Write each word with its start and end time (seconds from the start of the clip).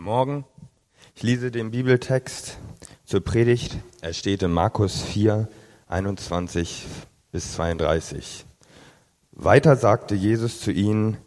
Guten 0.00 0.12
Morgen. 0.12 0.44
Ich 1.14 1.22
lese 1.22 1.50
den 1.50 1.72
Bibeltext 1.72 2.56
zur 3.04 3.20
Predigt. 3.20 3.76
Er 4.00 4.14
steht 4.14 4.42
in 4.42 4.50
Markus 4.50 5.02
4, 5.02 5.46
21 5.88 6.86
bis 7.32 7.52
32. 7.52 8.46
Weiter 9.32 9.76
sagte 9.76 10.14
Jesus 10.14 10.58
zu 10.62 10.72
ihnen, 10.72 11.18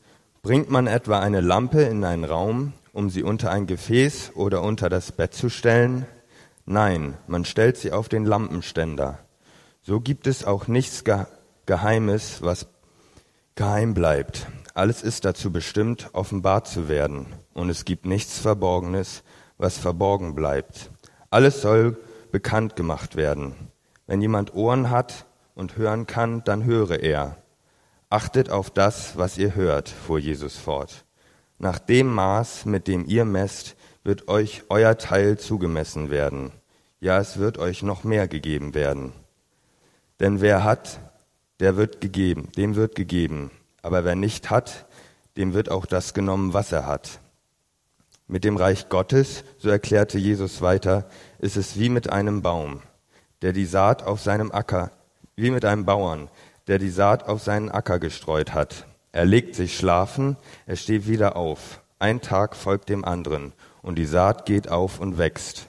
bringt 0.41 0.71
man 0.71 0.87
etwa 0.87 1.19
eine 1.19 1.41
Lampe 1.41 1.83
in 1.83 2.03
einen 2.03 2.23
Raum, 2.23 2.73
um 2.93 3.11
sie 3.11 3.21
unter 3.21 3.51
ein 3.51 3.67
Gefäß 3.67 4.31
oder 4.33 4.63
unter 4.63 4.89
das 4.89 5.11
Bett 5.11 5.35
zu 5.35 5.49
stellen? 5.49 6.07
Nein, 6.65 7.15
man 7.27 7.45
stellt 7.45 7.77
sie 7.77 7.91
auf 7.91 8.09
den 8.09 8.25
Lampenständer. 8.25 9.19
So 9.83 9.99
gibt 9.99 10.25
es 10.25 10.45
auch 10.45 10.67
nichts 10.67 11.03
Geheimes, 11.67 12.41
was 12.41 12.65
geheim 13.53 13.93
bleibt. 13.93 14.47
Alles 14.73 15.03
ist 15.03 15.25
dazu 15.25 15.51
bestimmt, 15.51 16.09
offenbart 16.13 16.67
zu 16.67 16.89
werden. 16.89 17.27
Und 17.53 17.69
es 17.69 17.85
gibt 17.85 18.05
nichts 18.05 18.39
Verborgenes, 18.39 19.23
was 19.57 19.77
verborgen 19.77 20.35
bleibt. 20.35 20.91
Alles 21.29 21.61
soll 21.61 21.97
bekannt 22.31 22.75
gemacht 22.75 23.15
werden. 23.15 23.55
Wenn 24.07 24.21
jemand 24.21 24.53
Ohren 24.55 24.89
hat 24.89 25.25
und 25.55 25.77
hören 25.77 26.07
kann, 26.07 26.43
dann 26.43 26.65
höre 26.65 26.99
er. 26.99 27.37
Achtet 28.09 28.49
auf 28.49 28.69
das, 28.69 29.17
was 29.17 29.37
ihr 29.37 29.55
hört, 29.55 29.89
fuhr 29.89 30.19
Jesus 30.19 30.57
fort. 30.57 31.05
Nach 31.57 31.79
dem 31.79 32.07
Maß, 32.13 32.65
mit 32.65 32.87
dem 32.87 33.05
ihr 33.05 33.25
messt, 33.25 33.75
wird 34.03 34.27
euch 34.27 34.63
euer 34.69 34.97
Teil 34.97 35.37
zugemessen 35.37 36.09
werden. 36.09 36.51
Ja, 36.99 37.19
es 37.19 37.37
wird 37.37 37.57
euch 37.57 37.83
noch 37.83 38.03
mehr 38.03 38.27
gegeben 38.27 38.73
werden. 38.73 39.13
Denn 40.19 40.41
wer 40.41 40.63
hat, 40.63 40.99
der 41.59 41.77
wird 41.77 42.01
gegeben, 42.01 42.49
dem 42.57 42.75
wird 42.75 42.95
gegeben. 42.95 43.51
Aber 43.81 44.03
wer 44.03 44.15
nicht 44.15 44.49
hat, 44.49 44.85
dem 45.37 45.53
wird 45.53 45.69
auch 45.69 45.85
das 45.85 46.13
genommen, 46.13 46.53
was 46.53 46.71
er 46.71 46.85
hat. 46.85 47.19
Mit 48.27 48.45
dem 48.45 48.55
Reich 48.55 48.89
Gottes, 48.89 49.43
so 49.57 49.69
erklärte 49.69 50.17
Jesus 50.17 50.61
weiter, 50.61 51.09
ist 51.39 51.57
es 51.57 51.77
wie 51.77 51.89
mit 51.89 52.09
einem 52.09 52.41
Baum, 52.41 52.81
der 53.41 53.51
die 53.51 53.65
Saat 53.65 54.03
auf 54.03 54.21
seinem 54.21 54.51
Acker, 54.51 54.91
wie 55.35 55.51
mit 55.51 55.65
einem 55.65 55.85
Bauern, 55.85 56.29
der 56.67 56.79
die 56.79 56.89
Saat 56.89 57.27
auf 57.27 57.43
seinen 57.43 57.69
Acker 57.69 57.99
gestreut 57.99 58.53
hat. 58.53 58.87
Er 59.11 59.25
legt 59.25 59.55
sich 59.55 59.77
schlafen, 59.77 60.37
er 60.65 60.77
steht 60.77 61.07
wieder 61.07 61.35
auf. 61.35 61.81
Ein 61.99 62.21
Tag 62.21 62.55
folgt 62.55 62.89
dem 62.89 63.03
anderen, 63.03 63.53
und 63.81 63.95
die 63.95 64.05
Saat 64.05 64.45
geht 64.45 64.69
auf 64.69 64.99
und 64.99 65.17
wächst. 65.17 65.67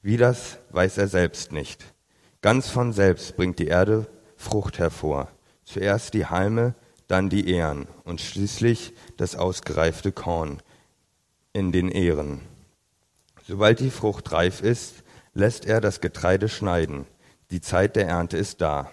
Wie 0.00 0.16
das 0.16 0.58
weiß 0.70 0.98
er 0.98 1.08
selbst 1.08 1.50
nicht. 1.50 1.84
Ganz 2.40 2.68
von 2.68 2.92
selbst 2.92 3.36
bringt 3.36 3.58
die 3.58 3.66
Erde 3.66 4.06
Frucht 4.36 4.78
hervor. 4.78 5.28
Zuerst 5.64 6.14
die 6.14 6.26
Halme, 6.26 6.74
dann 7.08 7.28
die 7.28 7.50
Ähren 7.50 7.88
und 8.04 8.20
schließlich 8.20 8.94
das 9.16 9.34
ausgereifte 9.34 10.12
Korn 10.12 10.62
in 11.52 11.72
den 11.72 11.90
Ähren. 11.90 12.40
Sobald 13.46 13.80
die 13.80 13.90
Frucht 13.90 14.32
reif 14.32 14.60
ist, 14.60 15.04
lässt 15.34 15.64
er 15.64 15.80
das 15.80 16.00
Getreide 16.00 16.48
schneiden. 16.48 17.06
Die 17.50 17.60
Zeit 17.60 17.96
der 17.96 18.06
Ernte 18.06 18.36
ist 18.36 18.60
da. 18.60 18.90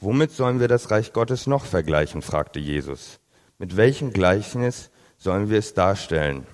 Womit 0.00 0.32
sollen 0.32 0.60
wir 0.60 0.68
das 0.68 0.90
Reich 0.90 1.12
Gottes 1.12 1.46
noch 1.46 1.64
vergleichen? 1.64 2.22
fragte 2.22 2.58
Jesus. 2.58 3.20
Mit 3.58 3.76
welchem 3.76 4.12
Gleichnis 4.12 4.90
sollen 5.18 5.50
wir 5.50 5.58
es 5.58 5.74
darstellen? 5.74 6.46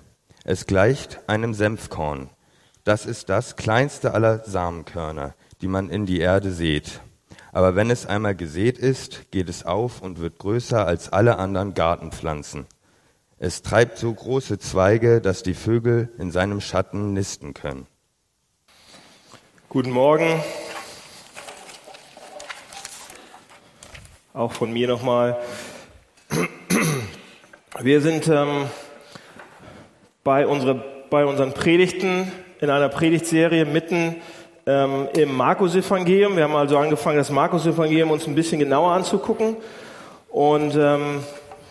Es 0.44 0.66
gleicht 0.66 1.28
einem 1.28 1.54
Senfkorn. 1.54 2.30
Das 2.84 3.06
ist 3.06 3.28
das 3.28 3.56
kleinste 3.56 4.14
aller 4.14 4.44
Samenkörner, 4.44 5.34
die 5.60 5.68
man 5.68 5.90
in 5.90 6.06
die 6.06 6.20
Erde 6.20 6.50
sät. 6.50 7.00
Aber 7.52 7.76
wenn 7.76 7.90
es 7.90 8.06
einmal 8.06 8.34
gesät 8.34 8.78
ist, 8.78 9.30
geht 9.30 9.48
es 9.48 9.64
auf 9.64 10.02
und 10.02 10.20
wird 10.20 10.38
größer 10.38 10.86
als 10.86 11.12
alle 11.12 11.38
anderen 11.38 11.74
Gartenpflanzen. 11.74 12.66
Es 13.40 13.62
treibt 13.62 13.98
so 13.98 14.12
große 14.12 14.58
Zweige, 14.58 15.20
dass 15.20 15.44
die 15.44 15.54
Vögel 15.54 16.08
in 16.18 16.32
seinem 16.32 16.60
Schatten 16.60 17.12
nisten 17.12 17.54
können. 17.54 17.86
Guten 19.68 19.92
Morgen. 19.92 20.42
Auch 24.34 24.50
von 24.50 24.72
mir 24.72 24.88
nochmal. 24.88 25.38
Wir 27.80 28.00
sind 28.00 28.26
ähm, 28.26 28.66
bei, 30.24 30.44
unsere, 30.44 30.74
bei 31.08 31.24
unseren 31.24 31.52
Predigten 31.52 32.32
in 32.60 32.70
einer 32.70 32.88
Predigtserie 32.88 33.66
mitten 33.66 34.16
ähm, 34.66 35.06
im 35.14 35.32
Markus-Evangelium. 35.36 36.34
Wir 36.34 36.42
haben 36.42 36.56
also 36.56 36.76
angefangen, 36.76 37.18
das 37.18 37.30
Markus-Evangelium 37.30 38.10
uns 38.10 38.26
ein 38.26 38.34
bisschen 38.34 38.58
genauer 38.58 38.90
anzugucken. 38.90 39.58
Und 40.28 40.74
ähm, 40.74 41.20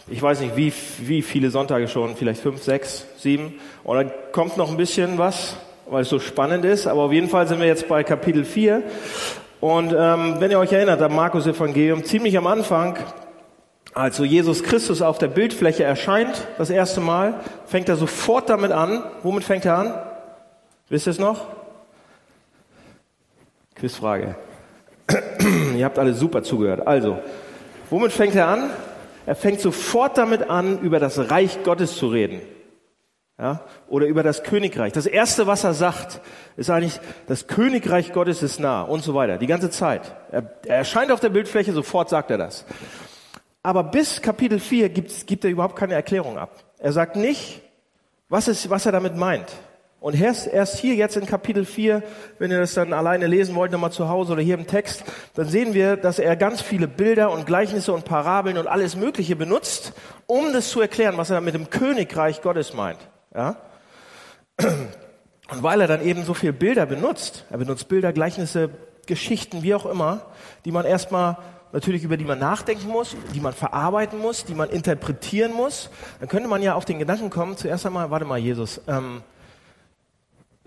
ich 0.09 0.21
weiß 0.21 0.39
nicht, 0.39 0.55
wie, 0.55 0.71
wie 0.99 1.21
viele 1.21 1.49
Sonntage 1.49 1.87
schon, 1.87 2.15
vielleicht 2.15 2.41
fünf, 2.41 2.63
sechs, 2.63 3.05
sieben. 3.17 3.59
Und 3.83 3.97
dann 3.97 4.11
kommt 4.31 4.57
noch 4.57 4.69
ein 4.69 4.77
bisschen 4.77 5.17
was, 5.17 5.57
weil 5.89 6.03
es 6.03 6.09
so 6.09 6.19
spannend 6.19 6.63
ist. 6.63 6.87
Aber 6.87 7.01
auf 7.01 7.11
jeden 7.11 7.29
Fall 7.29 7.47
sind 7.47 7.59
wir 7.59 7.67
jetzt 7.67 7.87
bei 7.89 8.03
Kapitel 8.03 8.45
4. 8.45 8.83
Und 9.59 9.93
ähm, 9.97 10.35
wenn 10.39 10.51
ihr 10.51 10.59
euch 10.59 10.71
erinnert, 10.71 11.01
am 11.01 11.15
Markus-Evangelium, 11.15 12.05
ziemlich 12.05 12.37
am 12.37 12.47
Anfang, 12.47 12.97
als 13.93 14.15
so 14.15 14.23
Jesus 14.23 14.63
Christus 14.63 15.01
auf 15.01 15.17
der 15.17 15.27
Bildfläche 15.27 15.83
erscheint, 15.83 16.47
das 16.57 16.69
erste 16.69 17.01
Mal, 17.01 17.41
fängt 17.65 17.89
er 17.89 17.97
sofort 17.97 18.49
damit 18.49 18.71
an. 18.71 19.03
Womit 19.23 19.43
fängt 19.43 19.65
er 19.65 19.77
an? 19.77 19.93
Wisst 20.87 21.07
ihr 21.07 21.11
es 21.11 21.19
noch? 21.19 21.47
Quizfrage. 23.75 24.35
Ihr 25.75 25.83
habt 25.83 25.99
alle 25.99 26.13
super 26.13 26.43
zugehört. 26.43 26.87
Also, 26.87 27.19
womit 27.89 28.11
fängt 28.11 28.35
er 28.35 28.47
an? 28.47 28.69
Er 29.27 29.35
fängt 29.35 29.59
sofort 29.59 30.17
damit 30.17 30.49
an, 30.49 30.79
über 30.79 30.99
das 30.99 31.29
Reich 31.29 31.61
Gottes 31.63 31.97
zu 31.97 32.07
reden. 32.07 32.41
Ja? 33.37 33.65
Oder 33.89 34.07
über 34.07 34.23
das 34.23 34.43
Königreich. 34.43 34.93
Das 34.93 35.05
erste, 35.05 35.45
was 35.47 35.65
er 35.65 35.73
sagt, 35.73 36.21
ist 36.55 36.69
eigentlich, 36.69 37.01
das 37.27 37.47
Königreich 37.47 38.13
Gottes 38.13 38.41
ist 38.41 38.61
nah 38.61 38.83
und 38.83 39.03
so 39.03 39.13
weiter. 39.15 39.37
Die 39.37 39.45
ganze 39.45 39.69
Zeit. 39.69 40.15
Er, 40.31 40.49
er 40.65 40.77
erscheint 40.77 41.11
auf 41.11 41.19
der 41.19 41.27
Bildfläche, 41.27 41.73
sofort 41.73 42.07
sagt 42.07 42.31
er 42.31 42.37
das. 42.37 42.65
Aber 43.63 43.83
bis 43.83 44.21
Kapitel 44.21 44.61
4 44.61 44.87
gibt, 44.87 45.27
gibt 45.27 45.43
er 45.43 45.51
überhaupt 45.51 45.75
keine 45.75 45.95
Erklärung 45.95 46.37
ab. 46.37 46.63
Er 46.79 46.93
sagt 46.93 47.17
nicht, 47.17 47.61
was, 48.29 48.47
ist, 48.47 48.69
was 48.69 48.85
er 48.85 48.93
damit 48.93 49.17
meint. 49.17 49.51
Und 50.07 50.13
erst, 50.13 50.47
erst 50.47 50.77
hier 50.77 50.95
jetzt 50.95 51.17
in 51.17 51.25
Kapitel 51.25 51.65
4, 51.65 52.01
wenn 52.39 52.49
ihr 52.49 52.59
das 52.59 52.75
dann 52.75 52.93
alleine 52.93 53.27
lesen 53.27 53.55
wollt, 53.55 53.73
nochmal 53.73 53.91
zu 53.91 54.07
Hause 54.07 54.31
oder 54.31 54.41
hier 54.41 54.53
im 54.53 54.65
Text, 54.65 55.03
dann 55.33 55.49
sehen 55.49 55.73
wir, 55.73 55.97
dass 55.97 56.17
er 56.17 56.37
ganz 56.37 56.61
viele 56.61 56.87
Bilder 56.87 57.29
und 57.29 57.45
Gleichnisse 57.45 57.91
und 57.91 58.05
Parabeln 58.05 58.57
und 58.57 58.67
alles 58.67 58.95
Mögliche 58.95 59.35
benutzt, 59.35 59.91
um 60.25 60.53
das 60.53 60.69
zu 60.69 60.79
erklären, 60.79 61.17
was 61.17 61.29
er 61.29 61.41
mit 61.41 61.55
dem 61.55 61.69
Königreich 61.69 62.41
Gottes 62.41 62.73
meint. 62.73 62.99
Ja? 63.35 63.57
Und 64.61 65.63
weil 65.63 65.81
er 65.81 65.87
dann 65.87 66.01
eben 66.01 66.23
so 66.23 66.33
viele 66.33 66.53
Bilder 66.53 66.85
benutzt, 66.85 67.43
er 67.49 67.57
benutzt 67.57 67.89
Bilder, 67.89 68.13
Gleichnisse, 68.13 68.69
Geschichten, 69.07 69.61
wie 69.61 69.75
auch 69.75 69.85
immer, 69.85 70.27
die 70.63 70.71
man 70.71 70.85
erstmal 70.85 71.35
natürlich 71.73 72.05
über 72.05 72.15
die 72.15 72.23
man 72.23 72.39
nachdenken 72.39 72.87
muss, 72.87 73.17
die 73.35 73.41
man 73.41 73.51
verarbeiten 73.51 74.19
muss, 74.19 74.45
die 74.45 74.55
man 74.55 74.69
interpretieren 74.69 75.51
muss, 75.51 75.89
dann 76.21 76.29
könnte 76.29 76.47
man 76.47 76.61
ja 76.61 76.75
auf 76.75 76.85
den 76.85 76.97
Gedanken 76.97 77.29
kommen, 77.29 77.57
zuerst 77.57 77.85
einmal, 77.85 78.09
warte 78.09 78.25
mal, 78.25 78.37
Jesus, 78.37 78.79
ähm, 78.87 79.21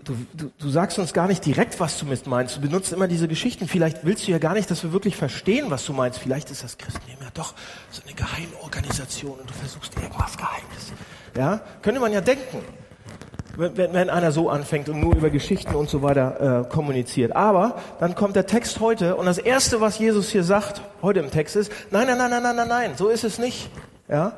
Du, 0.03 0.15
du, 0.33 0.51
du 0.57 0.69
sagst 0.69 0.97
uns 0.97 1.13
gar 1.13 1.27
nicht 1.27 1.45
direkt, 1.45 1.79
was 1.79 1.99
du 1.99 2.05
mit 2.05 2.25
meinst. 2.25 2.57
Du 2.57 2.61
benutzt 2.61 2.91
immer 2.91 3.07
diese 3.07 3.27
Geschichten. 3.27 3.67
Vielleicht 3.67 4.03
willst 4.03 4.27
du 4.27 4.31
ja 4.31 4.39
gar 4.39 4.53
nicht, 4.53 4.71
dass 4.71 4.83
wir 4.83 4.93
wirklich 4.93 5.15
verstehen, 5.15 5.65
was 5.69 5.85
du 5.85 5.93
meinst. 5.93 6.17
Vielleicht 6.17 6.49
ist 6.49 6.63
das 6.63 6.77
Christentum 6.77 7.17
ja 7.21 7.27
doch 7.33 7.53
so 7.91 8.01
eine 8.03 8.15
Geheimorganisation 8.15 9.37
und 9.39 9.49
du 9.49 9.53
versuchst 9.53 9.95
irgendwas 9.95 10.35
Geheimnis. 10.37 10.93
Ja, 11.37 11.61
könnte 11.83 11.99
man 11.99 12.11
ja 12.13 12.21
denken, 12.21 12.63
wenn, 13.57 13.93
wenn 13.93 14.09
einer 14.09 14.31
so 14.31 14.49
anfängt 14.49 14.89
und 14.89 14.99
nur 14.99 15.15
über 15.15 15.29
Geschichten 15.29 15.75
und 15.75 15.89
so 15.89 16.01
weiter 16.01 16.65
äh, 16.65 16.69
kommuniziert. 16.69 17.35
Aber 17.35 17.75
dann 17.99 18.15
kommt 18.15 18.35
der 18.35 18.47
Text 18.47 18.79
heute 18.79 19.17
und 19.17 19.27
das 19.27 19.37
erste, 19.37 19.81
was 19.81 19.99
Jesus 19.99 20.29
hier 20.29 20.43
sagt, 20.43 20.81
heute 21.03 21.19
im 21.19 21.29
Text 21.29 21.55
ist, 21.55 21.71
nein, 21.91 22.07
nein, 22.07 22.17
nein, 22.17 22.31
nein, 22.31 22.43
nein, 22.43 22.55
nein, 22.55 22.67
nein, 22.67 22.91
so 22.95 23.09
ist 23.09 23.23
es 23.23 23.37
nicht. 23.37 23.69
Ja, 24.07 24.33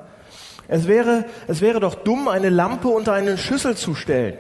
es 0.67 0.87
wäre, 0.87 1.25
es 1.47 1.61
wäre 1.61 1.79
doch 1.79 1.95
dumm, 1.95 2.27
eine 2.27 2.49
Lampe 2.49 2.89
unter 2.89 3.13
eine 3.13 3.37
Schüssel 3.37 3.77
zu 3.77 3.95
stellen 3.95 4.37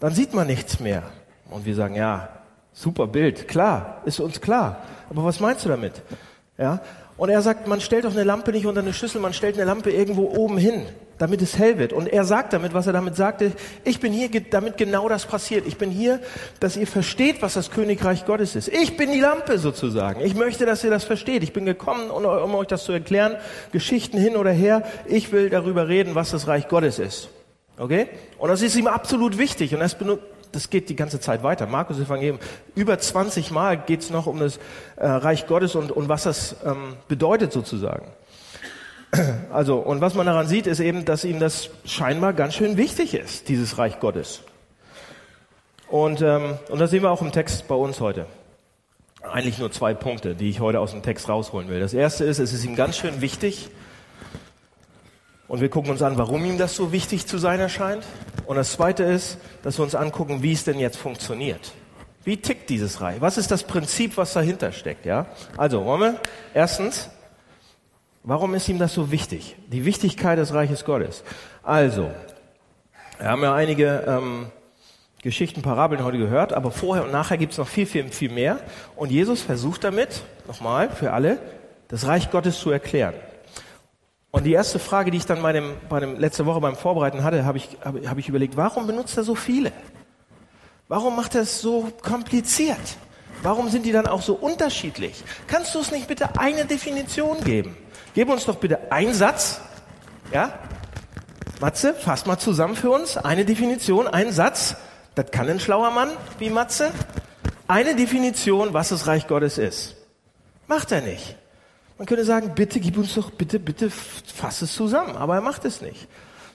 dann 0.00 0.12
sieht 0.12 0.34
man 0.34 0.46
nichts 0.46 0.80
mehr. 0.80 1.02
Und 1.50 1.64
wir 1.64 1.74
sagen, 1.74 1.94
ja, 1.94 2.28
super 2.72 3.06
Bild, 3.06 3.48
klar, 3.48 4.02
ist 4.04 4.20
uns 4.20 4.40
klar. 4.40 4.82
Aber 5.10 5.24
was 5.24 5.40
meinst 5.40 5.64
du 5.64 5.68
damit? 5.68 6.02
Ja? 6.56 6.80
Und 7.16 7.30
er 7.30 7.42
sagt, 7.42 7.66
man 7.66 7.80
stellt 7.80 8.04
doch 8.04 8.12
eine 8.12 8.22
Lampe 8.22 8.52
nicht 8.52 8.66
unter 8.66 8.80
eine 8.80 8.92
Schüssel, 8.92 9.20
man 9.20 9.32
stellt 9.32 9.56
eine 9.56 9.64
Lampe 9.64 9.90
irgendwo 9.90 10.30
oben 10.36 10.56
hin, 10.56 10.86
damit 11.18 11.42
es 11.42 11.58
hell 11.58 11.76
wird. 11.76 11.92
Und 11.92 12.06
er 12.06 12.24
sagt 12.24 12.52
damit, 12.52 12.74
was 12.74 12.86
er 12.86 12.92
damit 12.92 13.16
sagte, 13.16 13.50
ich 13.82 13.98
bin 13.98 14.12
hier, 14.12 14.28
damit 14.50 14.76
genau 14.76 15.08
das 15.08 15.26
passiert. 15.26 15.66
Ich 15.66 15.78
bin 15.78 15.90
hier, 15.90 16.20
dass 16.60 16.76
ihr 16.76 16.86
versteht, 16.86 17.42
was 17.42 17.54
das 17.54 17.72
Königreich 17.72 18.24
Gottes 18.24 18.54
ist. 18.54 18.68
Ich 18.68 18.96
bin 18.96 19.10
die 19.10 19.18
Lampe 19.18 19.58
sozusagen. 19.58 20.20
Ich 20.20 20.36
möchte, 20.36 20.64
dass 20.64 20.84
ihr 20.84 20.90
das 20.90 21.02
versteht. 21.02 21.42
Ich 21.42 21.52
bin 21.52 21.64
gekommen, 21.64 22.08
um 22.12 22.54
euch 22.54 22.68
das 22.68 22.84
zu 22.84 22.92
erklären, 22.92 23.34
Geschichten 23.72 24.18
hin 24.18 24.36
oder 24.36 24.52
her. 24.52 24.84
Ich 25.06 25.32
will 25.32 25.50
darüber 25.50 25.88
reden, 25.88 26.14
was 26.14 26.30
das 26.30 26.46
Reich 26.46 26.68
Gottes 26.68 27.00
ist. 27.00 27.30
Okay? 27.78 28.08
Und 28.38 28.48
das 28.48 28.62
ist 28.62 28.76
ihm 28.76 28.86
absolut 28.86 29.38
wichtig. 29.38 29.74
Und 29.74 29.80
das, 29.80 29.96
das 30.52 30.70
geht 30.70 30.88
die 30.88 30.96
ganze 30.96 31.20
Zeit 31.20 31.42
weiter. 31.42 31.66
Markus 31.66 31.98
Evangelium, 31.98 32.38
über 32.74 32.98
20 32.98 33.50
Mal 33.50 33.78
geht 33.78 34.00
es 34.00 34.10
noch 34.10 34.26
um 34.26 34.40
das 34.40 34.58
äh, 34.96 35.06
Reich 35.06 35.46
Gottes 35.46 35.74
und, 35.74 35.92
und 35.92 36.08
was 36.08 36.24
das 36.24 36.56
ähm, 36.64 36.96
bedeutet 37.08 37.52
sozusagen. 37.52 38.06
Also, 39.50 39.78
und 39.78 40.02
was 40.02 40.14
man 40.14 40.26
daran 40.26 40.46
sieht, 40.46 40.66
ist 40.66 40.80
eben, 40.80 41.06
dass 41.06 41.24
ihm 41.24 41.40
das 41.40 41.70
scheinbar 41.86 42.34
ganz 42.34 42.54
schön 42.54 42.76
wichtig 42.76 43.14
ist, 43.14 43.48
dieses 43.48 43.78
Reich 43.78 44.00
Gottes. 44.00 44.42
Und, 45.88 46.20
ähm, 46.20 46.58
und 46.68 46.78
das 46.78 46.90
sehen 46.90 47.02
wir 47.02 47.10
auch 47.10 47.22
im 47.22 47.32
Text 47.32 47.66
bei 47.68 47.74
uns 47.74 48.00
heute. 48.00 48.26
Eigentlich 49.22 49.58
nur 49.58 49.72
zwei 49.72 49.94
Punkte, 49.94 50.34
die 50.34 50.50
ich 50.50 50.60
heute 50.60 50.80
aus 50.80 50.90
dem 50.90 51.02
Text 51.02 51.28
rausholen 51.28 51.68
will. 51.68 51.80
Das 51.80 51.94
erste 51.94 52.24
ist, 52.24 52.38
es 52.38 52.52
ist 52.52 52.64
ihm 52.64 52.76
ganz 52.76 52.98
schön 52.98 53.22
wichtig, 53.22 53.70
und 55.48 55.62
wir 55.62 55.70
gucken 55.70 55.90
uns 55.90 56.02
an, 56.02 56.18
warum 56.18 56.44
ihm 56.44 56.58
das 56.58 56.76
so 56.76 56.92
wichtig 56.92 57.26
zu 57.26 57.38
sein 57.38 57.58
erscheint. 57.58 58.04
Und 58.46 58.56
das 58.56 58.72
zweite 58.72 59.02
ist, 59.02 59.38
dass 59.62 59.78
wir 59.78 59.82
uns 59.82 59.94
angucken, 59.94 60.42
wie 60.42 60.52
es 60.52 60.64
denn 60.64 60.78
jetzt 60.78 60.98
funktioniert. 60.98 61.72
Wie 62.24 62.36
tickt 62.36 62.68
dieses 62.68 63.00
Reich? 63.00 63.20
Was 63.20 63.38
ist 63.38 63.50
das 63.50 63.64
Prinzip, 63.64 64.18
was 64.18 64.34
dahinter 64.34 64.72
steckt? 64.72 65.06
Ja? 65.06 65.26
Also, 65.56 65.84
wollen 65.86 66.00
wir? 66.00 66.20
Erstens, 66.52 67.08
warum 68.22 68.54
ist 68.54 68.68
ihm 68.68 68.78
das 68.78 68.92
so 68.92 69.10
wichtig? 69.10 69.56
Die 69.68 69.86
Wichtigkeit 69.86 70.38
des 70.38 70.52
Reiches 70.52 70.84
Gottes. 70.84 71.24
Also, 71.62 72.10
wir 73.18 73.28
haben 73.28 73.42
ja 73.42 73.54
einige 73.54 74.04
ähm, 74.06 74.46
Geschichten, 75.22 75.62
Parabeln 75.62 76.04
heute 76.04 76.18
gehört, 76.18 76.52
aber 76.52 76.70
vorher 76.70 77.04
und 77.04 77.12
nachher 77.12 77.38
gibt 77.38 77.52
es 77.52 77.58
noch 77.58 77.68
viel, 77.68 77.86
viel, 77.86 78.08
viel 78.12 78.30
mehr. 78.30 78.60
Und 78.96 79.10
Jesus 79.10 79.40
versucht 79.40 79.84
damit, 79.84 80.22
nochmal 80.46 80.90
für 80.90 81.12
alle, 81.12 81.38
das 81.88 82.06
Reich 82.06 82.30
Gottes 82.30 82.58
zu 82.58 82.70
erklären. 82.70 83.14
Und 84.30 84.44
die 84.44 84.52
erste 84.52 84.78
Frage, 84.78 85.10
die 85.10 85.18
ich 85.18 85.26
dann 85.26 85.42
bei 85.42 85.52
dem, 85.52 85.74
bei 85.88 86.00
dem 86.00 86.18
letzte 86.18 86.44
Woche 86.44 86.60
beim 86.60 86.76
Vorbereiten 86.76 87.24
hatte, 87.24 87.44
habe 87.44 87.58
ich, 87.58 87.78
habe, 87.82 88.08
habe 88.08 88.20
ich 88.20 88.28
überlegt, 88.28 88.56
warum 88.56 88.86
benutzt 88.86 89.16
er 89.16 89.24
so 89.24 89.34
viele? 89.34 89.72
Warum 90.88 91.16
macht 91.16 91.34
er 91.34 91.42
es 91.42 91.60
so 91.60 91.90
kompliziert? 92.02 92.76
Warum 93.42 93.68
sind 93.68 93.86
die 93.86 93.92
dann 93.92 94.06
auch 94.06 94.22
so 94.22 94.34
unterschiedlich? 94.34 95.22
Kannst 95.46 95.74
du 95.74 95.80
es 95.80 95.90
nicht 95.90 96.08
bitte 96.08 96.38
eine 96.38 96.64
Definition 96.64 97.42
geben? 97.42 97.76
Gib 98.14 98.28
uns 98.28 98.44
doch 98.44 98.56
bitte 98.56 98.90
einen 98.90 99.14
Satz. 99.14 99.60
Ja? 100.32 100.58
Matze, 101.60 101.94
fass 101.94 102.26
mal 102.26 102.38
zusammen 102.38 102.76
für 102.76 102.90
uns. 102.90 103.16
Eine 103.16 103.44
Definition, 103.44 104.08
einen 104.08 104.32
Satz. 104.32 104.76
Das 105.14 105.30
kann 105.30 105.48
ein 105.48 105.60
schlauer 105.60 105.90
Mann 105.90 106.10
wie 106.38 106.50
Matze. 106.50 106.90
Eine 107.66 107.94
Definition, 107.94 108.72
was 108.72 108.90
das 108.90 109.06
Reich 109.06 109.26
Gottes 109.26 109.58
ist. 109.58 109.96
Macht 110.66 110.92
er 110.92 111.00
nicht. 111.00 111.36
Man 111.98 112.06
könnte 112.06 112.24
sagen, 112.24 112.52
bitte 112.54 112.78
gib 112.78 112.96
uns 112.96 113.14
doch, 113.14 113.30
bitte, 113.30 113.58
bitte 113.58 113.90
fass 113.90 114.62
es 114.62 114.72
zusammen. 114.72 115.16
Aber 115.16 115.34
er 115.34 115.40
macht 115.40 115.64
es 115.64 115.82
nicht. 115.82 116.06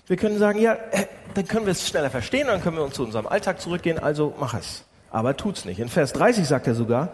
Wir 0.07 0.17
können 0.17 0.39
sagen, 0.39 0.59
ja, 0.59 0.73
äh, 0.73 1.05
dann 1.33 1.47
können 1.47 1.65
wir 1.65 1.71
es 1.71 1.87
schneller 1.87 2.09
verstehen, 2.09 2.47
dann 2.47 2.61
können 2.61 2.77
wir 2.77 2.83
uns 2.83 2.95
zu 2.95 3.03
unserem 3.03 3.27
Alltag 3.27 3.61
zurückgehen, 3.61 3.99
also 3.99 4.33
mach 4.39 4.53
es. 4.53 4.83
Aber 5.11 5.29
er 5.29 5.37
tut's 5.37 5.65
nicht. 5.65 5.79
In 5.79 5.89
Vers 5.89 6.13
30 6.13 6.47
sagt 6.47 6.67
er 6.67 6.75
sogar, 6.75 7.09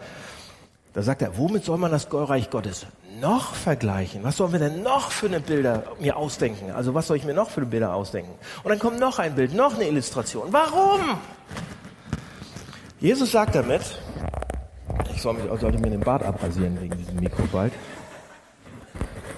da 0.92 1.02
sagt 1.02 1.22
er, 1.22 1.38
womit 1.38 1.64
soll 1.64 1.78
man 1.78 1.92
das 1.92 2.08
Reich 2.12 2.50
Gottes 2.50 2.86
noch 3.20 3.54
vergleichen? 3.54 4.24
Was 4.24 4.38
sollen 4.38 4.52
wir 4.52 4.58
denn 4.58 4.82
noch 4.82 5.10
für 5.10 5.26
eine 5.26 5.40
Bilder 5.40 5.84
mir 6.00 6.16
ausdenken? 6.16 6.72
Also 6.72 6.94
was 6.94 7.06
soll 7.06 7.16
ich 7.16 7.24
mir 7.24 7.34
noch 7.34 7.50
für 7.50 7.60
eine 7.60 7.70
Bilder 7.70 7.94
ausdenken? 7.94 8.32
Und 8.64 8.70
dann 8.70 8.78
kommt 8.78 8.98
noch 8.98 9.18
ein 9.20 9.34
Bild, 9.36 9.54
noch 9.54 9.74
eine 9.74 9.86
Illustration. 9.86 10.48
Warum? 10.50 11.18
Jesus 12.98 13.30
sagt 13.30 13.54
damit, 13.54 13.82
ich 15.14 15.22
soll 15.22 15.34
mich, 15.34 15.60
sollte 15.60 15.78
mir 15.78 15.90
den 15.90 16.00
Bart 16.00 16.24
abrasieren 16.24 16.80
wegen 16.80 16.96
diesem 16.96 17.16
Mikro 17.16 17.44
bald. 17.52 17.72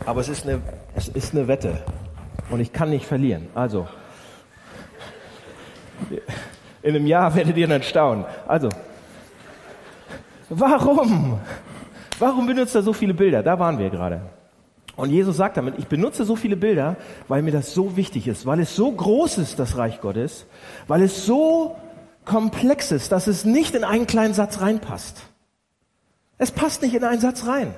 Aber 0.04 0.20
es 0.20 0.28
ist 0.28 0.46
eine, 0.46 0.60
es 0.94 1.08
ist 1.08 1.34
eine 1.34 1.48
Wette 1.48 1.82
und 2.50 2.60
ich 2.60 2.72
kann 2.72 2.90
nicht 2.90 3.06
verlieren. 3.06 3.48
Also, 3.54 3.86
in 6.82 6.96
einem 6.96 7.06
Jahr 7.06 7.34
werdet 7.34 7.56
ihr 7.56 7.68
dann 7.68 7.82
staunen. 7.82 8.24
Also, 8.46 8.68
warum? 10.48 11.38
Warum 12.18 12.46
benutzt 12.46 12.74
er 12.74 12.82
so 12.82 12.92
viele 12.92 13.14
Bilder? 13.14 13.42
Da 13.42 13.58
waren 13.58 13.78
wir 13.78 13.90
gerade. 13.90 14.22
Und 14.96 15.10
Jesus 15.10 15.36
sagt 15.36 15.56
damit, 15.56 15.78
ich 15.78 15.86
benutze 15.86 16.24
so 16.24 16.36
viele 16.36 16.56
Bilder, 16.56 16.96
weil 17.28 17.42
mir 17.42 17.52
das 17.52 17.72
so 17.72 17.96
wichtig 17.96 18.28
ist, 18.28 18.44
weil 18.44 18.60
es 18.60 18.76
so 18.76 18.92
groß 18.92 19.38
ist, 19.38 19.58
das 19.58 19.76
Reich 19.76 20.00
Gottes, 20.00 20.46
weil 20.86 21.02
es 21.02 21.24
so 21.24 21.76
komplex 22.24 22.92
ist, 22.92 23.10
dass 23.10 23.26
es 23.26 23.44
nicht 23.44 23.74
in 23.74 23.84
einen 23.84 24.06
kleinen 24.06 24.34
Satz 24.34 24.60
reinpasst. 24.60 25.22
Es 26.38 26.50
passt 26.50 26.82
nicht 26.82 26.94
in 26.94 27.04
einen 27.04 27.20
Satz 27.20 27.46
rein. 27.46 27.74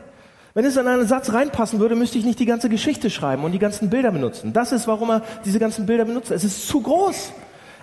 Wenn 0.55 0.65
es 0.65 0.77
in 0.77 0.87
einen 0.87 1.07
Satz 1.09 1.33
reinpassen 1.33 1.81
würde, 1.81 1.97
müsste 1.97 2.17
ich 2.17 2.25
nicht 2.25 2.39
die 2.39 2.47
ganze 2.47 2.69
Geschichte 2.69 3.11
schreiben 3.11 3.43
und 3.43 3.51
die 3.51 3.59
ganzen 3.59 3.91
Bilder 3.91 4.13
benutzen. 4.13 4.53
Das 4.53 4.71
ist, 4.71 4.87
warum 4.87 5.11
er 5.11 5.23
diese 5.45 5.59
ganzen 5.59 5.85
Bilder 5.85 6.05
benutzt. 6.05 6.31
Es 6.31 6.45
ist 6.45 6.69
zu 6.69 6.81
groß. 6.81 7.33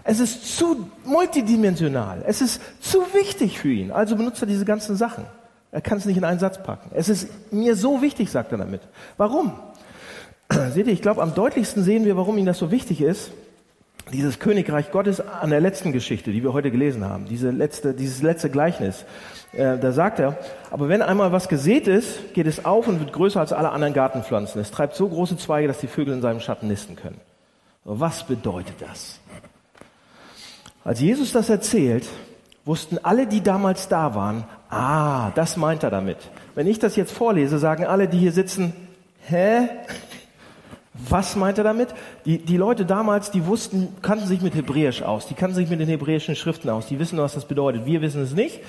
Es 0.05 0.19
ist 0.21 0.57
zu 0.57 0.89
multidimensional. 1.03 2.23
Es 2.25 2.41
ist 2.41 2.61
zu 2.79 2.99
wichtig 3.13 3.59
für 3.59 3.71
ihn. 3.71 3.91
Also 3.91 4.15
benutzt 4.15 4.41
er 4.41 4.47
diese 4.47 4.63
ganzen 4.63 4.95
Sachen. 4.95 5.25
Er 5.71 5.81
kann 5.81 5.97
es 5.97 6.05
nicht 6.05 6.17
in 6.17 6.23
einen 6.23 6.39
Satz 6.39 6.63
packen. 6.63 6.91
Es 6.93 7.09
ist 7.09 7.27
mir 7.51 7.75
so 7.75 8.01
wichtig, 8.01 8.31
sagt 8.31 8.53
er 8.53 8.57
damit. 8.57 8.81
Warum? 9.17 9.53
Seht 10.73 10.87
ihr, 10.87 10.93
ich 10.93 11.01
glaube, 11.01 11.21
am 11.21 11.35
deutlichsten 11.35 11.83
sehen 11.83 12.05
wir, 12.05 12.15
warum 12.15 12.37
ihm 12.37 12.45
das 12.45 12.57
so 12.57 12.71
wichtig 12.71 13.01
ist. 13.01 13.31
Dieses 14.11 14.39
Königreich 14.39 14.91
Gottes 14.91 15.21
an 15.21 15.51
der 15.51 15.61
letzten 15.61 15.91
Geschichte, 15.91 16.31
die 16.31 16.43
wir 16.43 16.53
heute 16.53 16.71
gelesen 16.71 17.05
haben. 17.05 17.25
Diese 17.25 17.51
letzte, 17.51 17.93
dieses 17.93 18.21
letzte 18.21 18.49
Gleichnis. 18.49 19.05
Äh, 19.53 19.77
da 19.77 19.91
sagt 19.91 20.19
er, 20.19 20.37
aber 20.69 20.89
wenn 20.89 21.01
einmal 21.01 21.31
was 21.31 21.47
gesät 21.47 21.87
ist, 21.87 22.33
geht 22.33 22.47
es 22.47 22.65
auf 22.65 22.87
und 22.87 22.99
wird 22.99 23.13
größer 23.13 23.39
als 23.39 23.53
alle 23.53 23.69
anderen 23.71 23.93
Gartenpflanzen. 23.93 24.59
Es 24.59 24.71
treibt 24.71 24.95
so 24.95 25.07
große 25.07 25.37
Zweige, 25.37 25.67
dass 25.67 25.79
die 25.79 25.87
Vögel 25.87 26.13
in 26.13 26.21
seinem 26.21 26.39
Schatten 26.39 26.67
nisten 26.67 26.95
können. 26.95 27.19
Was 27.83 28.25
bedeutet 28.25 28.75
das? 28.79 29.19
Als 30.83 30.99
Jesus 30.99 31.31
das 31.31 31.49
erzählt, 31.49 32.07
wussten 32.65 32.97
alle, 33.03 33.27
die 33.27 33.41
damals 33.41 33.87
da 33.87 34.15
waren, 34.15 34.45
ah, 34.69 35.31
das 35.35 35.57
meint 35.57 35.83
er 35.83 35.89
damit. 35.89 36.17
Wenn 36.55 36.67
ich 36.67 36.79
das 36.79 36.95
jetzt 36.95 37.11
vorlese, 37.11 37.59
sagen 37.59 37.85
alle, 37.85 38.07
die 38.07 38.17
hier 38.17 38.31
sitzen, 38.31 38.73
hä? 39.27 39.69
Was 41.09 41.35
meint 41.35 41.57
er 41.57 41.63
damit? 41.63 41.89
Die, 42.25 42.37
die 42.37 42.57
Leute 42.57 42.85
damals, 42.85 43.31
die 43.31 43.45
wussten, 43.45 43.95
kannten 44.01 44.27
sich 44.27 44.41
mit 44.41 44.55
Hebräisch 44.55 45.01
aus, 45.01 45.27
die 45.27 45.33
kannten 45.33 45.55
sich 45.55 45.69
mit 45.69 45.79
den 45.79 45.87
hebräischen 45.87 46.35
Schriften 46.35 46.69
aus, 46.69 46.87
die 46.87 46.99
wissen, 46.99 47.17
was 47.17 47.33
das 47.33 47.45
bedeutet. 47.45 47.85
Wir 47.85 48.01
wissen 48.01 48.21
es 48.21 48.33
nicht. 48.33 48.59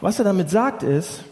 Was 0.00 0.18
er 0.18 0.24
damit 0.24 0.50
sagt 0.50 0.82
ist, 0.82 1.24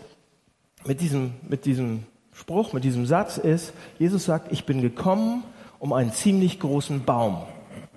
mit 0.85 1.01
diesem, 1.01 1.35
mit 1.49 1.65
diesem 1.65 2.05
Spruch, 2.33 2.73
mit 2.73 2.85
diesem 2.85 3.07
Satz 3.07 3.37
ist, 3.37 3.73
Jesus 3.99 4.25
sagt, 4.25 4.51
ich 4.53 4.65
bin 4.65 4.81
gekommen, 4.81 5.45
um 5.79 5.93
einen 5.93 6.13
ziemlich 6.13 6.61
großen 6.61 7.05
Baum 7.05 7.43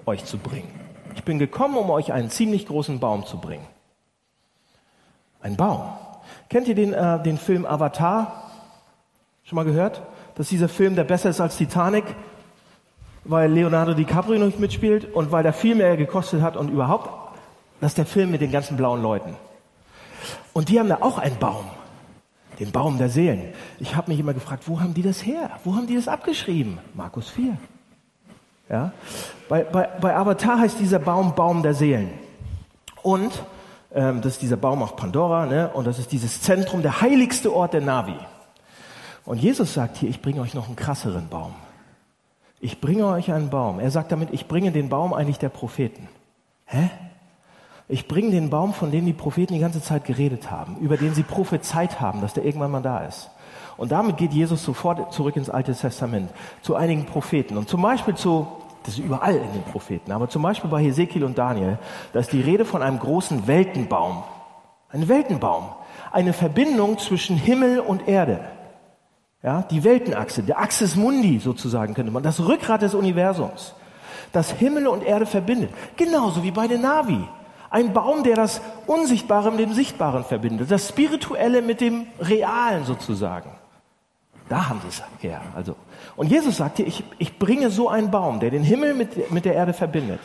euch 0.06 0.26
zu 0.26 0.38
bringen. 0.38 0.70
Ich 1.16 1.24
bin 1.24 1.40
gekommen, 1.40 1.78
um 1.78 1.90
euch 1.90 2.12
einen 2.12 2.30
ziemlich 2.30 2.68
großen 2.68 3.00
Baum 3.00 3.26
zu 3.26 3.38
bringen. 3.38 3.66
Ein 5.42 5.56
Baum. 5.56 5.82
Kennt 6.50 6.68
ihr 6.68 6.76
den, 6.76 6.94
äh, 6.94 7.22
den 7.24 7.38
Film 7.38 7.66
Avatar? 7.66 8.52
Schon 9.44 9.56
mal 9.56 9.66
gehört? 9.66 10.02
Das 10.36 10.46
ist 10.46 10.52
dieser 10.52 10.70
Film, 10.70 10.96
der 10.96 11.06
besser 11.06 11.30
ist 11.30 11.40
als 11.40 11.58
Titanic, 11.58 12.04
weil 13.24 13.52
Leonardo 13.52 13.94
DiCaprio 13.94 14.44
nicht 14.46 14.60
mitspielt 14.60 15.14
und 15.14 15.32
weil 15.32 15.44
der 15.44 15.54
viel 15.54 15.76
mehr 15.76 15.98
gekostet 15.98 16.42
hat 16.42 16.58
und 16.58 16.70
überhaupt, 16.70 17.10
das 17.82 17.92
ist 17.92 17.98
der 17.98 18.06
Film 18.06 18.32
mit 18.32 18.42
den 18.42 18.52
ganzen 18.52 18.78
blauen 18.78 19.02
Leuten. 19.02 19.36
Und 20.54 20.70
die 20.70 20.80
haben 20.80 20.90
da 20.90 20.98
auch 21.02 21.18
einen 21.18 21.38
Baum, 21.38 21.66
den 22.60 22.72
Baum 22.72 22.98
der 22.98 23.10
Seelen. 23.10 23.54
Ich 23.80 23.96
habe 23.96 24.12
mich 24.12 24.20
immer 24.20 24.34
gefragt, 24.34 24.64
wo 24.68 24.80
haben 24.80 24.94
die 24.94 25.02
das 25.02 25.26
her? 25.26 25.52
Wo 25.64 25.76
haben 25.76 25.88
die 25.88 25.96
das 25.96 26.08
abgeschrieben? 26.08 26.80
Markus 26.94 27.30
4. 27.30 27.58
Ja? 28.70 28.92
Bei, 29.48 29.64
bei, 29.64 29.88
bei 30.02 30.16
Avatar 30.16 30.60
heißt 30.60 30.80
dieser 30.80 31.00
Baum 31.00 31.34
Baum 31.36 31.64
der 31.64 31.74
Seelen. 31.74 32.10
Und 33.02 33.32
ähm, 33.94 34.22
das 34.22 34.34
ist 34.34 34.42
dieser 34.42 34.58
Baum 34.58 34.84
auf 34.84 34.96
Pandora, 34.96 35.46
ne? 35.46 35.70
und 35.74 35.88
das 35.88 36.00
ist 36.00 36.12
dieses 36.12 36.42
Zentrum, 36.42 36.82
der 36.82 37.02
heiligste 37.02 37.54
Ort 37.54 37.74
der 37.74 37.82
Navi. 37.82 38.16
Und 39.26 39.42
Jesus 39.42 39.74
sagt 39.74 39.98
hier, 39.98 40.10
ich 40.10 40.22
bringe 40.22 40.42
euch 40.42 40.54
noch 40.54 40.68
einen 40.68 40.76
krasseren 40.76 41.30
Baum. 41.30 41.54
Ich 42.60 42.80
bringe 42.80 43.08
euch 43.08 43.32
einen 43.32 43.50
Baum. 43.50 43.80
Er 43.80 43.92
sagt 43.92 44.12
damit, 44.12 44.30
ich 44.32 44.48
bringe 44.48 44.72
den 44.72 44.90
Baum 44.90 45.14
eigentlich 45.14 45.40
der 45.40 45.50
Propheten. 45.50 46.08
Hä? 46.66 46.90
Ich 47.88 48.08
bringe 48.08 48.32
den 48.32 48.50
Baum, 48.50 48.74
von 48.74 48.92
dem 48.92 49.06
die 49.06 49.14
Propheten 49.14 49.54
die 49.54 49.60
ganze 49.60 49.82
Zeit 49.82 50.06
geredet 50.06 50.50
haben, 50.50 50.78
über 50.78 50.98
den 50.98 51.14
sie 51.14 51.24
prophezeit 51.24 52.02
haben, 52.02 52.22
dass 52.22 52.34
der 52.34 52.44
irgendwann 52.44 52.72
mal 52.72 52.82
da 52.82 53.00
ist. 53.06 53.30
Und 53.78 53.92
damit 53.92 54.18
geht 54.18 54.32
Jesus 54.32 54.64
sofort 54.64 55.14
zurück 55.14 55.36
ins 55.36 55.50
Alte 55.50 55.76
Testament, 55.76 56.32
zu 56.62 56.76
einigen 56.76 57.06
Propheten. 57.06 57.58
Und 57.58 57.70
zum 57.70 57.82
Beispiel 57.82 58.16
zu, 58.16 58.48
das 58.84 58.96
ist 58.96 59.04
überall 59.04 59.36
in 59.36 59.54
den 59.54 59.64
Propheten, 59.64 60.12
aber 60.12 60.30
zum 60.30 60.42
Beispiel 60.42 60.70
bei 60.70 60.82
Hesekiel 60.82 61.24
und 61.24 61.38
Daniel, 61.38 61.78
da 62.14 62.20
ist 62.20 62.32
die 62.32 62.42
Rede 62.42 62.66
von 62.66 62.82
einem 62.82 63.00
großen 63.00 63.46
Weltenbaum. 63.48 64.24
Ein 64.90 65.08
Weltenbaum. 65.08 65.66
Eine 66.12 66.34
Verbindung 66.34 66.98
zwischen 66.98 67.36
Himmel 67.36 67.80
und 67.82 68.08
Erde. 68.08 68.40
Ja, 69.46 69.62
die 69.62 69.84
Weltenachse, 69.84 70.42
der 70.42 70.60
Axis 70.60 70.96
Mundi 70.96 71.38
sozusagen 71.38 71.94
könnte 71.94 72.12
man, 72.12 72.24
das 72.24 72.40
Rückgrat 72.40 72.82
des 72.82 72.96
Universums, 72.96 73.76
das 74.32 74.50
Himmel 74.50 74.88
und 74.88 75.04
Erde 75.04 75.28
verbindet. 75.28 75.70
Genauso 75.96 76.42
wie 76.42 76.50
bei 76.50 76.68
den 76.68 76.82
Navi. 76.82 77.24
Ein 77.70 77.94
Baum, 77.94 78.24
der 78.24 78.36
das 78.36 78.60
Unsichtbare 78.88 79.52
mit 79.52 79.60
dem 79.60 79.74
Sichtbaren 79.74 80.24
verbindet, 80.24 80.72
das 80.72 80.90
Spirituelle 80.90 81.62
mit 81.62 81.80
dem 81.80 82.08
Realen 82.20 82.86
sozusagen. 82.86 83.52
Da 84.50 84.68
haben 84.68 84.82
sie 84.82 84.88
es 84.88 85.04
her. 85.22 85.42
Also. 85.56 85.76
Und 86.16 86.32
Jesus 86.32 86.58
sagte, 86.58 86.82
ich, 86.82 87.04
ich 87.20 87.38
bringe 87.38 87.70
so 87.70 87.88
einen 87.88 88.10
Baum, 88.10 88.40
der 88.40 88.50
den 88.50 88.64
Himmel 88.64 88.96
mit, 88.96 89.30
mit 89.32 89.46
der 89.46 89.54
Erde 89.54 89.74
verbindet. 89.74 90.22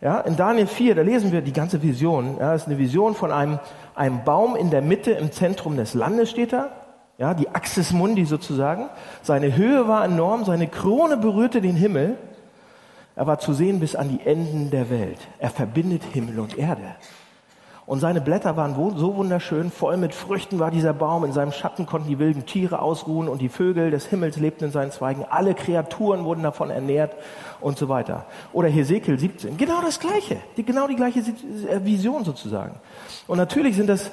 Ja, 0.00 0.20
in 0.20 0.36
Daniel 0.36 0.68
4, 0.68 0.94
da 0.94 1.02
lesen 1.02 1.32
wir 1.32 1.40
die 1.40 1.52
ganze 1.52 1.82
Vision. 1.82 2.36
Ja, 2.38 2.52
das 2.52 2.62
ist 2.62 2.68
eine 2.68 2.78
Vision 2.78 3.16
von 3.16 3.32
einem, 3.32 3.58
einem 3.96 4.22
Baum 4.22 4.54
in 4.54 4.70
der 4.70 4.82
Mitte, 4.82 5.10
im 5.10 5.32
Zentrum 5.32 5.76
des 5.76 5.94
Landes 5.94 6.30
steht 6.30 6.52
da. 6.52 6.68
Ja, 7.20 7.34
die 7.34 7.50
Axis 7.50 7.92
Mundi 7.92 8.24
sozusagen. 8.24 8.88
Seine 9.20 9.54
Höhe 9.54 9.86
war 9.86 10.06
enorm, 10.06 10.46
seine 10.46 10.68
Krone 10.68 11.18
berührte 11.18 11.60
den 11.60 11.76
Himmel. 11.76 12.16
Er 13.14 13.26
war 13.26 13.38
zu 13.38 13.52
sehen 13.52 13.78
bis 13.78 13.94
an 13.94 14.08
die 14.08 14.24
Enden 14.24 14.70
der 14.70 14.88
Welt. 14.88 15.18
Er 15.38 15.50
verbindet 15.50 16.02
Himmel 16.02 16.40
und 16.40 16.56
Erde. 16.56 16.94
Und 17.84 18.00
seine 18.00 18.22
Blätter 18.22 18.56
waren 18.56 18.74
so 18.96 19.16
wunderschön, 19.16 19.70
voll 19.70 19.98
mit 19.98 20.14
Früchten 20.14 20.60
war 20.60 20.70
dieser 20.70 20.94
Baum. 20.94 21.24
In 21.26 21.32
seinem 21.32 21.52
Schatten 21.52 21.84
konnten 21.84 22.08
die 22.08 22.18
wilden 22.18 22.46
Tiere 22.46 22.80
ausruhen 22.80 23.28
und 23.28 23.42
die 23.42 23.50
Vögel 23.50 23.90
des 23.90 24.06
Himmels 24.06 24.38
lebten 24.38 24.64
in 24.64 24.70
seinen 24.70 24.90
Zweigen. 24.90 25.26
Alle 25.28 25.52
Kreaturen 25.52 26.24
wurden 26.24 26.42
davon 26.42 26.70
ernährt 26.70 27.14
und 27.60 27.76
so 27.76 27.90
weiter. 27.90 28.24
Oder 28.54 28.68
Hesekiel 28.68 29.18
17. 29.18 29.58
Genau 29.58 29.82
das 29.82 30.00
Gleiche. 30.00 30.38
Die, 30.56 30.64
genau 30.64 30.88
die 30.88 30.96
gleiche 30.96 31.20
äh, 31.20 31.84
Vision 31.84 32.24
sozusagen. 32.24 32.76
Und 33.26 33.36
natürlich 33.36 33.76
sind 33.76 33.88
das, 33.88 34.10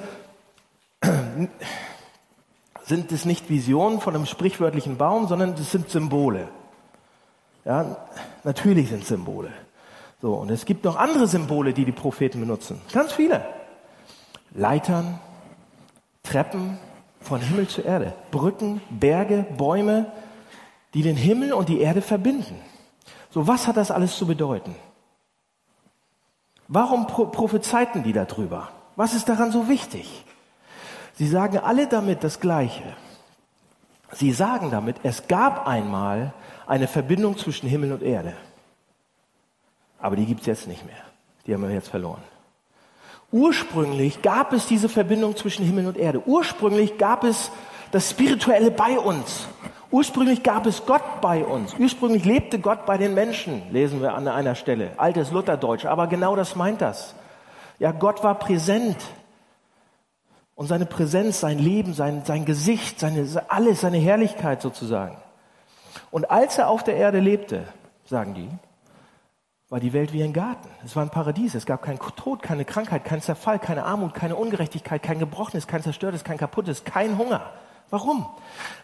sind 2.88 3.12
es 3.12 3.26
nicht 3.26 3.50
Visionen 3.50 4.00
von 4.00 4.16
einem 4.16 4.26
sprichwörtlichen 4.26 4.98
Baum, 4.98 5.28
sondern 5.28 5.56
das 5.56 5.72
sind 5.72 5.90
Symbole. 5.90 6.48
Ja, 7.66 7.98
natürlich 8.46 8.90
sind 8.90 9.06
Symbole. 9.06 9.52
So, 10.22 10.34
und 10.36 10.50
es 10.50 10.66
gibt 10.66 10.86
noch 10.86 10.96
andere 10.96 11.28
Symbole, 11.28 11.74
die 11.74 11.84
die 11.84 11.92
Propheten 11.92 12.40
benutzen. 12.40 12.82
Ganz 12.94 13.12
viele. 13.12 13.46
Leitern, 14.52 15.20
Treppen 16.24 16.80
von 17.20 17.42
Himmel 17.42 17.68
zu 17.68 17.82
Erde, 17.82 18.14
Brücken, 18.32 18.82
Berge, 18.90 19.46
Bäume, 19.58 20.12
die 20.94 21.02
den 21.02 21.18
Himmel 21.18 21.52
und 21.52 21.68
die 21.68 21.82
Erde 21.82 22.02
verbinden. 22.02 22.56
So, 23.32 23.48
was 23.48 23.68
hat 23.68 23.76
das 23.76 23.92
alles 23.92 24.18
zu 24.18 24.26
bedeuten? 24.26 24.76
Warum 26.70 27.06
pro 27.06 27.26
prophezeiten 27.26 28.04
die 28.04 28.14
darüber? 28.14 28.70
Was 28.96 29.14
ist 29.14 29.28
daran 29.28 29.52
so 29.52 29.68
wichtig? 29.68 30.26
Sie 31.18 31.28
sagen 31.28 31.58
alle 31.58 31.88
damit 31.88 32.24
das 32.24 32.40
Gleiche. 32.40 32.84
Sie 34.12 34.32
sagen 34.32 34.72
damit, 34.72 34.98
es 35.04 35.28
gab 35.28 35.68
einmal 35.68 36.34
eine 36.66 36.88
Verbindung 36.88 37.38
zwischen 37.38 37.68
Himmel 37.68 37.92
und 37.92 38.04
Erde. 38.04 38.34
Aber 40.00 40.16
die 40.16 40.26
gibt's 40.26 40.46
jetzt 40.46 40.68
nicht 40.68 40.86
mehr. 40.86 40.96
Die 41.46 41.54
haben 41.54 41.64
wir 41.64 41.72
jetzt 41.72 41.90
verloren. 41.90 42.22
Ursprünglich 43.32 44.22
gab 44.22 44.54
es 44.54 44.68
diese 44.68 44.90
Verbindung 44.90 45.36
zwischen 45.36 45.66
Himmel 45.66 45.88
und 45.88 45.98
Erde. 45.98 46.22
Ursprünglich 46.26 46.98
gab 46.98 47.24
es 47.24 47.52
das 47.92 48.10
Spirituelle 48.12 48.72
bei 48.72 48.98
uns. 49.00 49.48
Ursprünglich 49.90 50.44
gab 50.44 50.66
es 50.66 50.86
Gott 50.86 51.22
bei 51.22 51.44
uns. 51.44 51.74
Ursprünglich 51.80 52.26
lebte 52.26 52.60
Gott 52.60 52.86
bei 52.86 52.98
den 52.98 53.14
Menschen, 53.14 53.64
lesen 53.72 54.02
wir 54.02 54.14
an 54.14 54.28
einer 54.28 54.56
Stelle. 54.56 54.92
Altes 54.98 55.32
Lutherdeutsch. 55.32 55.86
Aber 55.86 56.08
genau 56.08 56.36
das 56.36 56.56
meint 56.56 56.82
das. 56.82 57.16
Ja, 57.80 57.92
Gott 57.92 58.24
war 58.24 58.36
präsent. 58.36 58.98
Und 60.58 60.66
seine 60.66 60.88
Präsenz, 60.88 61.40
sein 61.40 61.60
Leben, 61.60 61.94
sein, 61.94 62.26
sein 62.26 62.44
Gesicht, 62.44 63.00
seine, 63.00 63.28
alles, 63.48 63.82
seine 63.82 64.00
Herrlichkeit 64.00 64.60
sozusagen. 64.60 65.16
Und 66.10 66.32
als 66.32 66.58
er 66.58 66.70
auf 66.70 66.84
der 66.84 66.96
Erde 66.96 67.20
lebte, 67.20 67.64
sagen 68.06 68.34
die, 68.34 68.50
war 69.70 69.80
die 69.80 69.94
Welt 69.94 70.14
wie 70.14 70.24
ein 70.24 70.34
Garten. 70.34 70.68
Es 70.84 70.96
war 70.96 71.04
ein 71.04 71.12
Paradies. 71.12 71.54
Es 71.54 71.68
gab 71.68 71.84
keinen 71.84 72.00
Tod, 72.00 72.42
keine 72.42 72.66
Krankheit, 72.66 73.06
keinen 73.06 73.22
Zerfall, 73.22 73.60
keine 73.60 73.86
Armut, 73.86 74.16
keine 74.16 74.36
Ungerechtigkeit, 74.36 75.04
kein 75.04 75.20
Gebrochenes, 75.20 75.68
kein 75.68 75.84
Zerstörtes, 75.84 76.24
kein 76.24 76.40
Kaputtes, 76.40 76.84
kein 76.84 77.20
Hunger. 77.20 77.54
Warum? 77.92 78.26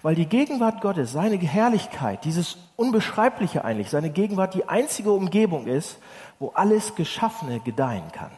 Weil 0.04 0.14
die 0.14 0.28
Gegenwart 0.28 0.80
Gottes, 0.80 1.12
seine 1.12 1.38
Herrlichkeit, 1.38 2.24
dieses 2.24 2.58
Unbeschreibliche 2.76 3.66
eigentlich, 3.66 3.90
seine 3.90 4.12
Gegenwart 4.12 4.54
die 4.54 4.70
einzige 4.70 5.12
Umgebung 5.12 5.66
ist, 5.66 5.98
wo 6.38 6.50
alles 6.50 6.94
Geschaffene 6.94 7.62
gedeihen 7.62 8.12
kann. 8.12 8.32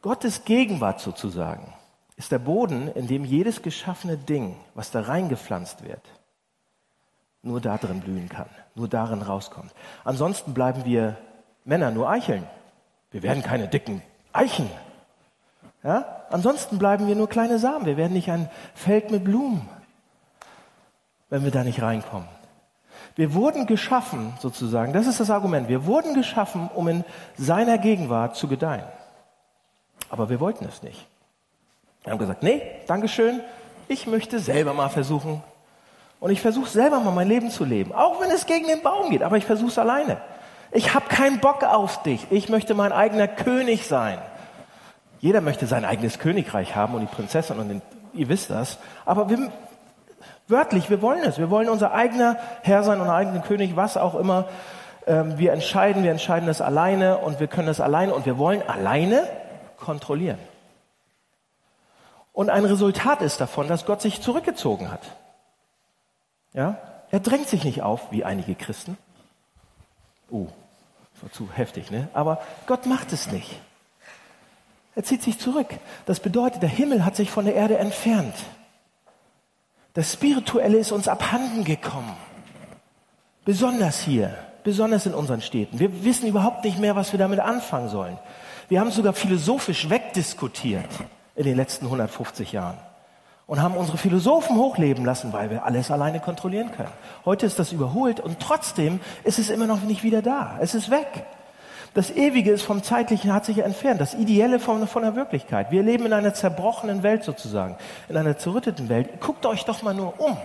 Gottes 0.00 0.44
Gegenwart 0.44 1.00
sozusagen 1.00 1.74
ist 2.16 2.30
der 2.30 2.38
Boden, 2.38 2.88
in 2.88 3.06
dem 3.06 3.24
jedes 3.24 3.62
geschaffene 3.62 4.16
Ding, 4.16 4.56
was 4.74 4.90
da 4.90 5.00
reingepflanzt 5.00 5.84
wird, 5.84 6.02
nur 7.42 7.60
da 7.60 7.78
drin 7.78 8.00
blühen 8.00 8.28
kann, 8.28 8.48
nur 8.74 8.88
darin 8.88 9.22
rauskommt. 9.22 9.72
Ansonsten 10.04 10.54
bleiben 10.54 10.84
wir 10.84 11.16
Männer 11.64 11.90
nur 11.90 12.08
Eicheln. 12.08 12.44
Wir 13.10 13.22
werden 13.22 13.42
keine 13.42 13.68
dicken 13.68 14.02
Eichen. 14.32 14.70
Ja? 15.82 16.24
Ansonsten 16.30 16.78
bleiben 16.78 17.06
wir 17.06 17.16
nur 17.16 17.28
kleine 17.28 17.58
Samen. 17.58 17.86
Wir 17.86 17.96
werden 17.96 18.12
nicht 18.12 18.30
ein 18.30 18.50
Feld 18.74 19.10
mit 19.10 19.24
Blumen, 19.24 19.68
wenn 21.28 21.44
wir 21.44 21.50
da 21.50 21.64
nicht 21.64 21.82
reinkommen. 21.82 22.28
Wir 23.16 23.34
wurden 23.34 23.66
geschaffen, 23.66 24.32
sozusagen, 24.38 24.92
das 24.92 25.08
ist 25.08 25.18
das 25.18 25.30
Argument, 25.30 25.68
wir 25.68 25.86
wurden 25.86 26.14
geschaffen, 26.14 26.70
um 26.72 26.86
in 26.86 27.04
seiner 27.36 27.78
Gegenwart 27.78 28.36
zu 28.36 28.46
gedeihen. 28.46 28.86
Aber 30.10 30.28
wir 30.28 30.40
wollten 30.40 30.64
es 30.64 30.82
nicht. 30.82 31.06
Wir 32.04 32.12
haben 32.12 32.18
gesagt, 32.18 32.42
nee, 32.42 32.62
Dankeschön, 32.86 33.40
ich 33.88 34.06
möchte 34.06 34.38
selber 34.38 34.74
mal 34.74 34.88
versuchen, 34.88 35.42
und 36.20 36.30
ich 36.30 36.40
versuche 36.40 36.68
selber 36.68 37.00
mal 37.00 37.12
mein 37.12 37.28
Leben 37.28 37.50
zu 37.50 37.64
leben, 37.64 37.92
auch 37.92 38.20
wenn 38.20 38.30
es 38.30 38.46
gegen 38.46 38.66
den 38.66 38.82
Baum 38.82 39.10
geht, 39.10 39.22
aber 39.22 39.36
ich 39.36 39.44
versuche 39.44 39.70
es 39.70 39.78
alleine. 39.78 40.18
Ich 40.72 40.94
habe 40.94 41.06
keinen 41.08 41.40
Bock 41.40 41.62
auf 41.62 42.02
dich. 42.02 42.26
Ich 42.30 42.48
möchte 42.48 42.74
mein 42.74 42.92
eigener 42.92 43.28
König 43.28 43.86
sein. 43.86 44.18
Jeder 45.20 45.40
möchte 45.40 45.66
sein 45.66 45.84
eigenes 45.84 46.18
Königreich 46.18 46.76
haben 46.76 46.94
und 46.94 47.00
die 47.00 47.14
Prinzessin 47.14 47.58
und 47.58 47.68
den, 47.68 47.82
ihr 48.12 48.28
wisst 48.28 48.50
das. 48.50 48.78
Aber 49.06 49.30
wir, 49.30 49.50
wörtlich, 50.48 50.90
wir 50.90 51.00
wollen 51.00 51.22
es. 51.24 51.38
Wir 51.38 51.50
wollen 51.50 51.68
unser 51.68 51.92
eigener 51.92 52.36
Herr 52.62 52.82
sein, 52.82 53.00
unser 53.00 53.14
eigener 53.14 53.40
König, 53.40 53.76
was 53.76 53.96
auch 53.96 54.14
immer. 54.14 54.46
Ähm, 55.06 55.38
wir 55.38 55.52
entscheiden, 55.52 56.02
wir 56.02 56.10
entscheiden 56.10 56.46
das 56.46 56.60
alleine 56.60 57.18
und 57.18 57.40
wir 57.40 57.46
können 57.46 57.68
das 57.68 57.80
alleine 57.80 58.12
und 58.12 58.26
wir 58.26 58.38
wollen 58.38 58.62
alleine 58.68 59.26
kontrollieren. 59.78 60.38
Und 62.32 62.50
ein 62.50 62.64
Resultat 62.64 63.22
ist 63.22 63.40
davon, 63.40 63.68
dass 63.68 63.86
Gott 63.86 64.00
sich 64.00 64.20
zurückgezogen 64.20 64.90
hat. 64.90 65.02
Ja? 66.52 66.78
Er 67.10 67.20
drängt 67.20 67.48
sich 67.48 67.64
nicht 67.64 67.82
auf, 67.82 68.12
wie 68.12 68.24
einige 68.24 68.54
Christen. 68.54 68.96
Oh, 70.30 70.46
das 71.14 71.22
war 71.22 71.32
zu 71.32 71.50
heftig, 71.52 71.90
ne? 71.90 72.08
Aber 72.12 72.40
Gott 72.66 72.86
macht 72.86 73.12
es 73.12 73.32
nicht. 73.32 73.60
Er 74.94 75.04
zieht 75.04 75.22
sich 75.22 75.38
zurück. 75.38 75.68
Das 76.06 76.20
bedeutet, 76.20 76.62
der 76.62 76.68
Himmel 76.68 77.04
hat 77.04 77.16
sich 77.16 77.30
von 77.30 77.44
der 77.44 77.54
Erde 77.54 77.78
entfernt. 77.78 78.34
Das 79.94 80.12
Spirituelle 80.12 80.78
ist 80.78 80.92
uns 80.92 81.08
abhanden 81.08 81.64
gekommen. 81.64 82.16
Besonders 83.44 84.00
hier, 84.00 84.36
besonders 84.68 85.06
in 85.06 85.14
unseren 85.14 85.40
Städten. 85.40 85.78
Wir 85.78 86.04
wissen 86.04 86.28
überhaupt 86.28 86.62
nicht 86.62 86.78
mehr, 86.78 86.94
was 86.94 87.12
wir 87.12 87.18
damit 87.18 87.40
anfangen 87.40 87.88
sollen. 87.88 88.18
Wir 88.68 88.80
haben 88.80 88.90
sogar 88.90 89.14
philosophisch 89.14 89.88
wegdiskutiert 89.88 90.90
in 91.36 91.44
den 91.44 91.56
letzten 91.56 91.86
150 91.86 92.52
Jahren 92.52 92.76
und 93.46 93.62
haben 93.62 93.78
unsere 93.78 93.96
Philosophen 93.96 94.58
hochleben 94.58 95.06
lassen, 95.06 95.32
weil 95.32 95.48
wir 95.48 95.64
alles 95.64 95.90
alleine 95.90 96.20
kontrollieren 96.20 96.70
können. 96.70 96.92
Heute 97.24 97.46
ist 97.46 97.58
das 97.58 97.72
überholt 97.72 98.20
und 98.20 98.40
trotzdem 98.40 99.00
ist 99.24 99.38
es 99.38 99.48
immer 99.48 99.66
noch 99.66 99.80
nicht 99.80 100.02
wieder 100.02 100.20
da. 100.20 100.58
Es 100.60 100.74
ist 100.74 100.90
weg. 100.90 101.24
Das 101.94 102.10
Ewige 102.10 102.50
ist 102.50 102.62
vom 102.62 102.82
Zeitlichen, 102.82 103.32
hat 103.32 103.46
sich 103.46 103.60
entfernt. 103.60 104.02
Das 104.02 104.12
Ideelle 104.12 104.60
von, 104.60 104.86
von 104.86 105.02
der 105.02 105.16
Wirklichkeit. 105.16 105.70
Wir 105.70 105.82
leben 105.82 106.04
in 106.04 106.12
einer 106.12 106.34
zerbrochenen 106.34 107.02
Welt 107.02 107.24
sozusagen. 107.24 107.78
In 108.10 108.18
einer 108.18 108.36
zerrütteten 108.36 108.90
Welt. 108.90 109.18
Guckt 109.22 109.46
euch 109.46 109.64
doch 109.64 109.80
mal 109.80 109.94
nur 109.94 110.20
um. 110.20 110.36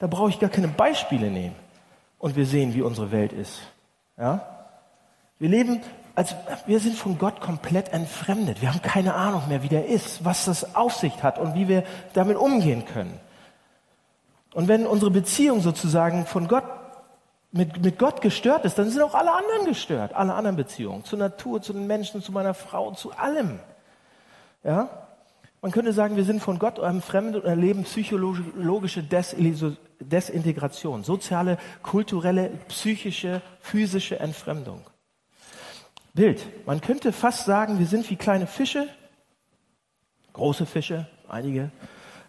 Da 0.00 0.08
brauche 0.08 0.30
ich 0.30 0.40
gar 0.40 0.50
keine 0.50 0.66
Beispiele 0.66 1.30
nehmen. 1.30 1.54
Und 2.18 2.36
wir 2.36 2.46
sehen, 2.46 2.74
wie 2.74 2.82
unsere 2.82 3.12
Welt 3.12 3.32
ist. 3.32 3.60
Ja? 4.16 4.46
Wir 5.38 5.48
leben 5.48 5.82
also 6.16 6.34
wir 6.64 6.80
sind 6.80 6.96
von 6.96 7.18
Gott 7.18 7.42
komplett 7.42 7.90
entfremdet. 7.90 8.62
Wir 8.62 8.70
haben 8.70 8.80
keine 8.80 9.14
Ahnung 9.14 9.48
mehr, 9.48 9.62
wie 9.62 9.68
der 9.68 9.86
ist, 9.86 10.24
was 10.24 10.46
das 10.46 10.74
Aufsicht 10.74 11.22
hat 11.22 11.38
und 11.38 11.54
wie 11.54 11.68
wir 11.68 11.84
damit 12.14 12.38
umgehen 12.38 12.86
können. 12.86 13.20
Und 14.54 14.66
wenn 14.66 14.86
unsere 14.86 15.10
Beziehung 15.10 15.60
sozusagen 15.60 16.24
von 16.24 16.48
Gott 16.48 16.64
mit, 17.52 17.82
mit 17.82 17.98
Gott 17.98 18.22
gestört 18.22 18.64
ist, 18.64 18.78
dann 18.78 18.88
sind 18.88 19.02
auch 19.02 19.14
alle 19.14 19.30
anderen 19.30 19.66
gestört, 19.66 20.14
alle 20.14 20.32
anderen 20.32 20.56
Beziehungen, 20.56 21.04
zur 21.04 21.18
Natur, 21.18 21.60
zu 21.60 21.74
den 21.74 21.86
Menschen, 21.86 22.22
zu 22.22 22.32
meiner 22.32 22.54
Frau, 22.54 22.92
zu 22.92 23.12
allem. 23.12 23.60
Ja? 24.64 24.88
Man 25.66 25.72
könnte 25.72 25.92
sagen, 25.92 26.14
wir 26.14 26.22
sind 26.22 26.40
von 26.40 26.60
Gott 26.60 26.78
entfremdet 26.78 27.42
und 27.42 27.50
erleben 27.50 27.82
psychologische 27.82 29.02
Desintegration, 29.02 31.02
soziale, 31.02 31.58
kulturelle, 31.82 32.50
psychische, 32.68 33.42
physische 33.58 34.20
Entfremdung. 34.20 34.82
Bild. 36.14 36.46
Man 36.66 36.80
könnte 36.80 37.12
fast 37.12 37.46
sagen, 37.46 37.80
wir 37.80 37.86
sind 37.86 38.08
wie 38.10 38.14
kleine 38.14 38.46
Fische, 38.46 38.86
große 40.34 40.66
Fische, 40.66 41.08
einige, 41.28 41.72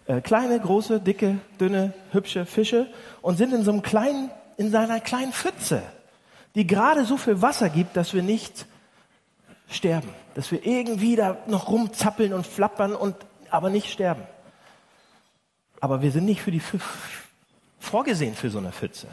äh, 0.08 0.20
kleine, 0.20 0.60
große, 0.60 1.00
dicke, 1.00 1.38
dünne, 1.60 1.94
hübsche 2.14 2.48
Fische 2.48 2.88
und 3.22 3.38
sind 3.38 3.54
in 3.54 3.62
so 3.62 3.72
einem 3.72 3.84
kleinen, 3.84 4.32
in 4.58 4.72
seiner 4.72 5.00
kleinen 5.00 5.32
Pfütze, 5.32 5.84
die 6.56 6.66
gerade 6.66 7.06
so 7.06 7.18
viel 7.18 7.40
Wasser 7.40 7.70
gibt, 7.70 7.98
dass 7.98 8.16
wir 8.16 8.24
nicht 8.24 8.66
sterben, 9.70 10.10
dass 10.34 10.52
wir 10.52 10.66
irgendwie 10.66 11.16
da 11.16 11.38
noch 11.46 11.70
rumzappeln 11.70 12.34
und 12.34 12.48
flappern 12.48 12.96
und 12.96 13.16
aber 13.52 13.70
nicht 13.70 13.92
sterben. 13.92 14.24
Aber 15.80 16.02
wir 16.02 16.12
sind 16.12 16.26
nicht 16.26 16.42
für 16.42 16.52
die 16.52 16.62
vorgesehen 17.80 18.36
für 18.36 18.50
so 18.50 18.58
eine 18.58 18.72
Pfütze. 18.72 19.08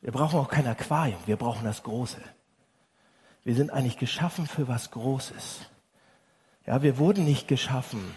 Wir 0.00 0.12
brauchen 0.12 0.38
auch 0.38 0.48
kein 0.48 0.66
Aquarium, 0.66 1.18
wir 1.26 1.36
brauchen 1.36 1.64
das 1.64 1.82
Große. 1.82 2.20
Wir 3.44 3.54
sind 3.54 3.70
eigentlich 3.70 3.98
geschaffen 3.98 4.46
für 4.46 4.68
was 4.68 4.90
Großes. 4.90 5.60
Ja, 6.66 6.82
wir 6.82 6.98
wurden 6.98 7.24
nicht 7.24 7.48
geschaffen, 7.48 8.14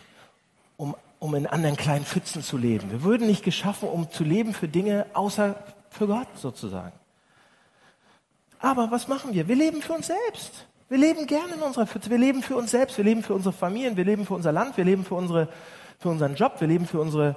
um, 0.78 0.96
um 1.20 1.36
in 1.36 1.48
anderen 1.48 1.78
kleinen 1.78 2.06
Pfützen 2.06 2.44
zu 2.44 2.58
leben. 2.58 2.92
Wir 2.92 3.04
würden 3.04 3.28
nicht 3.28 3.44
geschaffen, 3.44 3.88
um 3.88 4.12
zu 4.12 4.24
leben 4.24 4.54
für 4.54 4.68
Dinge 4.68 5.06
außer 5.14 5.56
für 5.90 6.08
Gott 6.08 6.28
sozusagen. 6.36 6.94
Aber 8.60 8.92
was 8.92 9.08
machen 9.08 9.34
wir? 9.34 9.48
Wir 9.48 9.56
leben 9.56 9.82
für 9.82 9.94
uns 9.94 10.08
selbst. 10.08 10.68
Wir 10.94 11.00
leben 11.00 11.26
gerne 11.26 11.56
in 11.56 11.62
unserer 11.64 11.88
Pfütze. 11.88 12.12
Wir 12.12 12.20
leben 12.20 12.44
für 12.44 12.56
uns 12.56 12.70
selbst. 12.70 12.96
Wir 13.00 13.04
leben 13.04 13.24
für 13.24 13.34
unsere 13.34 13.52
Familien. 13.52 13.98
Wir 13.98 14.06
leben 14.06 14.28
für 14.28 14.36
unser 14.36 14.52
Land. 14.52 14.78
Wir 14.78 14.86
leben 14.86 15.04
für 15.04 15.16
unsere, 15.16 15.48
für 15.98 16.10
unseren 16.10 16.36
Job. 16.36 16.58
Wir 16.60 16.68
leben 16.68 16.86
für 16.86 17.02
unsere, 17.02 17.36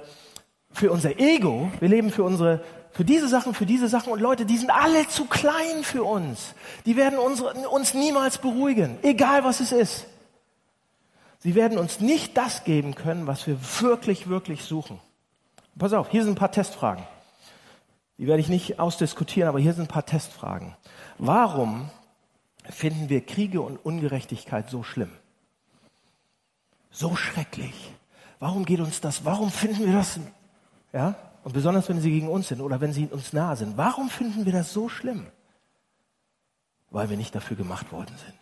für 0.71 0.91
unser 0.91 1.19
Ego. 1.19 1.71
Wir 1.79 1.89
leben 1.89 2.11
für 2.11 2.23
unsere, 2.23 2.63
für 2.91 3.03
diese 3.03 3.27
Sachen, 3.27 3.55
für 3.55 3.65
diese 3.65 3.87
Sachen. 3.87 4.13
Und 4.13 4.21
Leute, 4.21 4.45
die 4.45 4.57
sind 4.57 4.69
alle 4.69 5.07
zu 5.07 5.25
klein 5.25 5.81
für 5.81 6.03
uns. 6.03 6.53
Die 6.85 6.95
werden 6.97 7.17
unsere, 7.17 7.67
uns 7.69 7.95
niemals 7.95 8.37
beruhigen. 8.37 8.99
Egal 9.01 9.43
was 9.43 9.59
es 9.59 9.71
ist. 9.71 10.05
Sie 11.39 11.55
werden 11.55 11.79
uns 11.79 11.99
nicht 11.99 12.37
das 12.37 12.63
geben 12.63 12.93
können, 12.93 13.25
was 13.25 13.47
wir 13.47 13.57
wirklich, 13.79 14.29
wirklich 14.29 14.65
suchen. 14.65 14.99
Pass 15.79 15.93
auf, 15.93 16.11
hier 16.11 16.21
sind 16.21 16.33
ein 16.33 16.39
paar 16.39 16.51
Testfragen. 16.51 17.03
Die 18.19 18.27
werde 18.27 18.39
ich 18.39 18.49
nicht 18.49 18.79
ausdiskutieren, 18.79 19.49
aber 19.49 19.57
hier 19.57 19.73
sind 19.73 19.85
ein 19.85 19.87
paar 19.87 20.05
Testfragen. 20.05 20.75
Warum 21.17 21.89
finden 22.69 23.09
wir 23.09 23.25
Kriege 23.25 23.61
und 23.61 23.77
Ungerechtigkeit 23.77 24.69
so 24.69 24.83
schlimm? 24.83 25.11
So 26.91 27.15
schrecklich. 27.15 27.91
Warum 28.39 28.65
geht 28.65 28.79
uns 28.79 29.01
das? 29.01 29.25
Warum 29.25 29.51
finden 29.51 29.85
wir 29.85 29.93
das? 29.93 30.19
Ja? 30.93 31.15
Und 31.43 31.53
besonders, 31.53 31.87
wenn 31.89 32.01
sie 32.01 32.11
gegen 32.11 32.27
uns 32.27 32.49
sind 32.49 32.61
oder 32.61 32.81
wenn 32.81 32.93
sie 32.93 33.07
uns 33.07 33.33
nahe 33.33 33.55
sind. 33.55 33.77
Warum 33.77 34.09
finden 34.09 34.45
wir 34.45 34.53
das 34.53 34.73
so 34.73 34.89
schlimm? 34.89 35.27
Weil 36.89 37.09
wir 37.09 37.17
nicht 37.17 37.33
dafür 37.33 37.57
gemacht 37.57 37.91
worden 37.91 38.15
sind. 38.17 38.37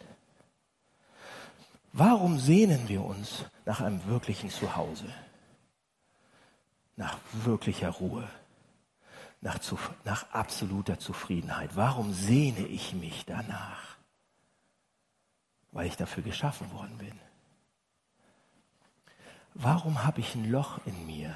Warum 1.93 2.39
sehnen 2.39 2.89
wir 2.89 3.03
uns 3.05 3.45
nach 3.65 3.81
einem 3.81 4.05
wirklichen 4.07 4.49
Zuhause? 4.49 5.05
Nach 6.97 7.17
wirklicher 7.31 7.89
Ruhe? 7.89 8.27
Nach, 9.41 9.59
nach 10.03 10.31
absoluter 10.31 10.99
Zufriedenheit? 10.99 11.75
Warum 11.75 12.13
sehne 12.13 12.67
ich 12.67 12.93
mich 12.93 13.25
danach? 13.25 13.94
Weil 15.75 15.87
ich 15.87 15.97
dafür 15.97 16.23
geschaffen 16.23 16.71
worden 16.71 16.97
bin. 16.97 17.19
Warum 19.53 20.05
habe 20.05 20.21
ich 20.21 20.33
ein 20.33 20.49
Loch 20.49 20.79
in 20.85 21.05
mir, 21.05 21.35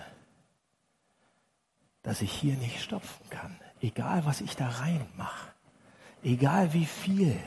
das 2.04 2.22
ich 2.22 2.32
hier 2.32 2.56
nicht 2.56 2.82
stopfen 2.82 3.30
kann? 3.30 3.60
Egal, 3.82 4.26
was 4.26 4.40
ich 4.40 4.56
da 4.56 4.70
reinmache. 4.70 5.52
Egal, 6.24 6.72
wie 6.72 6.86
viel 6.86 7.38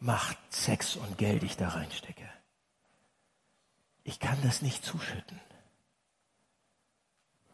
Macht, 0.00 0.38
Sex 0.48 0.96
und 0.96 1.18
Geld 1.18 1.42
ich 1.42 1.58
da 1.58 1.68
reinstecke. 1.68 2.28
Ich 4.02 4.20
kann 4.20 4.38
das 4.42 4.62
nicht 4.62 4.82
zuschütten, 4.82 5.38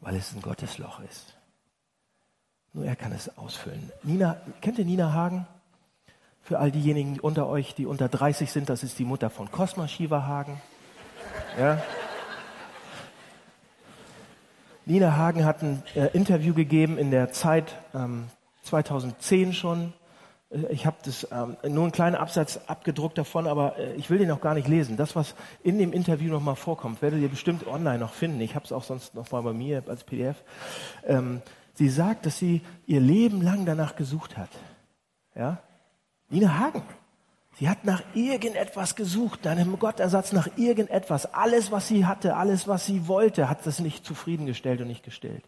weil 0.00 0.14
es 0.14 0.32
ein 0.32 0.42
Gottesloch 0.42 1.00
ist. 1.00 1.36
Nur 2.72 2.84
er 2.84 2.94
kann 2.94 3.10
es 3.10 3.36
ausfüllen. 3.36 3.90
Nina, 4.04 4.40
kennt 4.60 4.78
ihr 4.78 4.84
Nina 4.84 5.12
Hagen? 5.12 5.48
Für 6.42 6.58
all 6.58 6.70
diejenigen 6.70 7.20
unter 7.20 7.46
euch, 7.48 7.74
die 7.74 7.86
unter 7.86 8.08
30 8.08 8.50
sind, 8.50 8.68
das 8.68 8.82
ist 8.82 8.98
die 8.98 9.04
Mutter 9.04 9.30
von 9.30 9.50
Cosma 9.50 9.86
Shiva 9.86 10.26
Hagen. 10.26 10.60
Ja? 11.58 11.82
Nina 14.86 15.16
Hagen 15.16 15.44
hat 15.44 15.62
ein 15.62 15.82
äh, 15.94 16.06
Interview 16.08 16.54
gegeben 16.54 16.98
in 16.98 17.10
der 17.10 17.32
Zeit 17.32 17.76
ähm, 17.94 18.28
2010 18.62 19.52
schon 19.52 19.92
äh, 20.50 20.66
ich 20.72 20.86
habe 20.86 20.96
das 21.04 21.28
ähm, 21.30 21.56
nur 21.68 21.84
einen 21.84 21.92
kleinen 21.92 22.16
Absatz 22.16 22.60
abgedruckt 22.66 23.18
davon, 23.18 23.46
aber 23.46 23.78
äh, 23.78 23.94
ich 23.94 24.10
will 24.10 24.18
den 24.18 24.28
noch 24.28 24.40
gar 24.40 24.54
nicht 24.54 24.68
lesen. 24.68 24.96
Das, 24.96 25.16
was 25.16 25.34
in 25.62 25.78
dem 25.78 25.92
Interview 25.92 26.30
noch 26.30 26.42
mal 26.42 26.54
vorkommt, 26.54 27.02
werdet 27.02 27.20
ihr 27.20 27.28
bestimmt 27.28 27.66
online 27.66 27.98
noch 27.98 28.12
finden. 28.12 28.40
Ich 28.40 28.54
habe 28.54 28.64
es 28.64 28.72
auch 28.72 28.84
sonst 28.84 29.14
noch 29.14 29.30
mal 29.30 29.42
bei 29.42 29.52
mir 29.52 29.82
als 29.86 30.04
PDF. 30.04 30.42
Ähm, 31.06 31.42
sie 31.74 31.88
sagt, 31.88 32.26
dass 32.26 32.38
sie 32.38 32.62
ihr 32.86 33.00
Leben 33.00 33.42
lang 33.42 33.66
danach 33.66 33.96
gesucht 33.96 34.36
hat. 34.36 34.50
Ja, 35.34 35.58
Nina 36.30 36.58
Hagen. 36.58 36.82
Sie 37.58 37.68
hat 37.68 37.84
nach 37.84 38.02
irgendetwas 38.14 38.96
gesucht, 38.96 39.44
nach 39.44 39.52
einem 39.52 39.78
Gottersatz, 39.78 40.32
nach 40.32 40.48
irgendetwas. 40.56 41.34
Alles, 41.34 41.70
was 41.70 41.88
sie 41.88 42.06
hatte, 42.06 42.36
alles, 42.36 42.66
was 42.68 42.86
sie 42.86 43.06
wollte, 43.06 43.50
hat 43.50 43.66
das 43.66 43.80
nicht 43.80 44.06
zufriedengestellt 44.06 44.80
und 44.80 44.86
nicht 44.86 45.04
gestellt. 45.04 45.44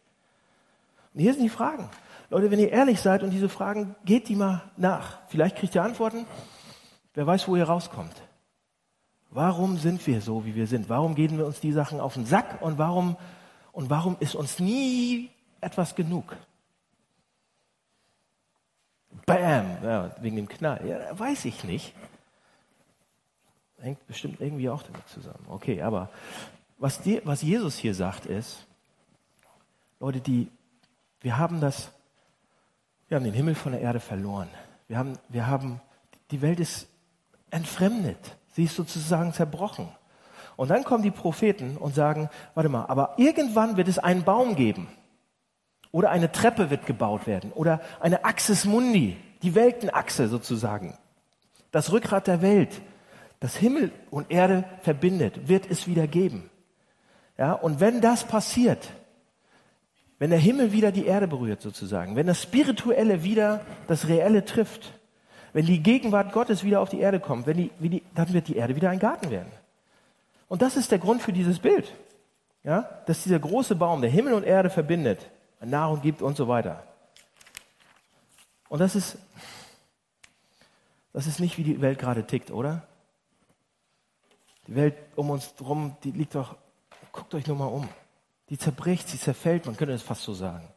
Und 1.15 1.21
hier 1.21 1.33
sind 1.33 1.43
die 1.43 1.49
Fragen. 1.49 1.89
Leute, 2.29 2.51
wenn 2.51 2.59
ihr 2.59 2.71
ehrlich 2.71 3.01
seid 3.01 3.23
und 3.23 3.31
diese 3.31 3.49
Fragen, 3.49 3.95
geht 4.05 4.29
die 4.29 4.37
mal 4.37 4.63
nach. 4.77 5.19
Vielleicht 5.29 5.57
kriegt 5.57 5.75
ihr 5.75 5.83
Antworten. 5.83 6.27
Wer 7.15 7.27
weiß, 7.27 7.47
wo 7.49 7.57
ihr 7.57 7.65
rauskommt. 7.65 8.15
Warum 9.31 9.79
sind 9.79 10.07
wir 10.07 10.21
so, 10.21 10.45
wie 10.45 10.55
wir 10.55 10.67
sind? 10.67 10.89
Warum 10.89 11.15
gehen 11.15 11.39
wir 11.39 11.47
uns 11.47 11.61
die 11.61 11.73
Sachen 11.73 12.01
auf 12.01 12.15
den 12.15 12.27
Sack 12.27 12.61
und 12.61 12.77
warum, 12.77 13.17
und 13.73 13.89
warum 13.89 14.17
ist 14.21 14.35
uns 14.35 14.59
nie 14.59 15.31
etwas 15.61 15.95
genug? 15.95 16.37
Bam, 19.27 19.79
ja, 19.83 20.15
wegen 20.21 20.37
dem 20.37 20.49
Knall. 20.49 20.87
Ja, 20.87 21.19
weiß 21.19 21.45
ich 21.45 21.65
nicht. 21.65 21.95
Hängt 23.79 24.07
bestimmt 24.07 24.41
irgendwie 24.41 24.69
auch 24.69 24.83
damit 24.83 25.09
zusammen. 25.09 25.45
Okay, 25.49 25.83
aber 25.83 26.11
was, 26.79 27.01
die, 27.01 27.21
was 27.25 27.43
Jesus 27.43 27.77
hier 27.77 27.95
sagt 27.95 28.27
ist, 28.27 28.67
Leute, 30.01 30.21
die, 30.21 30.49
wir 31.21 31.39
haben 31.39 31.61
das 31.61 31.91
wir 33.13 33.17
haben 33.17 33.25
den 33.25 33.35
Himmel 33.35 33.55
von 33.55 33.73
der 33.73 33.83
Erde 33.83 34.01
verloren. 34.01 34.49
Wir 34.89 34.97
haben, 34.97 35.19
wir 35.29 35.47
haben, 35.47 35.83
die 36.31 36.41
Welt 36.41 36.59
ist 36.61 36.89
entfremdet. 37.51 38.39
Sie 38.55 38.65
ist 38.65 38.75
sozusagen 38.75 39.35
zerbrochen. 39.35 39.87
Und 40.57 40.71
dann 40.71 40.83
kommen 40.83 41.03
die 41.03 41.11
Propheten 41.11 41.77
und 41.77 41.95
sagen, 41.95 42.31
warte 42.55 42.71
mal, 42.71 42.87
aber 42.87 43.13
irgendwann 43.19 43.77
wird 43.77 43.89
es 43.89 43.99
einen 43.99 44.25
Baum 44.25 44.57
geben. 44.57 44.89
Oder 45.93 46.11
eine 46.11 46.33
Treppe 46.33 46.71
wird 46.71 46.87
gebaut 46.87 47.27
werden. 47.27 47.53
Oder 47.53 47.81
eine 48.01 48.25
Axis 48.25 48.65
Mundi, 48.65 49.17
die 49.43 49.55
Weltenachse 49.55 50.29
sozusagen. 50.29 50.99
Das 51.71 51.93
Rückgrat 51.93 52.27
der 52.27 52.43
Welt, 52.43 52.81
das 53.41 53.57
Himmel 53.57 53.93
und 54.11 54.31
Erde 54.31 54.65
verbindet, 54.81 55.49
wird 55.49 55.71
es 55.71 55.87
wieder 55.87 56.07
geben. 56.07 56.51
Ja, 57.39 57.53
und 57.53 57.81
wenn 57.81 58.01
das 58.01 58.25
passiert, 58.25 58.91
wenn 60.19 60.31
der 60.31 60.39
Himmel 60.39 60.73
wieder 60.73 60.93
die 60.93 61.07
Erde 61.07 61.27
berührt 61.27 61.61
sozusagen, 61.61 62.15
wenn 62.15 62.27
das 62.27 62.41
Spirituelle 62.41 63.25
wieder 63.25 63.61
das 63.89 64.09
Reelle 64.09 64.45
trifft, 64.45 64.93
wenn 65.53 65.67
die 65.67 65.83
Gegenwart 65.83 66.33
Gottes 66.33 66.65
wieder 66.65 66.81
auf 66.81 66.89
die 66.89 67.01
Erde 67.01 67.21
kommt, 67.21 67.47
wenn 67.47 67.57
die, 67.57 67.71
wie 67.79 67.89
die, 67.89 68.03
dann 68.15 68.33
wird 68.33 68.49
die 68.49 68.57
Erde 68.57 68.77
wieder 68.77 68.91
ein 68.91 68.99
Garten 68.99 69.31
werden. 69.31 69.51
Und 70.49 70.63
das 70.63 70.77
ist 70.77 70.91
der 70.91 70.99
Grund 70.99 71.23
für 71.23 71.33
dieses 71.33 71.59
Bild. 71.59 71.93
Ja, 72.65 72.89
dass 73.07 73.25
dieser 73.25 73.41
große 73.41 73.75
Baum, 73.75 74.03
der 74.03 74.11
Himmel 74.11 74.35
und 74.35 74.45
Erde 74.45 74.71
verbindet, 74.71 75.29
Nahrung 75.71 76.01
gibt 76.03 76.23
und 76.23 76.37
so 76.37 76.49
weiter. 76.49 76.85
Und 78.69 78.79
das 78.79 78.95
ist, 78.95 79.19
das 81.13 81.27
ist 81.27 81.41
nicht, 81.41 81.59
wie 81.59 81.65
die 81.65 81.81
Welt 81.81 81.99
gerade 81.99 82.27
tickt, 82.27 82.51
oder? 82.51 82.87
Die 84.67 84.75
Welt 84.75 84.95
um 85.17 85.31
uns 85.31 85.55
drum, 85.55 85.97
die 86.05 86.13
liegt 86.13 86.35
doch, 86.35 86.57
guckt 87.13 87.35
euch 87.35 87.47
nur 87.47 87.57
mal 87.57 87.67
um. 87.67 87.89
Die 88.49 88.59
zerbricht, 88.59 89.09
sie 89.09 89.19
zerfällt, 89.19 89.67
man 89.67 89.77
könnte 89.77 89.95
es 89.95 90.03
fast 90.03 90.23
so 90.23 90.35
sagen. 90.35 90.69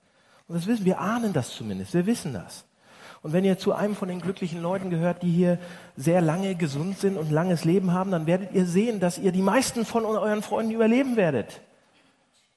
Und 0.48 0.56
das 0.56 0.67
wissen 0.67 0.86
wir, 0.86 1.00
ahnen 1.00 1.34
das 1.34 1.52
zumindest, 1.52 1.93
wir 1.93 2.06
wissen 2.06 2.34
das. 2.34 2.65
Und 3.21 3.34
wenn 3.34 3.43
ihr 3.43 3.58
zu 3.58 3.74
einem 3.74 3.95
von 3.95 4.08
den 4.08 4.21
glücklichen 4.21 4.62
Leuten 4.62 4.91
gehört, 4.91 5.24
die 5.24 5.32
hier 5.32 5.58
sehr 5.95 6.21
lange 6.21 6.54
gesund 6.56 7.00
sind 7.00 7.17
und 7.17 7.32
langes 7.32 7.65
Leben 7.65 7.91
haben, 7.91 8.12
dann 8.12 8.28
werdet 8.28 8.52
ihr 8.52 8.65
sehen, 8.65 9.00
dass 9.00 9.17
ihr 9.17 9.32
die 9.32 9.41
meisten 9.41 9.84
von 9.84 10.06
euren 10.06 10.43
Freunden 10.43 10.71
überleben 10.71 11.15
werdet. 11.15 11.62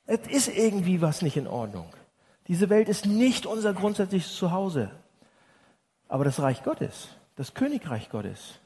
Es 0.05 0.27
ist 0.27 0.49
irgendwie 0.49 1.01
was 1.01 1.23
nicht 1.23 1.37
in 1.37 1.47
Ordnung. 1.47 1.87
Diese 2.49 2.71
Welt 2.71 2.89
ist 2.89 3.07
nicht 3.07 3.47
unser 3.47 3.75
grundsätzliches 3.75 4.35
Zuhause. 4.35 4.91
Aber 6.09 6.25
das 6.25 6.41
Reich 6.41 6.63
Gottes, 6.63 7.09
das 7.37 7.53
Königreich 7.53 8.09
Gottes, 8.09 8.59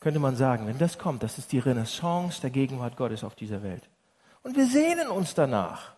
könnte 0.00 0.18
man 0.18 0.36
sagen, 0.36 0.66
wenn 0.66 0.78
das 0.78 0.98
kommt, 0.98 1.22
das 1.22 1.38
ist 1.38 1.52
die 1.52 1.60
Renaissance 1.60 2.40
der 2.40 2.50
Gegenwart 2.50 2.96
Gottes 2.96 3.24
auf 3.24 3.36
dieser 3.36 3.62
Welt. 3.62 3.88
Und 4.42 4.56
wir 4.56 4.66
sehnen 4.66 5.08
uns 5.08 5.34
danach. 5.34 5.94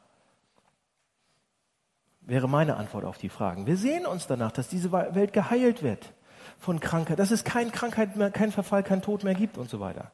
Wäre 2.21 2.49
meine 2.49 2.77
Antwort 2.77 3.05
auf 3.05 3.17
die 3.17 3.31
Fragen. 3.31 3.67
Wir 3.67 3.79
sehnen 3.79 4.07
uns 4.07 4.27
danach, 4.27 4.53
dass 4.53 4.69
diese 4.69 4.93
Welt 4.93 5.33
geheilt 5.33 5.83
wird 5.83 6.13
von 6.59 6.79
Krankheit, 6.79 7.19
dass 7.19 7.31
es 7.31 7.45
keine 7.45 7.71
Krankheit 7.71 8.17
mehr, 8.17 8.31
kein 8.31 8.53
Verfall, 8.53 8.83
kein 8.83 9.01
Tod 9.01 9.25
mehr 9.25 9.35
gibt 9.35 9.57
und 9.57 9.71
so 9.71 9.81
weiter. 9.81 10.13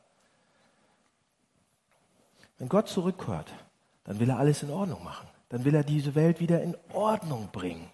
Wenn 2.58 2.68
Gott 2.68 2.88
zurückkehrt, 2.88 3.52
dann 4.04 4.20
will 4.20 4.30
er 4.30 4.38
alles 4.38 4.62
in 4.62 4.70
Ordnung 4.70 5.02
machen. 5.02 5.26
Dann 5.54 5.64
will 5.64 5.76
er 5.76 5.84
diese 5.84 6.16
Welt 6.16 6.40
wieder 6.40 6.60
in 6.62 6.76
Ordnung 6.92 7.48
bringen. 7.52 7.88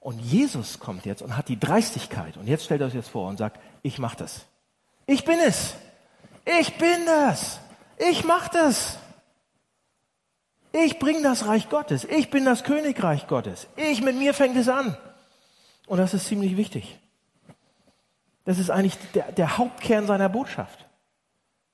Und 0.00 0.20
Jesus 0.20 0.80
kommt 0.80 1.04
jetzt 1.04 1.20
und 1.20 1.36
hat 1.36 1.50
die 1.50 1.60
Dreistigkeit. 1.60 2.38
Und 2.38 2.46
jetzt 2.46 2.64
stellt 2.64 2.80
er 2.80 2.86
euch 2.86 2.94
jetzt 2.94 3.10
vor 3.10 3.28
und 3.28 3.36
sagt, 3.36 3.60
ich 3.82 3.98
mach 3.98 4.14
das. 4.14 4.46
Ich 5.04 5.26
bin 5.26 5.38
es. 5.38 5.74
Ich 6.46 6.78
bin 6.78 7.04
das. 7.04 7.60
Ich 7.98 8.24
mach 8.24 8.48
das. 8.48 8.96
Ich 10.72 10.98
bringe 10.98 11.20
das 11.20 11.46
Reich 11.46 11.68
Gottes. 11.68 12.04
Ich 12.04 12.30
bin 12.30 12.46
das 12.46 12.64
Königreich 12.64 13.26
Gottes. 13.26 13.66
Ich, 13.76 14.00
mit 14.00 14.16
mir 14.16 14.32
fängt 14.32 14.56
es 14.56 14.70
an. 14.70 14.96
Und 15.88 15.98
das 15.98 16.14
ist 16.14 16.24
ziemlich 16.24 16.56
wichtig. 16.56 16.98
Das 18.46 18.58
ist 18.58 18.70
eigentlich 18.70 18.96
der, 19.12 19.30
der 19.32 19.58
Hauptkern 19.58 20.06
seiner 20.06 20.30
Botschaft. 20.30 20.87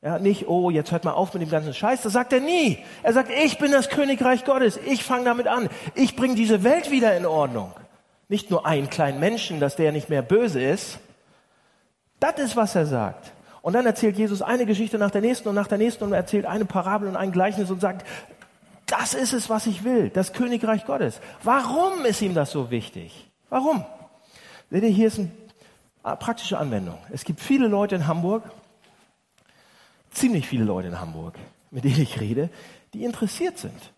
Ja, 0.05 0.19
nicht, 0.19 0.49
oh, 0.49 0.69
jetzt 0.69 0.93
hört 0.93 1.07
mal 1.07 1.12
auf 1.12 1.33
mit 1.33 1.40
dem 1.40 1.49
ganzen 1.49 1.73
Scheiß. 1.73 2.03
Das 2.03 2.12
sagt 2.12 2.35
er 2.35 2.40
nie. 2.40 2.79
Er 3.03 3.14
sagt, 3.14 3.31
ich 3.43 3.57
bin 3.57 3.73
das 3.73 3.88
Königreich 3.88 4.45
Gottes. 4.45 4.79
Ich 4.87 5.03
fange 5.03 5.25
damit 5.25 5.49
an. 5.49 5.71
Ich 5.95 6.14
bringe 6.14 6.35
diese 6.35 6.62
Welt 6.62 6.90
wieder 6.90 7.17
in 7.17 7.25
Ordnung. 7.25 7.73
Nicht 8.29 8.51
nur 8.51 8.67
einen 8.67 8.90
kleinen 8.90 9.19
Menschen, 9.19 9.61
dass 9.61 9.77
der 9.77 9.93
nicht 9.93 10.11
mehr 10.11 10.21
böse 10.21 10.62
ist. 10.62 10.99
Das 12.21 12.38
ist, 12.38 12.55
was 12.55 12.75
er 12.75 12.85
sagt. 12.85 13.33
Und 13.62 13.73
dann 13.73 13.87
erzählt 13.87 14.19
Jesus 14.19 14.43
eine 14.43 14.67
Geschichte 14.67 14.99
nach 14.99 15.11
der 15.11 15.23
nächsten 15.23 15.49
und 15.49 15.55
nach 15.55 15.69
der 15.69 15.79
nächsten 15.79 16.05
und 16.05 16.12
erzählt 16.12 16.45
eine 16.45 16.67
Parabel 16.67 17.09
und 17.09 17.17
ein 17.17 17.33
Gleichnis 17.33 17.71
und 17.71 17.81
sagt, 17.81 18.07
das 18.85 19.14
ist 19.14 19.33
es, 19.33 19.49
was 19.49 19.67
ich 19.67 19.85
will, 19.85 20.11
das 20.11 20.35
Königreich 20.35 20.85
Gottes. 20.85 21.19
Warum 21.43 22.05
ist 22.05 22.21
ihm 22.21 22.35
das 22.35 22.51
so 22.51 22.71
wichtig? 22.71 23.31
Warum? 23.49 23.87
Seht 24.71 24.83
ihr, 24.83 24.90
hier 24.90 25.07
ist 25.07 25.19
eine 26.03 26.17
praktische 26.17 26.59
Anwendung. 26.59 26.99
Es 27.11 27.25
gibt 27.25 27.40
viele 27.40 27.69
Leute 27.69 27.95
in 27.95 28.07
Hamburg, 28.07 28.43
ziemlich 30.14 30.46
viele 30.46 30.64
Leute 30.64 30.88
in 30.88 31.00
Hamburg, 31.00 31.38
mit 31.70 31.85
denen 31.85 32.00
ich 32.00 32.20
rede, 32.20 32.50
die 32.92 33.05
interessiert 33.05 33.59
sind 33.59 33.92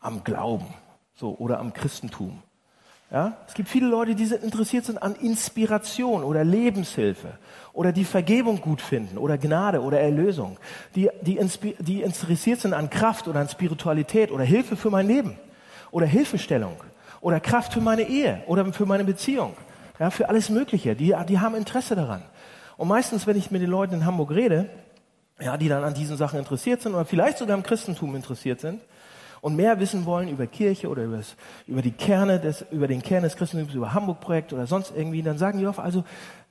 am 0.00 0.24
Glauben, 0.24 0.66
so, 1.14 1.36
oder 1.38 1.58
am 1.58 1.72
Christentum. 1.74 2.42
Ja? 3.10 3.36
Es 3.46 3.54
gibt 3.54 3.68
viele 3.68 3.86
Leute, 3.86 4.14
die 4.14 4.24
interessiert 4.24 4.86
sind 4.86 5.02
an 5.02 5.14
Inspiration 5.14 6.24
oder 6.24 6.44
Lebenshilfe 6.44 7.38
oder 7.72 7.92
die 7.92 8.04
Vergebung 8.04 8.60
gut 8.60 8.80
finden 8.80 9.18
oder 9.18 9.36
Gnade 9.36 9.82
oder 9.82 10.00
Erlösung. 10.00 10.58
Die, 10.94 11.10
die, 11.20 11.38
die 11.78 12.02
interessiert 12.02 12.60
sind 12.60 12.72
an 12.72 12.88
Kraft 12.88 13.28
oder 13.28 13.40
an 13.40 13.48
Spiritualität 13.48 14.30
oder 14.30 14.44
Hilfe 14.44 14.76
für 14.76 14.90
mein 14.90 15.06
Leben 15.06 15.38
oder 15.90 16.06
Hilfestellung 16.06 16.76
oder 17.20 17.40
Kraft 17.40 17.74
für 17.74 17.80
meine 17.80 18.02
Ehe 18.02 18.42
oder 18.46 18.72
für 18.72 18.86
meine 18.86 19.04
Beziehung. 19.04 19.54
Ja, 19.98 20.08
für 20.08 20.30
alles 20.30 20.48
Mögliche. 20.48 20.96
Die, 20.96 21.14
die 21.28 21.38
haben 21.38 21.54
Interesse 21.54 21.94
daran. 21.94 22.22
Und 22.80 22.88
meistens, 22.88 23.26
wenn 23.26 23.36
ich 23.36 23.50
mit 23.50 23.60
den 23.60 23.68
Leuten 23.68 23.92
in 23.92 24.06
Hamburg 24.06 24.30
rede, 24.30 24.70
ja, 25.38 25.58
die 25.58 25.68
dann 25.68 25.84
an 25.84 25.92
diesen 25.92 26.16
Sachen 26.16 26.38
interessiert 26.38 26.80
sind 26.80 26.94
oder 26.94 27.04
vielleicht 27.04 27.36
sogar 27.36 27.54
im 27.54 27.62
Christentum 27.62 28.16
interessiert 28.16 28.58
sind 28.58 28.80
und 29.42 29.54
mehr 29.54 29.78
wissen 29.80 30.06
wollen 30.06 30.30
über 30.30 30.46
Kirche 30.46 30.88
oder 30.88 31.04
über, 31.04 31.18
das, 31.18 31.36
über 31.66 31.82
die 31.82 31.90
Kerne 31.90 32.40
des, 32.40 32.64
über 32.70 32.88
den 32.88 33.02
Kern 33.02 33.22
des 33.22 33.36
Christentums, 33.36 33.74
über 33.74 33.92
Hamburg-Projekt 33.92 34.54
oder 34.54 34.66
sonst 34.66 34.94
irgendwie, 34.96 35.22
dann 35.22 35.36
sagen 35.36 35.58
die 35.58 35.66
oft, 35.66 35.78
also, 35.78 36.04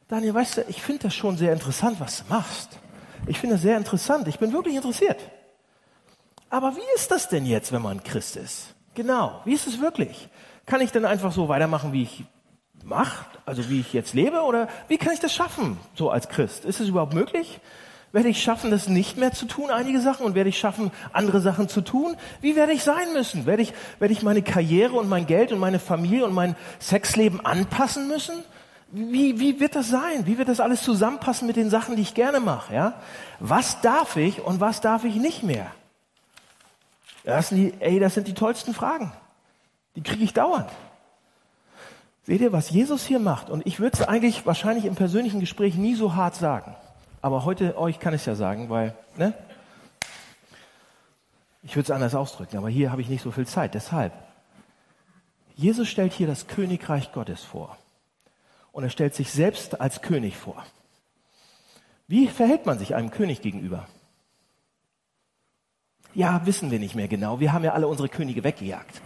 Daniel, 0.07 0.35
weißt 0.35 0.57
du, 0.57 0.61
ich 0.67 0.83
finde 0.83 1.01
das 1.01 1.15
schon 1.15 1.35
sehr 1.35 1.51
interessant, 1.51 1.99
was 1.99 2.19
du 2.19 2.25
machst. 2.31 2.77
Ich 3.25 3.39
finde 3.39 3.55
das 3.55 3.63
sehr 3.63 3.77
interessant. 3.77 4.27
Ich 4.27 4.37
bin 4.37 4.53
wirklich 4.53 4.75
interessiert. 4.75 5.17
Aber 6.51 6.75
wie 6.75 6.95
ist 6.95 7.09
das 7.09 7.27
denn 7.27 7.47
jetzt, 7.47 7.71
wenn 7.71 7.81
man 7.81 8.03
Christ 8.03 8.37
ist? 8.37 8.75
Genau. 8.93 9.41
Wie 9.45 9.53
ist 9.53 9.65
es 9.65 9.81
wirklich? 9.81 10.29
Kann 10.67 10.81
ich 10.81 10.91
denn 10.91 11.05
einfach 11.05 11.31
so 11.31 11.49
weitermachen, 11.49 11.91
wie 11.91 12.03
ich 12.03 12.23
mache? 12.83 13.25
Also 13.45 13.69
wie 13.69 13.79
ich 13.79 13.93
jetzt 13.93 14.13
lebe? 14.13 14.41
Oder 14.41 14.67
wie 14.87 14.97
kann 14.97 15.13
ich 15.13 15.19
das 15.19 15.33
schaffen, 15.33 15.77
so 15.95 16.09
als 16.09 16.29
Christ? 16.29 16.65
Ist 16.65 16.79
es 16.79 16.89
überhaupt 16.89 17.13
möglich? 17.13 17.59
Werde 18.11 18.29
ich 18.29 18.41
schaffen, 18.41 18.71
das 18.71 18.87
nicht 18.87 19.17
mehr 19.17 19.33
zu 19.33 19.45
tun, 19.45 19.69
einige 19.69 20.01
Sachen? 20.01 20.25
Und 20.25 20.33
werde 20.33 20.49
ich 20.49 20.57
schaffen, 20.57 20.91
andere 21.13 21.41
Sachen 21.41 21.69
zu 21.69 21.81
tun? 21.81 22.15
Wie 22.41 22.55
werde 22.55 22.73
ich 22.73 22.83
sein 22.83 23.13
müssen? 23.13 23.45
Werde 23.45 23.61
ich, 23.61 23.73
werde 23.99 24.13
ich 24.13 24.23
meine 24.23 24.41
Karriere 24.41 24.95
und 24.95 25.09
mein 25.09 25.27
Geld 25.27 25.51
und 25.51 25.59
meine 25.59 25.79
Familie 25.79 26.25
und 26.25 26.33
mein 26.33 26.55
Sexleben 26.79 27.45
anpassen 27.45 28.07
müssen? 28.07 28.43
Wie, 28.91 29.39
wie 29.39 29.59
wird 29.59 29.75
das 29.75 29.89
sein? 29.89 30.25
Wie 30.25 30.39
wird 30.39 30.49
das 30.49 30.59
alles 30.59 30.81
zusammenpassen 30.81 31.45
mit 31.45 31.55
den 31.55 31.69
Sachen, 31.69 31.95
die 31.95 32.01
ich 32.01 32.15
gerne 32.15 32.39
mache? 32.39 32.73
Ja? 32.73 32.93
Was 33.39 33.81
darf 33.81 34.15
ich 34.15 34.41
und 34.41 34.59
was 34.59 34.81
darf 34.81 35.03
ich 35.03 35.15
nicht 35.15 35.43
mehr? 35.43 35.67
Das 37.23 37.49
sind 37.49 37.57
die, 37.57 37.73
ey, 37.79 37.99
das 37.99 38.15
sind 38.15 38.27
die 38.27 38.33
tollsten 38.33 38.73
Fragen. 38.73 39.11
Die 39.95 40.01
kriege 40.01 40.23
ich 40.23 40.33
dauernd. 40.33 40.69
Seht 42.29 42.41
ihr, 42.41 42.53
was 42.53 42.69
Jesus 42.69 43.07
hier 43.07 43.17
macht? 43.17 43.49
Und 43.49 43.65
ich 43.65 43.79
würde 43.79 43.97
es 43.97 44.07
eigentlich 44.07 44.45
wahrscheinlich 44.45 44.85
im 44.85 44.93
persönlichen 44.93 45.39
Gespräch 45.39 45.73
nie 45.73 45.95
so 45.95 46.13
hart 46.13 46.35
sagen. 46.35 46.75
Aber 47.23 47.43
heute 47.43 47.75
euch 47.75 47.99
kann 47.99 48.13
ich 48.13 48.21
es 48.21 48.27
ja 48.27 48.35
sagen, 48.35 48.69
weil, 48.69 48.95
ne? 49.17 49.33
Ich 51.63 51.75
würde 51.75 51.85
es 51.85 51.89
anders 51.91 52.13
ausdrücken, 52.13 52.57
aber 52.57 52.69
hier 52.69 52.91
habe 52.91 53.01
ich 53.01 53.09
nicht 53.09 53.23
so 53.23 53.31
viel 53.31 53.47
Zeit. 53.47 53.73
Deshalb, 53.73 54.13
Jesus 55.55 55.87
stellt 55.87 56.13
hier 56.13 56.27
das 56.27 56.45
Königreich 56.45 57.13
Gottes 57.13 57.43
vor. 57.43 57.79
Und 58.73 58.83
er 58.83 58.91
stellt 58.91 59.15
sich 59.15 59.31
selbst 59.31 59.81
als 59.81 60.03
König 60.03 60.37
vor. 60.37 60.63
Wie 62.07 62.27
verhält 62.27 62.67
man 62.67 62.77
sich 62.77 62.93
einem 62.93 63.09
König 63.09 63.41
gegenüber? 63.41 63.87
Ja, 66.13 66.45
wissen 66.45 66.69
wir 66.69 66.77
nicht 66.77 66.93
mehr 66.93 67.07
genau. 67.07 67.39
Wir 67.39 67.53
haben 67.53 67.63
ja 67.63 67.73
alle 67.73 67.87
unsere 67.87 68.07
Könige 68.07 68.43
weggejagt 68.43 69.01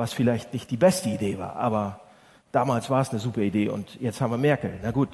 was 0.00 0.14
vielleicht 0.14 0.54
nicht 0.54 0.70
die 0.70 0.78
beste 0.78 1.10
Idee 1.10 1.38
war, 1.38 1.56
aber 1.56 2.00
damals 2.52 2.88
war 2.88 3.02
es 3.02 3.10
eine 3.10 3.18
super 3.18 3.42
Idee 3.42 3.68
und 3.68 4.00
jetzt 4.00 4.22
haben 4.22 4.30
wir 4.30 4.38
Merkel. 4.38 4.72
Na 4.82 4.92
gut. 4.92 5.10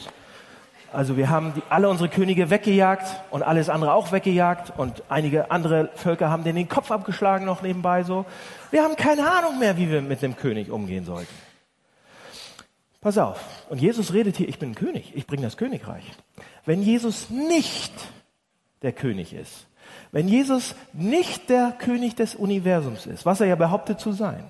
Also 0.92 1.16
wir 1.16 1.29
haben 1.29 1.55
die, 1.57 1.62
alle 1.68 1.88
unsere 1.88 2.09
Könige 2.09 2.51
weggejagt 2.51 3.05
und 3.33 3.42
alles 3.42 3.68
andere 3.68 3.92
auch 3.92 4.12
weggejagt 4.12 4.79
und 4.79 5.03
einige 5.09 5.51
andere 5.51 5.90
Völker 5.96 6.31
haben 6.31 6.44
denen 6.44 6.59
den 6.59 6.68
Kopf 6.68 6.92
abgeschlagen 6.92 7.44
noch 7.44 7.62
nebenbei 7.62 8.05
so. 8.05 8.27
Wir 8.70 8.85
haben 8.85 8.94
keine 8.94 9.29
Ahnung 9.29 9.59
mehr, 9.59 9.77
wie 9.77 9.90
wir 9.90 10.03
mit 10.03 10.22
dem 10.22 10.37
König 10.37 10.70
umgehen 10.70 11.05
sollten. 11.05 11.35
Pass 13.01 13.18
auf. 13.18 13.40
Und 13.68 13.81
Jesus 13.81 14.12
redet 14.12 14.37
hier, 14.37 14.49
ich 14.49 14.61
bin 14.61 14.77
König, 14.77 15.16
ich 15.16 15.27
bringe 15.27 15.42
das 15.42 15.57
Königreich. 15.57 16.05
Wenn 16.64 16.81
Jesus 16.81 17.29
nicht 17.29 17.92
der 18.83 18.92
König 18.92 19.35
ist, 19.35 19.66
wenn 20.12 20.29
Jesus 20.29 20.77
nicht 20.92 21.51
der 21.51 21.72
König 21.72 22.14
des 22.14 22.37
Universums 22.37 23.07
ist, 23.07 23.27
was 23.27 23.40
er 23.40 23.49
ja 23.49 23.57
behauptet 23.57 23.99
zu 23.99 24.12
sein, 24.12 24.49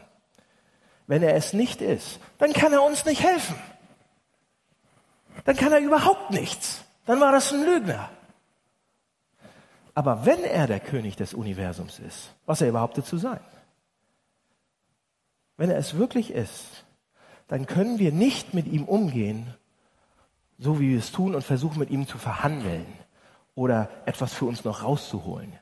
wenn 1.07 1.23
er 1.23 1.35
es 1.35 1.53
nicht 1.53 1.81
ist, 1.81 2.19
dann 2.39 2.53
kann 2.53 2.73
er 2.73 2.83
uns 2.83 3.05
nicht 3.05 3.23
helfen. 3.23 3.57
Dann 5.45 5.57
kann 5.57 5.73
er 5.73 5.81
überhaupt 5.81 6.31
nichts. 6.31 6.85
Dann 7.07 7.21
war 7.21 7.33
das 7.33 7.53
ein 7.53 7.65
Lügner. 7.65 8.11
Aber 9.95 10.27
wenn 10.27 10.43
er 10.45 10.67
der 10.67 10.81
König 10.81 11.17
des 11.17 11.33
Universums 11.33 11.99
ist, 12.01 12.35
was 12.45 12.61
er 12.61 12.73
behauptet 12.73 13.07
zu 13.07 13.17
sein, 13.17 13.41
wenn 15.57 15.71
er 15.71 15.79
es 15.79 15.97
wirklich 15.97 16.33
ist, 16.33 16.85
dann 17.49 17.67
können 17.67 17.99
wir 17.99 18.13
nicht 18.13 18.53
mit 18.53 18.67
ihm 18.67 18.85
umgehen, 18.85 19.55
so 20.59 20.81
wie 20.81 20.91
wir 20.91 20.99
es 20.99 21.13
tun 21.13 21.35
und 21.35 21.43
versuchen 21.43 21.79
mit 21.79 21.91
ihm 21.91 22.07
zu 22.07 22.19
verhandeln 22.19 22.87
oder 23.55 23.89
etwas 24.05 24.35
für 24.35 24.47
uns 24.47 24.65
noch 24.65 24.83
rauszuholen. 24.83 25.53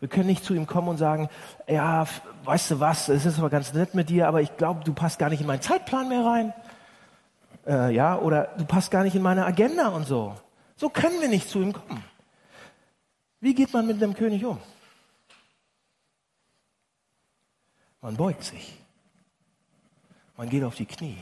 Wir 0.00 0.08
können 0.08 0.26
nicht 0.26 0.44
zu 0.44 0.54
ihm 0.54 0.66
kommen 0.66 0.88
und 0.88 0.98
sagen, 0.98 1.28
ja, 1.66 2.06
weißt 2.44 2.72
du 2.72 2.80
was, 2.80 3.08
es 3.08 3.26
ist 3.26 3.38
aber 3.38 3.50
ganz 3.50 3.72
nett 3.72 3.94
mit 3.94 4.08
dir, 4.08 4.28
aber 4.28 4.40
ich 4.40 4.56
glaube, 4.56 4.84
du 4.84 4.92
passt 4.92 5.18
gar 5.18 5.30
nicht 5.30 5.40
in 5.40 5.46
meinen 5.46 5.62
Zeitplan 5.62 6.08
mehr 6.08 6.24
rein. 6.24 6.54
Äh, 7.66 7.94
ja, 7.94 8.18
oder 8.18 8.54
du 8.56 8.64
passt 8.64 8.90
gar 8.90 9.02
nicht 9.02 9.16
in 9.16 9.22
meine 9.22 9.44
Agenda 9.44 9.88
und 9.88 10.06
so. 10.06 10.34
So 10.76 10.88
können 10.88 11.20
wir 11.20 11.28
nicht 11.28 11.48
zu 11.48 11.60
ihm 11.60 11.72
kommen. 11.72 12.04
Wie 13.40 13.54
geht 13.54 13.72
man 13.72 13.86
mit 13.86 14.02
einem 14.02 14.14
König 14.14 14.44
um? 14.44 14.58
Man 18.00 18.16
beugt 18.16 18.44
sich. 18.44 18.78
Man 20.36 20.48
geht 20.48 20.62
auf 20.64 20.74
die 20.74 20.86
Knie. 20.86 21.18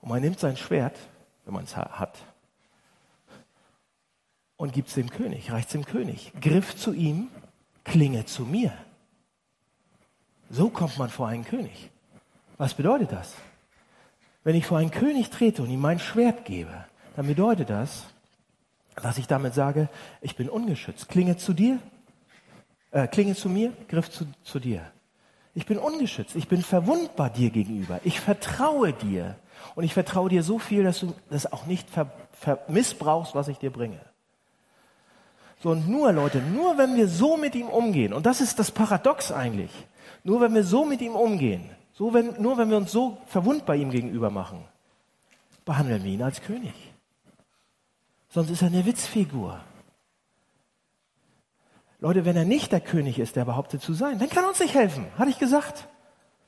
Und 0.00 0.08
man 0.08 0.20
nimmt 0.20 0.40
sein 0.40 0.56
Schwert, 0.56 0.98
wenn 1.44 1.54
man 1.54 1.64
es 1.64 1.76
hat, 1.76 2.18
und 4.64 4.72
gibt 4.72 4.88
es 4.88 4.94
dem 4.94 5.10
König, 5.10 5.52
reicht 5.52 5.68
es 5.68 5.72
dem 5.72 5.84
König. 5.84 6.32
Griff 6.40 6.74
zu 6.74 6.94
ihm, 6.94 7.28
Klinge 7.84 8.24
zu 8.24 8.44
mir. 8.44 8.72
So 10.48 10.70
kommt 10.70 10.96
man 10.96 11.10
vor 11.10 11.28
einen 11.28 11.44
König. 11.44 11.90
Was 12.56 12.72
bedeutet 12.72 13.12
das? 13.12 13.34
Wenn 14.42 14.54
ich 14.54 14.64
vor 14.64 14.78
einen 14.78 14.90
König 14.90 15.28
trete 15.28 15.62
und 15.62 15.68
ihm 15.68 15.82
mein 15.82 15.98
Schwert 15.98 16.46
gebe, 16.46 16.86
dann 17.14 17.26
bedeutet 17.26 17.68
das, 17.68 18.06
dass 19.02 19.18
ich 19.18 19.26
damit 19.26 19.52
sage, 19.52 19.90
ich 20.22 20.34
bin 20.34 20.48
ungeschützt. 20.48 21.10
Klinge 21.10 21.36
zu 21.36 21.52
dir, 21.52 21.78
äh, 22.90 23.06
klinge 23.06 23.34
zu 23.34 23.50
mir, 23.50 23.70
Griff 23.88 24.10
zu, 24.10 24.26
zu 24.44 24.60
dir. 24.60 24.80
Ich 25.52 25.66
bin 25.66 25.76
ungeschützt. 25.76 26.36
Ich 26.36 26.48
bin 26.48 26.62
verwundbar 26.62 27.28
dir 27.28 27.50
gegenüber. 27.50 28.00
Ich 28.02 28.18
vertraue 28.18 28.94
dir. 28.94 29.36
Und 29.74 29.84
ich 29.84 29.92
vertraue 29.92 30.30
dir 30.30 30.42
so 30.42 30.58
viel, 30.58 30.84
dass 30.84 31.00
du 31.00 31.14
das 31.28 31.52
auch 31.52 31.66
nicht 31.66 31.90
ver, 31.90 32.10
ver 32.32 32.64
missbrauchst, 32.68 33.34
was 33.34 33.48
ich 33.48 33.58
dir 33.58 33.70
bringe. 33.70 34.00
So, 35.64 35.70
und 35.70 35.88
nur, 35.88 36.12
Leute, 36.12 36.42
nur 36.42 36.76
wenn 36.76 36.94
wir 36.94 37.08
so 37.08 37.38
mit 37.38 37.54
ihm 37.54 37.68
umgehen, 37.68 38.12
und 38.12 38.26
das 38.26 38.42
ist 38.42 38.58
das 38.58 38.70
Paradox 38.70 39.32
eigentlich, 39.32 39.70
nur 40.22 40.42
wenn 40.42 40.52
wir 40.52 40.62
so 40.62 40.84
mit 40.84 41.00
ihm 41.00 41.16
umgehen, 41.16 41.70
so 41.94 42.12
wenn, 42.12 42.38
nur 42.38 42.58
wenn 42.58 42.68
wir 42.68 42.76
uns 42.76 42.92
so 42.92 43.16
verwundbar 43.28 43.74
ihm 43.74 43.90
gegenüber 43.90 44.28
machen, 44.28 44.62
behandeln 45.64 46.04
wir 46.04 46.12
ihn 46.12 46.22
als 46.22 46.42
König. 46.42 46.74
Sonst 48.28 48.50
ist 48.50 48.60
er 48.60 48.68
eine 48.68 48.84
Witzfigur. 48.84 49.58
Leute, 51.98 52.26
wenn 52.26 52.36
er 52.36 52.44
nicht 52.44 52.70
der 52.70 52.82
König 52.82 53.18
ist, 53.18 53.34
der 53.34 53.46
behauptet 53.46 53.80
zu 53.80 53.94
sein, 53.94 54.18
dann 54.18 54.28
kann 54.28 54.44
er 54.44 54.50
uns 54.50 54.60
nicht 54.60 54.74
helfen, 54.74 55.06
hatte 55.16 55.30
ich 55.30 55.38
gesagt. 55.38 55.88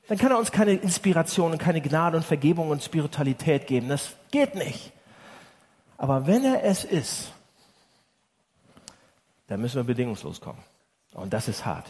Dann 0.09 0.18
kann 0.18 0.31
er 0.31 0.38
uns 0.38 0.52
keine 0.52 0.72
Inspiration 0.72 1.52
und 1.52 1.59
keine 1.59 1.81
Gnade 1.81 2.18
und 2.18 2.22
Vergebung 2.22 2.68
und 2.68 2.83
Spiritualität 2.83 3.66
geben. 3.66 3.88
Das 3.88 4.11
geht 4.31 4.55
nicht. 4.57 4.92
Aber 5.96 6.26
wenn 6.26 6.44
er 6.44 6.64
es 6.64 6.85
ist, 6.85 7.33
dann 9.46 9.61
müssen 9.61 9.76
wir 9.76 9.85
bedingungslos 9.85 10.40
kommen. 10.40 10.62
Und 11.12 11.32
das 11.32 11.48
ist 11.48 11.64
hart. 11.64 11.87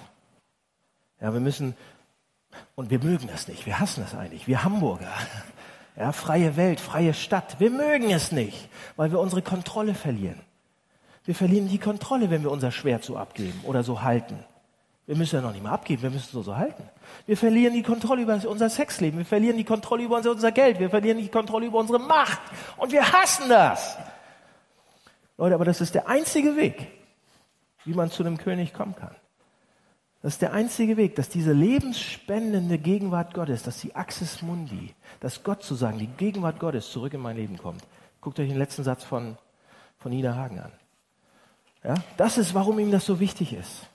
Ja, 1.20 1.32
wir 1.32 1.40
müssen, 1.40 1.74
und 2.74 2.90
wir 2.90 3.02
mögen 3.02 3.28
das 3.28 3.48
nicht, 3.48 3.66
wir 3.66 3.80
hassen 3.80 4.02
das 4.02 4.14
eigentlich, 4.14 4.46
wir 4.46 4.62
Hamburger. 4.62 5.12
Ja, 5.96 6.12
freie 6.12 6.56
Welt, 6.56 6.78
freie 6.78 7.14
Stadt. 7.14 7.58
Wir 7.58 7.70
mögen 7.70 8.10
es 8.10 8.30
nicht, 8.30 8.68
weil 8.96 9.12
wir 9.12 9.18
unsere 9.18 9.40
Kontrolle 9.40 9.94
verlieren. 9.94 10.40
Wir 11.24 11.34
verlieren 11.34 11.68
die 11.68 11.78
Kontrolle, 11.78 12.30
wenn 12.30 12.42
wir 12.42 12.50
unser 12.50 12.70
Schwert 12.70 13.02
so 13.02 13.16
abgeben 13.16 13.58
oder 13.64 13.82
so 13.82 14.02
halten. 14.02 14.38
Wir 15.06 15.16
müssen 15.16 15.36
ja 15.36 15.40
noch 15.40 15.52
nicht 15.52 15.62
mal 15.62 15.70
abgeben, 15.70 16.02
wir 16.02 16.10
müssen 16.10 16.38
es 16.38 16.44
so 16.44 16.56
halten. 16.56 16.82
Wir 17.26 17.36
verlieren 17.36 17.72
die 17.72 17.82
Kontrolle 17.82 18.22
über 18.22 18.38
unser 18.46 18.68
Sexleben, 18.68 19.18
wir 19.18 19.24
verlieren 19.24 19.56
die 19.56 19.64
Kontrolle 19.64 20.02
über 20.02 20.16
unser 20.16 20.52
Geld, 20.52 20.80
wir 20.80 20.90
verlieren 20.90 21.18
die 21.18 21.28
Kontrolle 21.28 21.66
über 21.66 21.78
unsere 21.78 22.00
Macht 22.00 22.40
und 22.76 22.92
wir 22.92 23.12
hassen 23.12 23.48
das. 23.48 23.96
Leute, 25.38 25.54
aber 25.54 25.64
das 25.64 25.80
ist 25.80 25.94
der 25.94 26.08
einzige 26.08 26.56
Weg, 26.56 26.88
wie 27.86 27.94
man 27.94 28.10
zu 28.10 28.22
einem 28.22 28.36
König 28.36 28.74
kommen 28.74 28.94
kann. 28.94 29.14
Das 30.22 30.34
ist 30.34 30.42
der 30.42 30.52
einzige 30.52 30.96
Weg, 30.96 31.14
dass 31.14 31.28
diese 31.28 31.52
lebensspendende 31.52 32.78
Gegenwart 32.78 33.32
Gottes, 33.32 33.62
dass 33.62 33.78
die 33.78 33.94
Axis 33.94 34.42
Mundi, 34.42 34.94
dass 35.20 35.44
Gott 35.44 35.62
zu 35.62 35.74
sagen, 35.74 35.98
die 35.98 36.08
Gegenwart 36.08 36.58
Gottes 36.58 36.90
zurück 36.90 37.14
in 37.14 37.20
mein 37.20 37.36
Leben 37.36 37.58
kommt. 37.58 37.82
Guckt 38.20 38.40
euch 38.40 38.48
den 38.48 38.58
letzten 38.58 38.82
Satz 38.82 39.04
von, 39.04 39.38
von 39.98 40.12
Ina 40.12 40.34
Hagen 40.34 40.58
an. 40.58 40.72
Ja, 41.84 41.94
das 42.16 42.38
ist, 42.38 42.54
warum 42.54 42.78
ihm 42.80 42.90
das 42.90 43.06
so 43.06 43.20
wichtig 43.20 43.52
ist. 43.52 43.86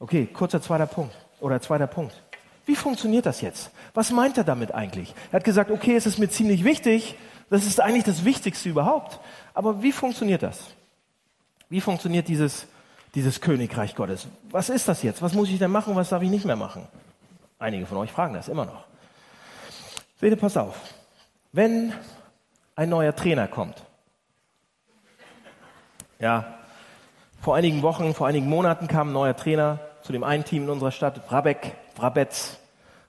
Okay, 0.00 0.26
kurzer 0.26 0.60
zweiter 0.60 0.86
Punkt 0.86 1.14
oder 1.40 1.60
zweiter 1.60 1.86
Punkt. 1.86 2.20
Wie 2.66 2.74
funktioniert 2.74 3.26
das 3.26 3.42
jetzt? 3.42 3.70
Was 3.92 4.10
meint 4.10 4.38
er 4.38 4.44
damit 4.44 4.74
eigentlich? 4.74 5.14
Er 5.30 5.36
hat 5.36 5.44
gesagt, 5.44 5.70
okay, 5.70 5.94
es 5.94 6.06
ist 6.06 6.18
mir 6.18 6.28
ziemlich 6.28 6.64
wichtig, 6.64 7.14
das 7.50 7.66
ist 7.66 7.78
eigentlich 7.80 8.04
das 8.04 8.24
Wichtigste 8.24 8.70
überhaupt. 8.70 9.20
Aber 9.52 9.82
wie 9.82 9.92
funktioniert 9.92 10.42
das? 10.42 10.74
Wie 11.68 11.80
funktioniert 11.80 12.28
dieses, 12.28 12.66
dieses 13.14 13.40
Königreich 13.40 13.94
Gottes? 13.94 14.26
Was 14.50 14.68
ist 14.68 14.88
das 14.88 15.02
jetzt? 15.02 15.22
Was 15.22 15.34
muss 15.34 15.48
ich 15.48 15.58
denn 15.58 15.70
machen? 15.70 15.96
Was 15.96 16.10
darf 16.10 16.22
ich 16.22 16.30
nicht 16.30 16.44
mehr 16.44 16.56
machen? 16.56 16.86
Einige 17.58 17.86
von 17.86 17.98
euch 17.98 18.12
fragen 18.12 18.34
das 18.34 18.48
immer 18.48 18.64
noch. 18.64 18.84
Seht 20.20 20.30
ihr, 20.30 20.36
pass 20.36 20.56
auf. 20.56 20.78
Wenn 21.52 21.92
ein 22.76 22.88
neuer 22.88 23.14
Trainer 23.14 23.48
kommt, 23.48 23.82
ja, 26.18 26.58
vor 27.40 27.56
einigen 27.56 27.82
Wochen, 27.82 28.14
vor 28.14 28.26
einigen 28.26 28.48
Monaten 28.48 28.88
kam 28.88 29.10
ein 29.10 29.12
neuer 29.12 29.36
Trainer 29.36 29.78
zu 30.02 30.12
dem 30.12 30.24
einen 30.24 30.44
Team 30.44 30.64
in 30.64 30.70
unserer 30.70 30.90
Stadt, 30.90 31.26
Vrabek, 31.28 31.72
Vrabetz, 31.94 32.58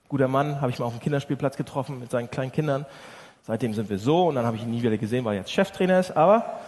guter 0.08 0.28
Mann, 0.28 0.60
habe 0.60 0.70
ich 0.70 0.78
mal 0.78 0.86
auf 0.86 0.92
dem 0.92 1.00
Kinderspielplatz 1.00 1.56
getroffen 1.56 1.98
mit 1.98 2.10
seinen 2.10 2.30
kleinen 2.30 2.52
Kindern. 2.52 2.86
Seitdem 3.42 3.74
sind 3.74 3.90
wir 3.90 3.98
so 3.98 4.28
und 4.28 4.34
dann 4.34 4.44
habe 4.44 4.56
ich 4.56 4.62
ihn 4.62 4.70
nie 4.70 4.82
wieder 4.82 4.96
gesehen, 4.96 5.24
weil 5.24 5.34
er 5.34 5.40
jetzt 5.40 5.52
Cheftrainer 5.52 6.00
ist. 6.00 6.16
Aber 6.16 6.58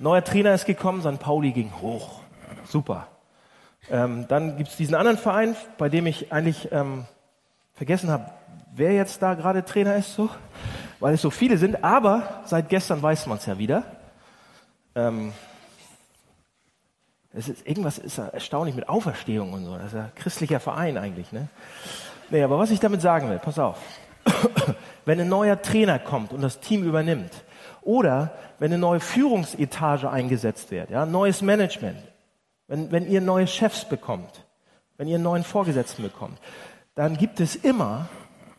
neuer 0.00 0.24
Trainer 0.24 0.54
ist 0.54 0.66
gekommen, 0.66 1.02
St. 1.02 1.20
Pauli 1.20 1.52
ging 1.52 1.72
hoch. 1.80 2.20
Super. 2.64 3.08
Ähm, 3.90 4.26
dann 4.28 4.56
gibt 4.56 4.70
es 4.70 4.76
diesen 4.76 4.94
anderen 4.94 5.18
Verein, 5.18 5.56
bei 5.78 5.88
dem 5.88 6.06
ich 6.06 6.32
eigentlich 6.32 6.70
ähm, 6.72 7.04
vergessen 7.74 8.10
habe, 8.10 8.30
wer 8.74 8.92
jetzt 8.92 9.22
da 9.22 9.34
gerade 9.34 9.64
Trainer 9.64 9.96
ist, 9.96 10.14
so, 10.14 10.28
weil 11.00 11.14
es 11.14 11.22
so 11.22 11.30
viele 11.30 11.58
sind. 11.58 11.84
Aber 11.84 12.42
seit 12.44 12.68
gestern 12.68 13.02
weiß 13.02 13.26
man 13.26 13.38
es 13.38 13.46
ja 13.46 13.58
wieder. 13.58 13.84
Ähm, 14.94 15.32
es 17.32 17.48
ist, 17.48 17.66
irgendwas 17.66 17.98
ist 17.98 18.18
erstaunlich 18.18 18.74
mit 18.74 18.88
Auferstehung 18.88 19.52
und 19.52 19.64
so. 19.64 19.76
Das 19.76 19.86
ist 19.86 19.94
ja 19.94 20.04
ein 20.04 20.14
christlicher 20.16 20.60
Verein 20.60 20.98
eigentlich. 20.98 21.30
Ne? 21.32 21.48
Nee, 22.30 22.42
aber 22.42 22.58
was 22.58 22.70
ich 22.70 22.80
damit 22.80 23.00
sagen 23.00 23.30
will, 23.30 23.38
pass 23.38 23.58
auf. 23.58 23.78
wenn 25.04 25.20
ein 25.20 25.28
neuer 25.28 25.60
Trainer 25.60 25.98
kommt 25.98 26.32
und 26.32 26.42
das 26.42 26.60
Team 26.60 26.84
übernimmt, 26.84 27.44
oder 27.90 28.30
wenn 28.60 28.70
eine 28.70 28.78
neue 28.78 29.00
Führungsetage 29.00 30.08
eingesetzt 30.08 30.70
wird, 30.70 30.90
ja, 30.90 31.04
neues 31.04 31.42
Management, 31.42 31.98
wenn, 32.68 32.92
wenn 32.92 33.10
ihr 33.10 33.20
neue 33.20 33.48
Chefs 33.48 33.84
bekommt, 33.84 34.44
wenn 34.96 35.08
ihr 35.08 35.16
einen 35.16 35.24
neuen 35.24 35.42
Vorgesetzten 35.42 36.04
bekommt, 36.04 36.38
dann 36.94 37.16
gibt 37.16 37.40
es 37.40 37.56
immer, 37.56 38.08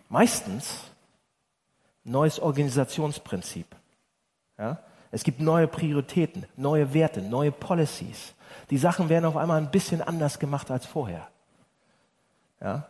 meistens, 0.10 0.82
neues 2.04 2.42
Organisationsprinzip. 2.42 3.68
Ja? 4.58 4.80
Es 5.12 5.24
gibt 5.24 5.40
neue 5.40 5.70
Prioritäten, 5.70 6.46
neue 6.58 6.94
Werte, 6.94 7.22
neue 7.22 7.54
Policies. 7.54 8.34
Die 8.70 8.78
Sachen 8.78 9.08
werden 9.08 9.24
auf 9.24 9.38
einmal 9.38 9.62
ein 9.62 9.72
bisschen 9.72 10.02
anders 10.02 10.40
gemacht 10.40 10.70
als 10.70 10.86
vorher. 10.86 11.30
Ja? 12.60 12.86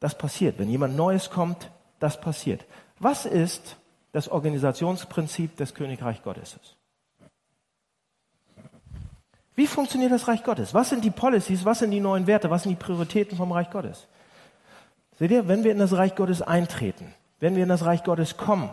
Das 0.00 0.18
passiert. 0.18 0.58
Wenn 0.58 0.68
jemand 0.68 0.96
Neues 0.96 1.30
kommt, 1.30 1.70
das 1.98 2.20
passiert. 2.20 2.66
Was 2.98 3.24
ist 3.24 3.76
das 4.12 4.28
Organisationsprinzip 4.28 5.56
des 5.56 5.74
Königreich 5.74 6.22
Gottes? 6.22 6.58
Wie 9.54 9.66
funktioniert 9.66 10.10
das 10.10 10.26
Reich 10.26 10.42
Gottes? 10.42 10.72
Was 10.72 10.88
sind 10.88 11.04
die 11.04 11.10
Policies? 11.10 11.64
Was 11.64 11.80
sind 11.80 11.90
die 11.90 12.00
neuen 12.00 12.26
Werte? 12.26 12.48
Was 12.48 12.62
sind 12.62 12.70
die 12.70 12.82
Prioritäten 12.82 13.36
vom 13.36 13.52
Reich 13.52 13.70
Gottes? 13.70 14.06
Seht 15.18 15.30
ihr, 15.30 15.48
wenn 15.48 15.64
wir 15.64 15.72
in 15.72 15.78
das 15.78 15.92
Reich 15.92 16.14
Gottes 16.14 16.40
eintreten, 16.40 17.12
wenn 17.40 17.56
wir 17.56 17.64
in 17.64 17.68
das 17.68 17.84
Reich 17.84 18.02
Gottes 18.02 18.38
kommen, 18.38 18.70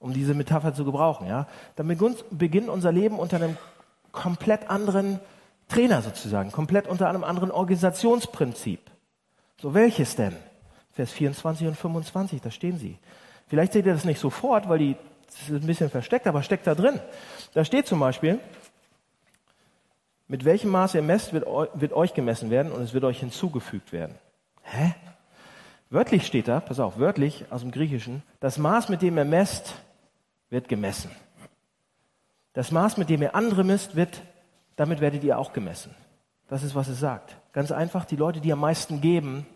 um 0.00 0.12
diese 0.12 0.34
Metapher 0.34 0.74
zu 0.74 0.84
gebrauchen, 0.84 1.28
ja, 1.28 1.46
dann 1.76 1.86
beginnt 1.86 2.68
unser 2.68 2.90
Leben 2.90 3.18
unter 3.18 3.36
einem 3.36 3.56
komplett 4.10 4.68
anderen 4.70 5.20
Trainer 5.68 6.02
sozusagen, 6.02 6.50
komplett 6.50 6.88
unter 6.88 7.08
einem 7.08 7.22
anderen 7.22 7.52
Organisationsprinzip. 7.52 8.80
So 9.60 9.74
welches 9.74 10.16
denn? 10.16 10.34
Vers 10.94 11.12
24 11.12 11.68
und 11.68 11.76
25, 11.76 12.40
da 12.40 12.50
stehen 12.50 12.78
sie. 12.78 12.98
Vielleicht 13.48 13.72
seht 13.72 13.86
ihr 13.86 13.92
das 13.92 14.04
nicht 14.04 14.20
sofort, 14.20 14.68
weil 14.68 14.78
die 14.78 14.96
das 15.28 15.42
ist 15.42 15.62
ein 15.62 15.66
bisschen 15.66 15.90
versteckt, 15.90 16.26
aber 16.26 16.42
steckt 16.42 16.66
da 16.66 16.74
drin. 16.74 17.00
Da 17.54 17.64
steht 17.64 17.86
zum 17.86 18.00
Beispiel, 18.00 18.40
mit 20.26 20.44
welchem 20.44 20.70
Maß 20.70 20.94
ihr 20.94 21.02
messt, 21.02 21.32
wird, 21.32 21.46
wird 21.74 21.92
euch 21.92 22.14
gemessen 22.14 22.50
werden 22.50 22.72
und 22.72 22.82
es 22.82 22.94
wird 22.94 23.04
euch 23.04 23.20
hinzugefügt 23.20 23.92
werden. 23.92 24.14
Hä? 24.62 24.94
Wörtlich 25.90 26.26
steht 26.26 26.48
da, 26.48 26.60
pass 26.60 26.80
auf, 26.80 26.98
wörtlich 26.98 27.46
aus 27.50 27.62
dem 27.62 27.70
Griechischen, 27.70 28.22
das 28.40 28.58
Maß, 28.58 28.88
mit 28.90 29.00
dem 29.00 29.16
ihr 29.16 29.24
messt, 29.24 29.74
wird 30.50 30.68
gemessen. 30.68 31.10
Das 32.52 32.70
Maß, 32.70 32.96
mit 32.96 33.08
dem 33.08 33.22
ihr 33.22 33.34
andere 33.34 33.64
misst, 33.64 33.96
wird, 33.96 34.22
damit 34.76 35.00
werdet 35.00 35.24
ihr 35.24 35.38
auch 35.38 35.52
gemessen. 35.52 35.94
Das 36.48 36.62
ist, 36.62 36.74
was 36.74 36.88
es 36.88 37.00
sagt. 37.00 37.36
Ganz 37.52 37.72
einfach, 37.72 38.04
die 38.04 38.16
Leute, 38.16 38.40
die 38.40 38.52
am 38.52 38.60
meisten 38.60 39.00
geben, 39.00 39.46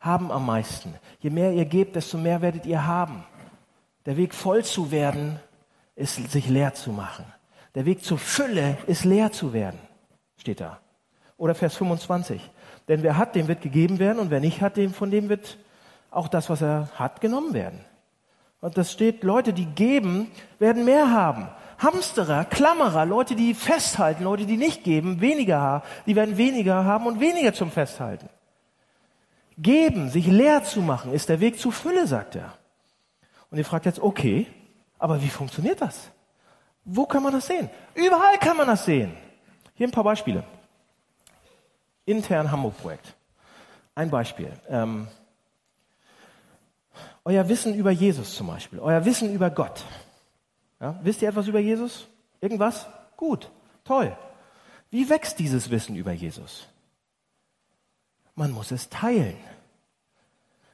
haben 0.00 0.30
am 0.30 0.46
meisten. 0.46 0.94
Je 1.20 1.30
mehr 1.30 1.52
ihr 1.52 1.64
gebt, 1.64 1.96
desto 1.96 2.18
mehr 2.18 2.42
werdet 2.42 2.66
ihr 2.66 2.86
haben. 2.86 3.24
Der 4.04 4.16
Weg 4.16 4.34
voll 4.34 4.64
zu 4.64 4.90
werden, 4.90 5.40
ist 5.96 6.30
sich 6.30 6.48
leer 6.48 6.74
zu 6.74 6.92
machen. 6.92 7.24
Der 7.74 7.84
Weg 7.84 8.04
zur 8.04 8.18
Fülle 8.18 8.78
ist 8.86 9.04
leer 9.04 9.32
zu 9.32 9.52
werden, 9.52 9.78
steht 10.38 10.60
da. 10.60 10.78
Oder 11.36 11.54
Vers 11.54 11.76
25. 11.76 12.40
Denn 12.88 13.02
wer 13.02 13.16
hat, 13.16 13.34
dem 13.34 13.48
wird 13.48 13.62
gegeben 13.62 13.98
werden 13.98 14.18
und 14.18 14.30
wer 14.30 14.40
nicht 14.40 14.60
hat, 14.60 14.76
dem, 14.76 14.94
von 14.94 15.10
dem 15.10 15.28
wird 15.28 15.58
auch 16.10 16.28
das, 16.28 16.48
was 16.48 16.62
er 16.62 16.88
hat, 16.94 17.20
genommen 17.20 17.52
werden. 17.52 17.84
Und 18.60 18.78
das 18.78 18.92
steht, 18.92 19.22
Leute, 19.22 19.52
die 19.52 19.66
geben, 19.66 20.30
werden 20.58 20.84
mehr 20.84 21.10
haben. 21.10 21.48
Hamsterer, 21.78 22.44
Klammerer, 22.46 23.04
Leute, 23.04 23.34
die 23.36 23.52
festhalten, 23.52 24.24
Leute, 24.24 24.46
die 24.46 24.56
nicht 24.56 24.82
geben, 24.82 25.20
weniger 25.20 25.60
haben, 25.60 25.84
die 26.06 26.16
werden 26.16 26.38
weniger 26.38 26.84
haben 26.84 27.06
und 27.06 27.20
weniger 27.20 27.52
zum 27.52 27.70
Festhalten. 27.70 28.28
Geben, 29.58 30.10
sich 30.10 30.26
leer 30.26 30.64
zu 30.64 30.80
machen, 30.80 31.12
ist 31.12 31.28
der 31.28 31.40
Weg 31.40 31.58
zur 31.58 31.72
Fülle, 31.72 32.06
sagt 32.06 32.36
er. 32.36 32.52
Und 33.50 33.58
ihr 33.58 33.64
fragt 33.64 33.86
jetzt, 33.86 34.00
okay, 34.00 34.46
aber 34.98 35.22
wie 35.22 35.28
funktioniert 35.28 35.80
das? 35.80 36.10
Wo 36.84 37.06
kann 37.06 37.22
man 37.22 37.32
das 37.32 37.46
sehen? 37.46 37.70
Überall 37.94 38.38
kann 38.38 38.56
man 38.56 38.66
das 38.66 38.84
sehen. 38.84 39.16
Hier 39.74 39.88
ein 39.88 39.92
paar 39.92 40.04
Beispiele. 40.04 40.44
Intern 42.04 42.50
Hamburg-Projekt. 42.50 43.14
Ein 43.94 44.10
Beispiel. 44.10 44.52
Ähm, 44.68 45.08
euer 47.24 47.48
Wissen 47.48 47.74
über 47.74 47.90
Jesus 47.90 48.36
zum 48.36 48.46
Beispiel, 48.46 48.78
euer 48.78 49.04
Wissen 49.04 49.34
über 49.34 49.50
Gott. 49.50 49.84
Ja, 50.80 50.98
wisst 51.02 51.22
ihr 51.22 51.28
etwas 51.28 51.48
über 51.48 51.58
Jesus? 51.58 52.06
Irgendwas? 52.40 52.86
Gut, 53.16 53.50
toll. 53.84 54.16
Wie 54.90 55.08
wächst 55.08 55.38
dieses 55.38 55.70
Wissen 55.70 55.96
über 55.96 56.12
Jesus? 56.12 56.68
Man 58.36 58.52
muss 58.52 58.70
es 58.70 58.88
teilen. 58.88 59.36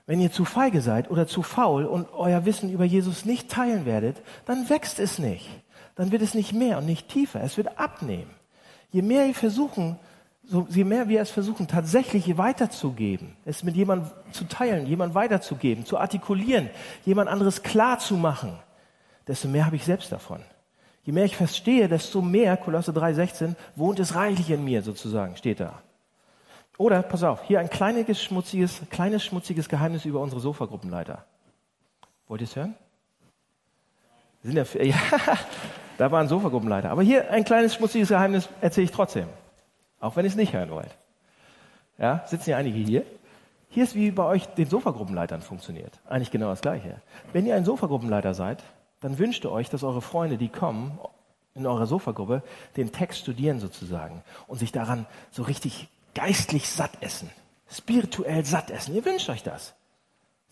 Wenn 0.05 0.21
ihr 0.21 0.33
zu 0.33 0.45
feige 0.45 0.81
seid 0.81 1.11
oder 1.11 1.27
zu 1.27 1.43
faul 1.43 1.87
und 1.87 2.13
euer 2.13 2.45
Wissen 2.45 2.73
über 2.73 2.85
Jesus 2.85 3.25
nicht 3.25 3.49
teilen 3.49 3.87
werdet, 3.87 4.21
dann 4.47 4.69
wächst 4.69 4.99
es 4.99 5.19
nicht. 5.19 5.49
Dann 5.95 6.11
wird 6.11 6.23
es 6.23 6.35
nicht 6.35 6.53
mehr 6.53 6.79
und 6.79 6.87
nicht 6.87 7.09
tiefer. 7.09 7.41
Es 7.43 7.57
wird 7.57 7.79
abnehmen. 7.79 8.31
Je 8.91 9.03
mehr 9.03 9.27
ihr 9.27 9.35
versuchen, 9.35 9.99
so, 10.45 10.67
je 10.69 10.83
mehr 10.85 11.09
wir 11.09 11.21
es 11.21 11.31
versuchen, 11.31 11.69
tatsächlich 11.69 12.37
weiterzugeben, 12.37 13.37
es 13.45 13.63
mit 13.63 13.77
jemandem 13.77 14.11
zu 14.33 14.45
teilen, 14.45 14.87
jemand 14.87 15.15
weiterzugeben, 15.15 15.87
zu 15.87 15.99
artikulieren, 15.99 16.69
jemand 17.05 17.31
anderes 17.31 17.63
klar 17.63 18.01
zu 18.01 18.17
machen, 18.17 18.59
desto 19.29 19.47
mehr 19.47 19.67
habe 19.67 19.77
ich 19.77 19.85
selbst 19.85 20.11
davon. 20.11 20.41
Je 21.05 21.13
mehr 21.13 21.25
ich 21.25 21.37
verstehe, 21.37 21.89
desto 21.89 22.21
mehr, 22.23 22.57
Kolosse 22.57 22.93
3,16, 22.93 23.55
wohnt 23.77 24.01
es 24.01 24.15
reichlich 24.15 24.51
in 24.51 24.65
mir, 24.65 24.83
sozusagen, 24.83 25.37
steht 25.37 25.61
da. 25.61 25.81
Oder, 26.79 27.03
pass 27.03 27.23
auf, 27.23 27.43
hier 27.45 27.61
ein 27.61 27.71
kleines 27.71 28.23
schmutziges, 28.23 28.81
kleines 28.91 29.25
schmutziges 29.25 29.69
Geheimnis 29.69 30.05
über 30.05 30.21
unsere 30.21 30.41
Sofagruppenleiter. 30.41 31.25
Wollt 32.29 32.41
ihr 32.41 32.47
es 32.47 32.57
hören? 32.57 32.75
Sind 34.43 34.57
ja, 34.57 34.65
ja, 34.83 34.97
da 35.99 36.11
war 36.11 36.21
ein 36.21 36.29
Sofagruppenleiter. 36.29 36.91
Aber 36.91 37.03
hier 37.03 37.31
ein 37.31 37.45
kleines 37.45 37.75
schmutziges 37.75 38.09
Geheimnis 38.09 38.49
erzähle 38.61 38.87
ich 38.87 38.91
trotzdem. 38.91 39.29
Auch 40.01 40.17
wenn 40.17 40.25
ihr 40.25 40.31
es 40.31 40.37
nicht 40.37 40.53
hören 40.53 40.71
wollt. 40.71 40.91
Ja, 41.99 42.25
sitzen 42.27 42.51
ja 42.51 42.57
einige 42.57 42.79
hier. 42.79 43.05
Hier 43.69 43.85
ist 43.85 43.95
wie 43.95 44.11
bei 44.11 44.25
euch 44.25 44.47
den 44.47 44.69
Sofagruppenleitern 44.69 45.41
funktioniert. 45.41 46.01
Eigentlich 46.09 46.31
genau 46.31 46.49
das 46.49 46.61
Gleiche. 46.61 47.01
Wenn 47.33 47.47
ihr 47.47 47.55
ein 47.55 47.65
Sofagruppenleiter 47.65 48.35
seid, 48.35 48.63
dann 49.01 49.19
wünscht 49.19 49.45
ihr 49.45 49.53
euch, 49.53 49.71
dass 49.71 49.85
eure 49.85 50.03
Freunde, 50.03 50.37
die 50.37 50.49
kommen, 50.49 50.99
in 51.55 51.67
eurer 51.67 51.87
Sofagruppe, 51.87 52.43
den 52.77 52.93
Text 52.93 53.21
studieren 53.21 53.61
sozusagen 53.61 54.23
und 54.47 54.59
sich 54.59 54.73
daran 54.73 55.07
so 55.31 55.43
richtig 55.43 55.89
geistlich 56.15 56.69
satt 56.69 56.93
essen. 57.01 57.31
Spirituell 57.71 58.45
satt 58.45 58.71
essen. 58.71 58.95
Ihr 58.95 59.05
wünscht 59.05 59.29
euch 59.29 59.43
das. 59.43 59.75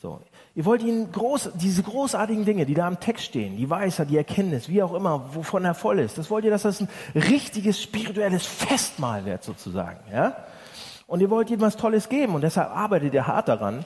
So. 0.01 0.21
Ihr 0.55 0.65
wollt 0.65 0.83
ihnen 0.83 1.13
groß, 1.13 1.51
diese 1.55 1.83
großartigen 1.83 2.45
Dinge, 2.45 2.65
die 2.65 2.75
da 2.75 2.87
am 2.87 3.01
Text 3.01 3.27
stehen, 3.27 3.57
die 3.57 3.69
Weisheit, 3.69 4.11
die 4.11 4.17
Erkenntnis, 4.17 4.69
wie 4.69 4.83
auch 4.83 4.95
immer, 4.95 5.35
wovon 5.35 5.65
er 5.65 5.75
voll 5.75 5.99
ist, 5.99 6.19
das 6.19 6.31
wollt 6.31 6.45
ihr, 6.45 6.51
dass 6.51 6.63
das 6.63 6.81
ein 6.81 6.89
richtiges 7.15 7.81
spirituelles 7.81 8.47
Festmahl 8.47 9.25
wird 9.27 9.45
sozusagen, 9.45 10.01
ja? 10.11 10.37
Und 11.07 11.21
ihr 11.21 11.29
wollt 11.29 11.51
ihm 11.51 11.61
was 11.61 11.77
Tolles 11.77 12.09
geben 12.09 12.35
und 12.35 12.43
deshalb 12.43 12.71
arbeitet 12.71 13.15
ihr 13.15 13.27
hart 13.27 13.49
daran, 13.49 13.85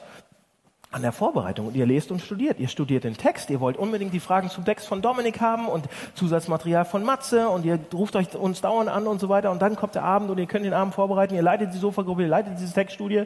an 0.94 1.02
der 1.02 1.10
Vorbereitung 1.10 1.66
und 1.66 1.74
ihr 1.74 1.86
lest 1.86 2.12
und 2.12 2.22
studiert. 2.22 2.60
Ihr 2.60 2.68
studiert 2.68 3.02
den 3.02 3.16
Text, 3.16 3.50
ihr 3.50 3.58
wollt 3.58 3.76
unbedingt 3.76 4.14
die 4.14 4.20
Fragen 4.20 4.48
zum 4.48 4.64
Text 4.64 4.86
von 4.86 5.02
Dominik 5.02 5.40
haben 5.40 5.66
und 5.66 5.88
Zusatzmaterial 6.14 6.84
von 6.84 7.02
Matze 7.02 7.48
und 7.48 7.64
ihr 7.64 7.80
ruft 7.92 8.14
euch 8.14 8.32
uns 8.36 8.60
dauernd 8.60 8.88
an 8.88 9.08
und 9.08 9.18
so 9.20 9.28
weiter 9.28 9.50
und 9.50 9.60
dann 9.60 9.74
kommt 9.74 9.96
der 9.96 10.04
Abend 10.04 10.30
und 10.30 10.38
ihr 10.38 10.46
könnt 10.46 10.64
den 10.64 10.72
Abend 10.72 10.94
vorbereiten, 10.94 11.34
ihr 11.34 11.42
leitet 11.42 11.74
die 11.74 11.78
Sofagruppe, 11.78 12.22
ihr 12.22 12.28
leitet 12.28 12.60
diese 12.60 12.72
Textstudie, 12.72 13.24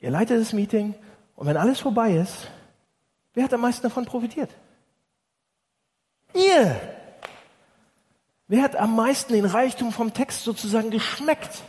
ihr 0.00 0.10
leitet 0.10 0.40
das 0.40 0.54
Meeting 0.54 0.94
und 1.36 1.46
wenn 1.46 1.58
alles 1.58 1.80
vorbei 1.80 2.12
ist, 2.12 2.48
wer 3.34 3.44
hat 3.44 3.52
am 3.52 3.60
meisten 3.60 3.82
davon 3.82 4.06
profitiert? 4.06 4.50
Ihr! 6.32 6.80
Wer 8.48 8.62
hat 8.62 8.74
am 8.74 8.96
meisten 8.96 9.34
den 9.34 9.44
Reichtum 9.44 9.92
vom 9.92 10.14
Text 10.14 10.44
sozusagen 10.44 10.90
geschmeckt? 10.90 11.62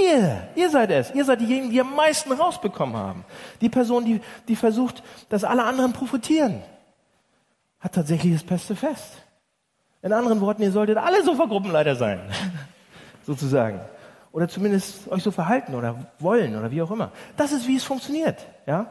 Ihr, 0.00 0.48
ihr 0.54 0.70
seid 0.70 0.90
es. 0.90 1.10
Ihr 1.14 1.24
seid 1.24 1.40
diejenigen, 1.40 1.70
die 1.70 1.80
am 1.80 1.94
meisten 1.94 2.32
rausbekommen 2.32 2.96
haben. 2.96 3.24
Die 3.60 3.68
Person, 3.68 4.04
die, 4.04 4.20
die 4.48 4.56
versucht, 4.56 5.02
dass 5.28 5.44
alle 5.44 5.64
anderen 5.64 5.92
profitieren, 5.92 6.62
hat 7.80 7.94
tatsächlich 7.94 8.32
das 8.32 8.44
beste 8.44 8.76
Fest. 8.76 9.22
In 10.00 10.12
anderen 10.12 10.40
Worten, 10.40 10.62
ihr 10.62 10.72
solltet 10.72 10.96
alle 10.96 11.22
Sofagruppenleiter 11.22 11.96
sein, 11.96 12.20
sozusagen. 13.26 13.80
Oder 14.32 14.48
zumindest 14.48 15.10
euch 15.10 15.22
so 15.22 15.30
verhalten 15.30 15.74
oder 15.74 16.06
wollen 16.18 16.56
oder 16.56 16.70
wie 16.70 16.80
auch 16.82 16.90
immer. 16.90 17.12
Das 17.36 17.52
ist, 17.52 17.68
wie 17.68 17.76
es 17.76 17.84
funktioniert, 17.84 18.46
ja. 18.66 18.86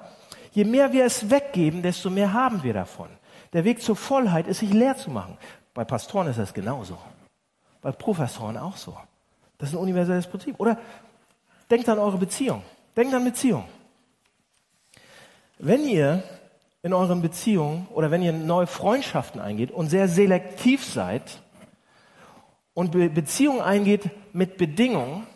Je 0.52 0.66
mehr 0.66 0.92
wir 0.92 1.06
es 1.06 1.30
weggeben, 1.30 1.82
desto 1.82 2.10
mehr 2.10 2.34
haben 2.34 2.62
wir 2.64 2.74
davon. 2.74 3.08
Der 3.54 3.64
Weg 3.64 3.82
zur 3.82 3.96
Vollheit 3.96 4.48
ist, 4.48 4.60
sich 4.60 4.72
leer 4.72 4.96
zu 4.96 5.10
machen. 5.10 5.38
Bei 5.74 5.84
Pastoren 5.84 6.28
ist 6.28 6.38
das 6.40 6.54
genauso. 6.54 6.98
Bei 7.82 7.92
Professoren 7.92 8.58
auch 8.58 8.78
so. 8.78 8.96
Das 9.62 9.70
ist 9.70 9.76
ein 9.76 9.82
universelles 9.82 10.26
Prinzip. 10.26 10.56
Oder 10.60 10.80
denkt 11.70 11.88
an 11.88 12.00
eure 12.00 12.18
Beziehung. 12.18 12.64
Denkt 12.98 13.14
an 13.14 13.24
Beziehung. 13.24 13.64
Wenn 15.60 15.88
ihr 15.88 16.24
in 16.82 16.94
euren 16.94 17.22
Beziehungen 17.22 17.88
oder 17.94 18.10
wenn 18.10 18.24
ihr 18.24 18.34
neue 18.34 18.66
Freundschaften 18.66 19.40
eingeht 19.40 19.70
und 19.70 19.90
sehr 19.90 20.08
selektiv 20.08 20.84
seid 20.84 21.44
und 22.74 22.92
Beziehungen 22.92 23.62
eingeht 23.62 24.10
mit 24.34 24.58
Bedingungen, 24.58 25.28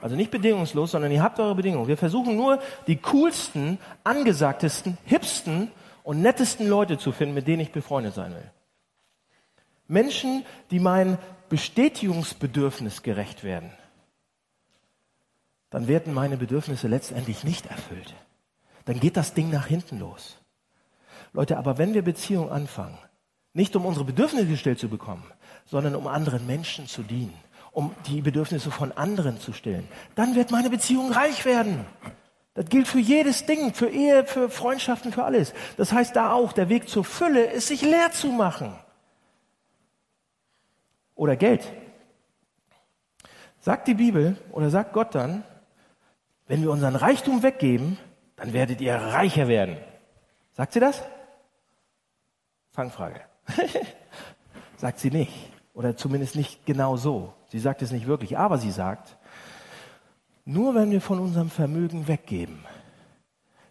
also 0.00 0.14
nicht 0.14 0.30
bedingungslos, 0.30 0.92
sondern 0.92 1.10
ihr 1.10 1.22
habt 1.22 1.40
eure 1.40 1.56
Bedingungen. 1.56 1.88
Wir 1.88 1.96
versuchen 1.96 2.36
nur 2.36 2.60
die 2.86 2.98
coolsten, 2.98 3.78
angesagtesten, 4.04 4.96
hipsten 5.04 5.72
und 6.04 6.22
nettesten 6.22 6.68
Leute 6.68 6.98
zu 6.98 7.10
finden, 7.10 7.34
mit 7.34 7.48
denen 7.48 7.62
ich 7.62 7.72
befreundet 7.72 8.14
sein 8.14 8.32
will. 8.32 8.48
Menschen, 9.88 10.44
die 10.70 10.78
mein 10.78 11.18
Bestätigungsbedürfnis 11.52 13.02
gerecht 13.02 13.44
werden, 13.44 13.70
dann 15.68 15.86
werden 15.86 16.14
meine 16.14 16.38
Bedürfnisse 16.38 16.88
letztendlich 16.88 17.44
nicht 17.44 17.66
erfüllt. 17.66 18.14
Dann 18.86 19.00
geht 19.00 19.18
das 19.18 19.34
Ding 19.34 19.50
nach 19.50 19.66
hinten 19.66 19.98
los. 19.98 20.38
Leute, 21.34 21.58
aber 21.58 21.76
wenn 21.76 21.92
wir 21.92 22.00
Beziehungen 22.00 22.48
anfangen, 22.48 22.96
nicht 23.52 23.76
um 23.76 23.84
unsere 23.84 24.06
Bedürfnisse 24.06 24.46
gestellt 24.46 24.78
zu 24.78 24.88
bekommen, 24.88 25.24
sondern 25.66 25.94
um 25.94 26.06
anderen 26.06 26.46
Menschen 26.46 26.86
zu 26.86 27.02
dienen, 27.02 27.34
um 27.70 27.94
die 28.06 28.22
Bedürfnisse 28.22 28.70
von 28.70 28.90
anderen 28.92 29.38
zu 29.38 29.52
stillen, 29.52 29.86
dann 30.14 30.34
wird 30.34 30.52
meine 30.52 30.70
Beziehung 30.70 31.12
reich 31.12 31.44
werden. 31.44 31.84
Das 32.54 32.64
gilt 32.64 32.88
für 32.88 32.98
jedes 32.98 33.44
Ding, 33.44 33.74
für 33.74 33.90
Ehe, 33.90 34.24
für 34.24 34.48
Freundschaften, 34.48 35.12
für 35.12 35.24
alles. 35.24 35.52
Das 35.76 35.92
heißt 35.92 36.16
da 36.16 36.32
auch, 36.32 36.54
der 36.54 36.70
Weg 36.70 36.88
zur 36.88 37.04
Fülle 37.04 37.44
ist, 37.44 37.68
sich 37.68 37.82
leer 37.82 38.10
zu 38.10 38.28
machen 38.28 38.74
oder 41.22 41.36
Geld. 41.36 41.72
Sagt 43.60 43.86
die 43.86 43.94
Bibel 43.94 44.36
oder 44.50 44.70
sagt 44.70 44.92
Gott 44.92 45.14
dann, 45.14 45.44
wenn 46.48 46.62
wir 46.62 46.72
unseren 46.72 46.96
Reichtum 46.96 47.44
weggeben, 47.44 47.96
dann 48.34 48.52
werdet 48.52 48.80
ihr 48.80 48.96
reicher 48.96 49.46
werden. 49.46 49.76
Sagt 50.50 50.72
sie 50.72 50.80
das? 50.80 51.00
Fangfrage. 52.72 53.20
sagt 54.76 54.98
sie 54.98 55.12
nicht. 55.12 55.32
Oder 55.74 55.96
zumindest 55.96 56.34
nicht 56.34 56.66
genau 56.66 56.96
so. 56.96 57.32
Sie 57.50 57.60
sagt 57.60 57.82
es 57.82 57.92
nicht 57.92 58.08
wirklich. 58.08 58.36
Aber 58.36 58.58
sie 58.58 58.72
sagt, 58.72 59.16
nur 60.44 60.74
wenn 60.74 60.90
wir 60.90 61.00
von 61.00 61.20
unserem 61.20 61.50
Vermögen 61.50 62.08
weggeben, 62.08 62.64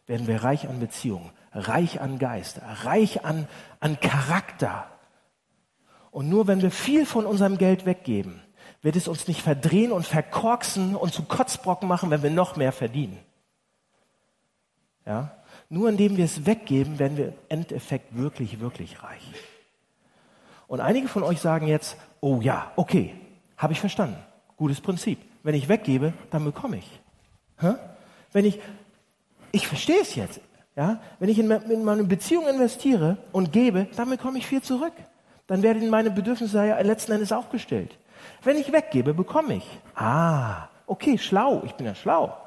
werden 0.08 0.26
wir 0.26 0.42
reich 0.42 0.70
an 0.70 0.80
Beziehungen, 0.80 1.32
reich 1.52 2.00
an 2.00 2.18
Geist, 2.18 2.62
reich 2.86 3.26
an, 3.26 3.50
an 3.82 4.00
Charakter, 4.00 4.88
und 6.12 6.28
nur 6.30 6.48
wenn 6.48 6.62
wir 6.62 6.72
viel 6.72 7.06
von 7.06 7.26
unserem 7.26 7.58
Geld 7.58 7.86
weggeben, 7.86 8.42
wird 8.82 8.96
es 8.96 9.08
uns 9.08 9.28
nicht 9.28 9.42
verdrehen 9.42 9.92
und 9.92 10.06
verkorksen 10.06 10.96
und 10.96 11.14
zu 11.14 11.24
Kotzbrocken 11.24 11.88
machen, 11.88 12.12
wenn 12.12 12.22
wir 12.22 12.30
noch 12.30 12.58
mehr 12.58 12.74
verdienen. 12.74 13.18
Ja? 15.06 15.38
Nur 15.70 15.90
indem 15.90 16.18
wir 16.18 16.26
es 16.26 16.46
weggeben, 16.46 17.00
werden 17.00 17.18
wir 17.18 17.28
im 17.28 17.34
Endeffekt 17.48 18.16
wirklich, 18.18 18.60
wirklich 18.60 19.02
reich. 19.02 19.24
Und 20.68 20.82
einige 20.82 21.08
von 21.08 21.24
euch 21.24 21.40
sagen 21.40 21.68
jetzt, 21.68 21.96
oh 22.20 22.40
ja, 22.42 22.72
okay, 22.76 23.16
habe 23.58 23.74
ich 23.74 23.80
verstanden. 23.80 24.18
Gutes 24.58 24.82
Prinzip. 24.82 25.20
Wenn 25.44 25.56
ich 25.56 25.70
weggebe, 25.70 26.14
dann 26.30 26.44
bekomme 26.44 26.78
ich. 26.78 27.02
Hä? 27.60 27.74
Wenn 28.32 28.46
ich, 28.46 28.60
ich 29.52 29.68
verstehe 29.68 30.02
es 30.02 30.16
jetzt. 30.16 30.42
Ja? 30.76 31.02
Wenn 31.20 31.30
ich 31.30 31.40
in, 31.40 31.50
in 31.50 31.84
meine 31.84 32.04
Beziehung 32.04 32.48
investiere 32.48 33.18
und 33.32 33.54
gebe, 33.54 33.88
dann 33.96 34.10
bekomme 34.10 34.40
ich 34.40 34.48
viel 34.48 34.62
zurück 34.62 34.94
dann 35.52 35.64
werden 35.64 35.90
meine 35.90 36.12
Bedürfnisse 36.12 36.66
ja 36.66 36.80
letzten 36.80 37.12
Endes 37.12 37.34
auch 37.34 37.50
gestellt. 37.50 37.98
Wenn 38.42 38.56
ich 38.56 38.72
weggebe, 38.72 39.14
bekomme 39.14 39.56
ich. 39.56 39.80
Ah, 39.96 40.70
okay, 40.88 41.18
schlau, 41.18 41.64
ich 41.66 41.74
bin 41.74 41.86
ja 41.86 41.94
schlau. 41.94 42.38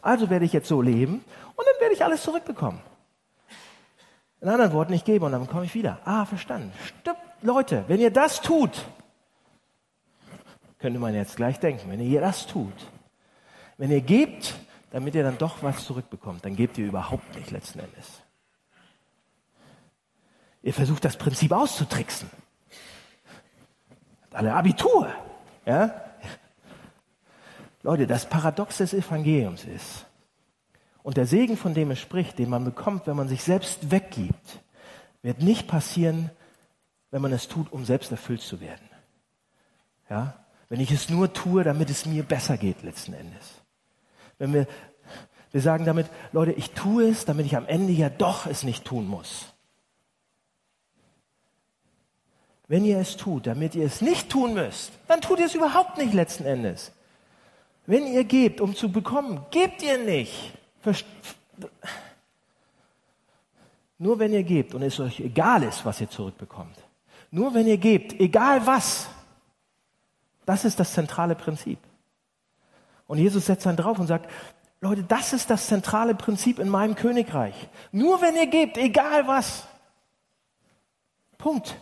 Also 0.00 0.30
werde 0.30 0.44
ich 0.44 0.52
jetzt 0.52 0.68
so 0.68 0.80
leben 0.80 1.24
und 1.56 1.66
dann 1.66 1.80
werde 1.80 1.92
ich 1.92 2.04
alles 2.04 2.22
zurückbekommen. 2.22 2.78
In 4.40 4.48
anderen 4.48 4.72
Worten, 4.74 4.92
ich 4.92 5.04
gebe 5.04 5.26
und 5.26 5.32
dann 5.32 5.44
bekomme 5.44 5.64
ich 5.64 5.74
wieder. 5.74 5.98
Ah, 6.04 6.24
verstanden. 6.24 6.70
Stimmt, 7.00 7.18
Leute, 7.40 7.82
wenn 7.88 7.98
ihr 7.98 8.12
das 8.12 8.40
tut, 8.40 8.86
könnte 10.78 11.00
man 11.00 11.16
jetzt 11.16 11.34
gleich 11.34 11.58
denken, 11.58 11.90
wenn 11.90 11.98
ihr 11.98 12.20
das 12.20 12.46
tut, 12.46 12.76
wenn 13.76 13.90
ihr 13.90 14.02
gebt, 14.02 14.54
damit 14.92 15.16
ihr 15.16 15.24
dann 15.24 15.36
doch 15.36 15.64
was 15.64 15.84
zurückbekommt, 15.84 16.44
dann 16.44 16.54
gebt 16.54 16.78
ihr 16.78 16.86
überhaupt 16.86 17.34
nicht 17.34 17.50
letzten 17.50 17.80
Endes. 17.80 18.22
Ihr 20.62 20.72
versucht 20.72 21.04
das 21.04 21.16
Prinzip 21.16 21.50
auszutricksen 21.50 22.30
alle 24.34 24.54
Abitur. 24.54 25.08
Ja? 25.66 25.94
Leute, 27.82 28.06
das 28.06 28.28
Paradox 28.28 28.78
des 28.78 28.94
Evangeliums 28.94 29.64
ist, 29.64 30.06
und 31.02 31.16
der 31.16 31.26
Segen, 31.26 31.56
von 31.56 31.74
dem 31.74 31.90
es 31.90 31.98
spricht, 31.98 32.38
den 32.38 32.48
man 32.48 32.64
bekommt, 32.64 33.06
wenn 33.06 33.16
man 33.16 33.28
sich 33.28 33.42
selbst 33.42 33.90
weggibt, 33.90 34.60
wird 35.22 35.42
nicht 35.42 35.66
passieren, 35.66 36.30
wenn 37.10 37.22
man 37.22 37.32
es 37.32 37.48
tut, 37.48 37.72
um 37.72 37.84
selbst 37.84 38.10
erfüllt 38.10 38.40
zu 38.40 38.60
werden. 38.60 38.88
Ja? 40.08 40.34
Wenn 40.68 40.80
ich 40.80 40.90
es 40.90 41.10
nur 41.10 41.32
tue, 41.32 41.64
damit 41.64 41.90
es 41.90 42.06
mir 42.06 42.22
besser 42.22 42.56
geht, 42.56 42.82
letzten 42.82 43.14
Endes. 43.14 43.60
Wenn 44.38 44.54
wir, 44.54 44.66
wir 45.50 45.60
sagen 45.60 45.84
damit, 45.84 46.06
Leute, 46.32 46.52
ich 46.52 46.70
tue 46.70 47.08
es, 47.08 47.24
damit 47.24 47.46
ich 47.46 47.56
am 47.56 47.66
Ende 47.66 47.92
ja 47.92 48.08
doch 48.08 48.46
es 48.46 48.62
nicht 48.62 48.84
tun 48.84 49.06
muss. 49.06 49.51
Wenn 52.68 52.84
ihr 52.84 52.98
es 52.98 53.16
tut, 53.16 53.46
damit 53.46 53.74
ihr 53.74 53.84
es 53.84 54.00
nicht 54.00 54.30
tun 54.30 54.54
müsst, 54.54 54.92
dann 55.08 55.20
tut 55.20 55.40
ihr 55.40 55.46
es 55.46 55.54
überhaupt 55.54 55.98
nicht 55.98 56.14
letzten 56.14 56.44
Endes. 56.44 56.92
Wenn 57.86 58.06
ihr 58.06 58.24
gebt, 58.24 58.60
um 58.60 58.74
zu 58.74 58.90
bekommen, 58.90 59.44
gebt 59.50 59.82
ihr 59.82 59.98
nicht. 59.98 60.52
Nur 63.98 64.18
wenn 64.18 64.32
ihr 64.32 64.42
gebt 64.42 64.74
und 64.74 64.82
es 64.82 64.98
euch 65.00 65.20
egal 65.20 65.62
ist, 65.64 65.84
was 65.84 66.00
ihr 66.00 66.08
zurückbekommt. 66.08 66.76
Nur 67.30 67.54
wenn 67.54 67.66
ihr 67.66 67.78
gebt, 67.78 68.20
egal 68.20 68.66
was. 68.66 69.08
Das 70.44 70.64
ist 70.64 70.78
das 70.78 70.92
zentrale 70.92 71.34
Prinzip. 71.34 71.78
Und 73.06 73.18
Jesus 73.18 73.46
setzt 73.46 73.66
dann 73.66 73.76
drauf 73.76 73.98
und 73.98 74.06
sagt, 74.06 74.30
Leute, 74.80 75.04
das 75.04 75.32
ist 75.32 75.50
das 75.50 75.66
zentrale 75.66 76.14
Prinzip 76.14 76.58
in 76.58 76.68
meinem 76.68 76.94
Königreich. 76.94 77.54
Nur 77.92 78.20
wenn 78.20 78.34
ihr 78.36 78.48
gebt, 78.48 78.76
egal 78.76 79.26
was. 79.28 79.66
Punkt. 81.38 81.76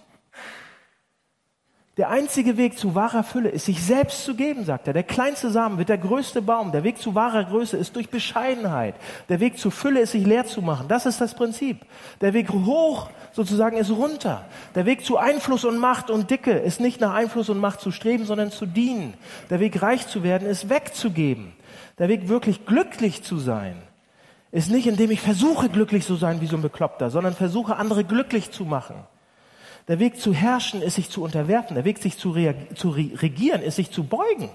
Der 2.01 2.09
einzige 2.09 2.57
Weg 2.57 2.79
zu 2.79 2.95
wahrer 2.95 3.23
Fülle 3.23 3.51
ist, 3.51 3.67
sich 3.67 3.83
selbst 3.83 4.25
zu 4.25 4.35
geben, 4.35 4.65
sagt 4.65 4.87
er. 4.87 4.95
Der 4.95 5.03
kleinste 5.03 5.51
Samen 5.51 5.77
wird 5.77 5.91
der 5.91 5.99
größte 5.99 6.41
Baum. 6.41 6.73
Der 6.73 6.83
Weg 6.83 6.97
zu 6.97 7.15
wahrer 7.15 7.45
Größe 7.45 7.77
ist 7.77 7.95
durch 7.95 8.09
Bescheidenheit. 8.09 8.95
Der 9.29 9.39
Weg 9.39 9.59
zu 9.59 9.71
Fülle 9.71 10.01
ist, 10.01 10.13
sich 10.13 10.25
leer 10.25 10.47
zu 10.47 10.63
machen. 10.63 10.89
Das 10.89 11.05
ist 11.05 11.21
das 11.21 11.35
Prinzip. 11.35 11.85
Der 12.23 12.33
Weg 12.33 12.49
hoch 12.49 13.11
sozusagen 13.33 13.77
ist 13.77 13.91
runter. 13.91 14.47
Der 14.75 14.87
Weg 14.87 15.05
zu 15.05 15.19
Einfluss 15.19 15.67
und 15.67 15.77
Macht 15.77 16.09
und 16.09 16.31
Dicke 16.31 16.53
ist 16.53 16.81
nicht 16.81 17.03
nach 17.03 17.13
Einfluss 17.13 17.51
und 17.51 17.59
Macht 17.59 17.83
zu 17.83 17.91
streben, 17.91 18.25
sondern 18.25 18.51
zu 18.51 18.65
dienen. 18.65 19.13
Der 19.51 19.61
Weg 19.61 19.83
reich 19.83 20.07
zu 20.07 20.23
werden 20.23 20.49
ist 20.49 20.71
wegzugeben. 20.71 21.53
Der 21.99 22.09
Weg 22.09 22.29
wirklich 22.29 22.65
glücklich 22.65 23.25
zu 23.25 23.39
sein 23.39 23.77
ist 24.53 24.71
nicht, 24.71 24.87
indem 24.87 25.11
ich 25.11 25.21
versuche 25.21 25.69
glücklich 25.69 26.07
zu 26.07 26.17
sein 26.17 26.41
wie 26.41 26.47
so 26.47 26.57
ein 26.57 26.63
Bekloppter, 26.63 27.11
sondern 27.11 27.35
versuche 27.35 27.77
andere 27.77 28.05
glücklich 28.05 28.53
zu 28.53 28.65
machen. 28.65 28.97
Der 29.91 29.99
Weg 29.99 30.21
zu 30.21 30.33
herrschen 30.33 30.83
ist 30.83 30.95
sich 30.95 31.11
zu 31.11 31.21
unterwerfen. 31.21 31.75
Der 31.75 31.85
Weg 31.85 31.99
sich 31.99 32.17
zu, 32.17 32.33
zu 32.77 32.91
regieren 32.91 33.61
ist 33.61 33.75
sich 33.75 33.91
zu 33.91 34.05
beugen. 34.05 34.49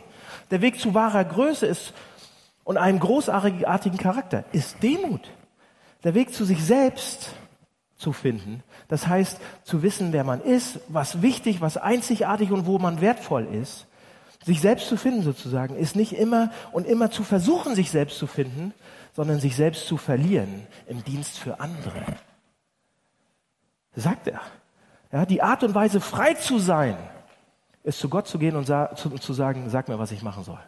Der 0.49 0.61
Weg 0.61 0.79
zu 0.79 0.93
wahrer 0.93 1.25
Größe 1.25 1.65
ist 1.65 1.93
und 2.63 2.77
einem 2.77 3.01
großartigen 3.01 3.97
Charakter 3.97 4.45
ist 4.53 4.81
Demut. 4.81 5.29
Der 6.05 6.13
Weg 6.13 6.33
zu 6.33 6.45
sich 6.45 6.63
selbst 6.63 7.33
zu 7.97 8.13
finden, 8.13 8.63
das 8.87 9.07
heißt 9.07 9.41
zu 9.65 9.83
wissen, 9.83 10.13
wer 10.13 10.23
man 10.23 10.39
ist, 10.39 10.79
was 10.87 11.21
wichtig, 11.21 11.59
was 11.59 11.75
einzigartig 11.75 12.51
und 12.51 12.65
wo 12.65 12.79
man 12.79 13.01
wertvoll 13.01 13.43
ist. 13.43 13.87
Sich 14.45 14.61
selbst 14.61 14.87
zu 14.87 14.95
finden 14.95 15.21
sozusagen 15.21 15.75
ist 15.75 15.97
nicht 15.97 16.13
immer 16.13 16.49
und 16.71 16.87
immer 16.87 17.11
zu 17.11 17.25
versuchen, 17.25 17.75
sich 17.75 17.91
selbst 17.91 18.19
zu 18.19 18.27
finden, 18.27 18.73
sondern 19.13 19.41
sich 19.41 19.57
selbst 19.57 19.85
zu 19.85 19.97
verlieren 19.97 20.65
im 20.87 21.03
Dienst 21.03 21.37
für 21.37 21.59
andere. 21.59 22.05
Sagt 23.97 24.27
er. 24.27 24.39
Ja, 25.11 25.25
die 25.25 25.41
Art 25.41 25.63
und 25.63 25.75
Weise, 25.75 26.01
frei 26.01 26.33
zu 26.33 26.59
sein, 26.59 26.97
ist 27.83 27.99
zu 27.99 28.09
Gott 28.09 28.27
zu 28.27 28.39
gehen 28.39 28.55
und 28.55 28.65
zu, 28.65 29.09
zu 29.09 29.33
sagen, 29.33 29.69
sag 29.69 29.87
mir, 29.87 29.99
was 29.99 30.11
ich 30.11 30.21
machen 30.21 30.43
soll. 30.43 30.59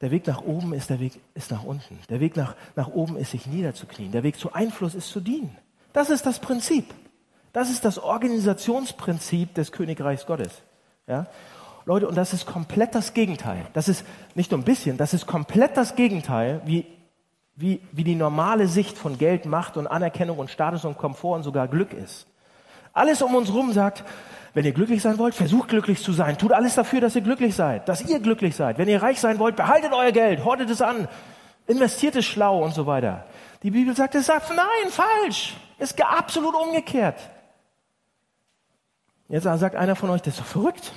Der 0.00 0.10
Weg 0.10 0.26
nach 0.26 0.42
oben 0.42 0.74
ist 0.74 0.90
der 0.90 1.00
Weg 1.00 1.20
ist 1.34 1.50
nach 1.50 1.64
unten. 1.64 1.98
Der 2.10 2.20
Weg 2.20 2.36
nach, 2.36 2.54
nach 2.74 2.88
oben 2.88 3.16
ist 3.16 3.30
sich 3.30 3.46
niederzuknien. 3.46 4.12
Der 4.12 4.22
Weg 4.22 4.38
zu 4.38 4.52
Einfluss 4.52 4.94
ist 4.94 5.08
zu 5.08 5.20
dienen. 5.20 5.56
Das 5.92 6.10
ist 6.10 6.26
das 6.26 6.38
Prinzip. 6.38 6.92
Das 7.52 7.70
ist 7.70 7.84
das 7.86 7.98
Organisationsprinzip 7.98 9.54
des 9.54 9.72
Königreichs 9.72 10.26
Gottes. 10.26 10.62
Ja? 11.06 11.26
Leute, 11.86 12.08
und 12.08 12.16
das 12.16 12.34
ist 12.34 12.44
komplett 12.44 12.94
das 12.94 13.14
Gegenteil. 13.14 13.66
Das 13.72 13.88
ist 13.88 14.04
nicht 14.34 14.50
nur 14.50 14.60
ein 14.60 14.64
bisschen, 14.64 14.98
das 14.98 15.14
ist 15.14 15.26
komplett 15.26 15.76
das 15.76 15.94
Gegenteil, 15.94 16.60
wie, 16.66 16.84
wie, 17.54 17.80
wie 17.92 18.04
die 18.04 18.16
normale 18.16 18.68
Sicht 18.68 18.98
von 18.98 19.16
Geld, 19.16 19.46
Macht 19.46 19.78
und 19.78 19.86
Anerkennung 19.86 20.38
und 20.38 20.50
Status 20.50 20.84
und 20.84 20.98
Komfort 20.98 21.36
und 21.36 21.42
sogar 21.44 21.68
Glück 21.68 21.94
ist. 21.94 22.26
Alles 22.96 23.20
um 23.20 23.34
uns 23.34 23.52
rum 23.52 23.72
sagt, 23.72 24.04
wenn 24.54 24.64
ihr 24.64 24.72
glücklich 24.72 25.02
sein 25.02 25.18
wollt, 25.18 25.34
versucht 25.34 25.68
glücklich 25.68 26.02
zu 26.02 26.12
sein. 26.12 26.38
Tut 26.38 26.52
alles 26.52 26.76
dafür, 26.76 27.02
dass 27.02 27.14
ihr 27.14 27.20
glücklich 27.20 27.54
seid, 27.54 27.90
dass 27.90 28.00
ihr 28.00 28.20
glücklich 28.20 28.56
seid. 28.56 28.78
Wenn 28.78 28.88
ihr 28.88 29.02
reich 29.02 29.20
sein 29.20 29.38
wollt, 29.38 29.54
behaltet 29.54 29.92
euer 29.92 30.12
Geld, 30.12 30.46
hortet 30.46 30.70
es 30.70 30.80
an, 30.80 31.06
investiert 31.66 32.16
es 32.16 32.24
schlau 32.24 32.64
und 32.64 32.72
so 32.72 32.86
weiter. 32.86 33.26
Die 33.62 33.70
Bibel 33.70 33.94
sagt, 33.94 34.14
es 34.14 34.24
sagt, 34.24 34.48
nein, 34.48 34.90
falsch. 34.90 35.56
Es 35.76 35.90
ist 35.90 36.02
absolut 36.02 36.54
umgekehrt. 36.54 37.20
Jetzt 39.28 39.42
sagt 39.42 39.76
einer 39.76 39.94
von 39.94 40.08
euch, 40.08 40.22
das 40.22 40.32
ist 40.34 40.40
doch 40.40 40.46
verrückt. 40.46 40.90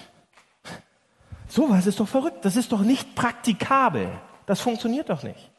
Sowas 1.50 1.86
ist 1.86 2.00
doch 2.00 2.08
verrückt. 2.08 2.45
Das 2.45 2.56
ist 2.56 2.72
doch 2.72 2.82
nicht 2.82 3.14
praktikabel. 3.14 4.08
Das 4.45 4.62
funktioniert 4.62 5.10
doch 5.10 5.24
nicht. 5.24 5.52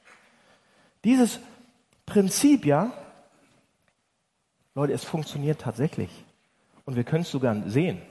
Dieses 1.05 1.39
Prinzip, 2.07 2.65
ja, 2.65 2.93
Leute, 4.75 4.95
es 4.95 5.05
funktioniert 5.05 5.61
tatsächlich. 5.61 6.09
Und 6.91 6.97
wir 6.97 7.05
können 7.05 7.23
es 7.23 7.31
sogar 7.31 7.55
sehen. 7.67 8.03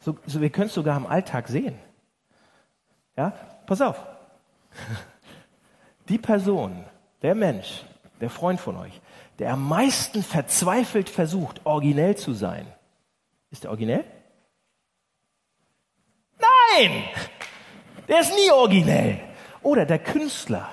So, 0.00 0.16
so, 0.24 0.40
wir 0.40 0.48
können 0.48 0.68
es 0.68 0.74
sogar 0.74 0.96
im 0.96 1.06
Alltag 1.06 1.48
sehen. 1.48 1.78
Ja, 3.14 3.34
pass 3.66 3.82
auf. 3.82 4.00
Die 6.08 6.16
Person, 6.16 6.82
der 7.20 7.34
Mensch, 7.34 7.84
der 8.22 8.30
Freund 8.30 8.58
von 8.58 8.78
euch, 8.78 8.98
der 9.38 9.52
am 9.52 9.68
meisten 9.68 10.22
verzweifelt 10.22 11.10
versucht, 11.10 11.60
originell 11.64 12.16
zu 12.16 12.32
sein, 12.32 12.66
ist 13.50 13.64
der 13.64 13.70
originell? 13.70 14.06
Nein! 16.38 17.04
Der 18.08 18.20
ist 18.20 18.32
nie 18.32 18.50
originell. 18.50 19.20
Oder 19.60 19.84
der 19.84 19.98
Künstler, 19.98 20.70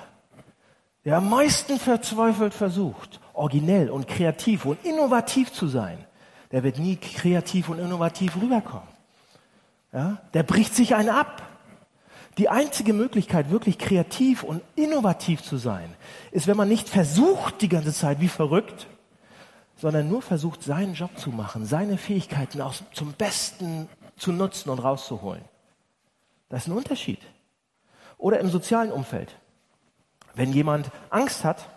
der 1.04 1.18
am 1.18 1.28
meisten 1.28 1.78
verzweifelt 1.78 2.54
versucht, 2.54 3.20
originell 3.34 3.90
und 3.90 4.08
kreativ 4.08 4.64
und 4.64 4.82
innovativ 4.82 5.52
zu 5.52 5.68
sein 5.68 6.05
der 6.52 6.62
wird 6.62 6.78
nie 6.78 6.96
kreativ 6.96 7.68
und 7.68 7.78
innovativ 7.78 8.36
rüberkommen. 8.36 8.88
Ja? 9.92 10.18
Der 10.34 10.42
bricht 10.42 10.74
sich 10.74 10.94
einen 10.94 11.08
ab. 11.08 11.42
Die 12.38 12.50
einzige 12.50 12.92
Möglichkeit, 12.92 13.50
wirklich 13.50 13.78
kreativ 13.78 14.42
und 14.42 14.60
innovativ 14.74 15.42
zu 15.42 15.56
sein, 15.56 15.94
ist, 16.32 16.46
wenn 16.46 16.56
man 16.56 16.68
nicht 16.68 16.88
versucht 16.88 17.62
die 17.62 17.68
ganze 17.68 17.94
Zeit 17.94 18.20
wie 18.20 18.28
verrückt, 18.28 18.86
sondern 19.76 20.08
nur 20.08 20.20
versucht, 20.20 20.62
seinen 20.62 20.94
Job 20.94 21.16
zu 21.18 21.30
machen, 21.30 21.64
seine 21.64 21.96
Fähigkeiten 21.96 22.60
auch 22.60 22.74
zum 22.92 23.12
Besten 23.14 23.88
zu 24.16 24.32
nutzen 24.32 24.70
und 24.70 24.78
rauszuholen. 24.80 25.44
Das 26.48 26.62
ist 26.62 26.68
ein 26.68 26.76
Unterschied. 26.76 27.20
Oder 28.18 28.40
im 28.40 28.48
sozialen 28.48 28.92
Umfeld. 28.92 29.34
Wenn 30.34 30.52
jemand 30.52 30.90
Angst 31.10 31.44
hat, 31.44 31.68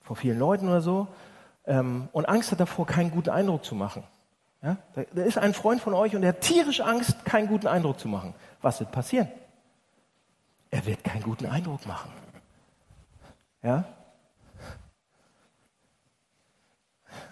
vor 0.00 0.16
vielen 0.16 0.38
Leuten 0.38 0.68
oder 0.68 0.80
so, 0.80 1.08
ähm, 1.66 2.08
und 2.12 2.28
Angst 2.28 2.52
hat 2.52 2.60
davor, 2.60 2.86
keinen 2.86 3.10
guten 3.10 3.30
Eindruck 3.30 3.64
zu 3.64 3.74
machen. 3.74 4.04
Ja? 4.62 4.76
Da, 4.94 5.02
da 5.14 5.22
ist 5.22 5.38
ein 5.38 5.54
Freund 5.54 5.80
von 5.80 5.94
euch 5.94 6.14
und 6.14 6.22
der 6.22 6.30
hat 6.30 6.40
tierisch 6.40 6.80
Angst, 6.80 7.24
keinen 7.24 7.48
guten 7.48 7.66
Eindruck 7.66 7.98
zu 7.98 8.08
machen. 8.08 8.34
Was 8.62 8.80
wird 8.80 8.92
passieren? 8.92 9.28
Er 10.70 10.84
wird 10.86 11.04
keinen 11.04 11.22
guten 11.22 11.46
Eindruck 11.46 11.86
machen. 11.86 12.10
Ja? 13.62 13.84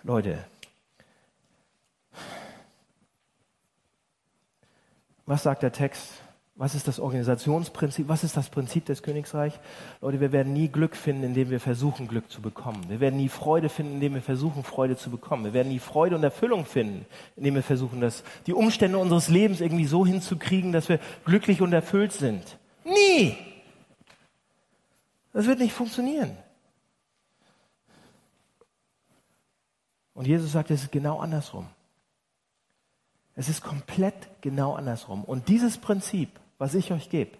Leute, 0.02 0.44
was 5.26 5.42
sagt 5.42 5.62
der 5.62 5.72
Text? 5.72 6.21
Was 6.54 6.74
ist 6.74 6.86
das 6.86 7.00
Organisationsprinzip? 7.00 8.08
Was 8.08 8.24
ist 8.24 8.36
das 8.36 8.50
Prinzip 8.50 8.84
des 8.84 9.02
Königsreichs? 9.02 9.58
Leute, 10.02 10.20
wir 10.20 10.32
werden 10.32 10.52
nie 10.52 10.68
Glück 10.68 10.94
finden, 10.94 11.24
indem 11.24 11.48
wir 11.48 11.60
versuchen, 11.60 12.08
Glück 12.08 12.30
zu 12.30 12.42
bekommen. 12.42 12.84
Wir 12.88 13.00
werden 13.00 13.16
nie 13.16 13.30
Freude 13.30 13.70
finden, 13.70 13.94
indem 13.94 14.14
wir 14.14 14.22
versuchen, 14.22 14.62
Freude 14.62 14.96
zu 14.96 15.10
bekommen. 15.10 15.44
Wir 15.44 15.54
werden 15.54 15.70
nie 15.70 15.78
Freude 15.78 16.14
und 16.14 16.22
Erfüllung 16.22 16.66
finden, 16.66 17.06
indem 17.36 17.54
wir 17.54 17.62
versuchen, 17.62 18.02
das, 18.02 18.22
die 18.46 18.52
Umstände 18.52 18.98
unseres 18.98 19.28
Lebens 19.28 19.62
irgendwie 19.62 19.86
so 19.86 20.04
hinzukriegen, 20.04 20.72
dass 20.72 20.90
wir 20.90 21.00
glücklich 21.24 21.62
und 21.62 21.72
erfüllt 21.72 22.12
sind. 22.12 22.58
Nie! 22.84 23.34
Das 25.32 25.46
wird 25.46 25.58
nicht 25.58 25.72
funktionieren. 25.72 26.36
Und 30.12 30.26
Jesus 30.26 30.52
sagt, 30.52 30.70
es 30.70 30.82
ist 30.82 30.92
genau 30.92 31.18
andersrum. 31.20 31.66
Es 33.34 33.48
ist 33.48 33.62
komplett 33.62 34.14
genau 34.42 34.74
andersrum. 34.74 35.24
Und 35.24 35.48
dieses 35.48 35.78
Prinzip 35.78 36.28
was 36.62 36.76
ich 36.76 36.92
euch 36.92 37.10
gebe. 37.10 37.36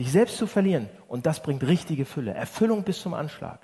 Dich 0.00 0.10
selbst 0.10 0.36
zu 0.36 0.48
verlieren 0.48 0.88
und 1.06 1.26
das 1.26 1.40
bringt 1.40 1.62
richtige 1.62 2.04
Fülle, 2.04 2.34
Erfüllung 2.34 2.82
bis 2.82 3.00
zum 3.00 3.14
Anschlag. 3.14 3.60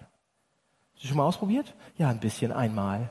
Hast 0.95 1.03
du 1.03 1.09
schon 1.09 1.17
mal 1.17 1.27
ausprobiert? 1.27 1.75
Ja, 1.99 2.11
ein 2.11 2.21
bisschen 2.21 2.53
einmal. 2.53 3.11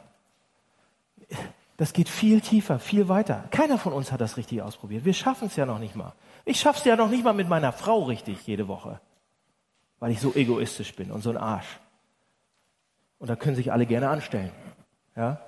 Das 1.75 1.91
geht 1.91 2.07
viel 2.07 2.39
tiefer, 2.39 2.79
viel 2.79 3.09
weiter. 3.09 3.49
Keiner 3.51 3.77
von 3.77 3.91
uns 3.91 4.13
hat 4.13 4.21
das 4.21 4.37
richtig 4.37 4.61
ausprobiert. 4.61 5.03
Wir 5.03 5.13
schaffen 5.13 5.49
es 5.49 5.57
ja 5.57 5.65
noch 5.65 5.77
nicht 5.77 5.93
mal. 5.93 6.13
Ich 6.45 6.57
schaffe 6.57 6.79
es 6.79 6.85
ja 6.85 6.95
noch 6.95 7.09
nicht 7.09 7.25
mal 7.25 7.33
mit 7.33 7.49
meiner 7.49 7.73
Frau 7.73 8.03
richtig 8.03 8.47
jede 8.47 8.69
Woche, 8.69 9.01
weil 9.99 10.11
ich 10.11 10.21
so 10.21 10.33
egoistisch 10.33 10.95
bin 10.95 11.11
und 11.11 11.21
so 11.21 11.31
ein 11.31 11.37
Arsch. 11.37 11.79
Und 13.19 13.29
da 13.29 13.35
können 13.35 13.57
sich 13.57 13.73
alle 13.73 13.85
gerne 13.85 14.07
anstellen. 14.07 14.51
Ja? 15.17 15.41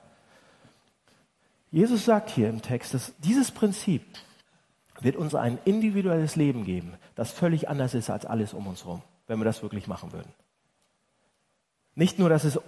Jesus 1.72 2.04
sagt 2.04 2.30
hier 2.30 2.50
im 2.50 2.62
Text, 2.62 2.94
dass 2.94 3.14
dieses 3.20 3.52
Prinzip, 3.52 4.04
wird 5.02 5.16
uns 5.16 5.36
ein 5.36 5.60
individuelles 5.66 6.36
Leben 6.36 6.66
geben, 6.66 6.94
das 7.16 7.32
völlig 7.32 7.70
anders 7.70 7.94
ist 7.94 8.10
als 8.10 8.26
alles 8.26 8.54
um 8.54 8.68
uns 8.68 8.86
herum, 8.86 9.02
wenn 9.28 9.40
wir 9.40 9.46
das 9.46 9.62
wirklich 9.62 9.88
machen 9.88 10.14
würden. 10.14 10.32
Nicht 11.96 12.20
nur, 12.20 12.30
dass 12.30 12.44
es 12.44 12.60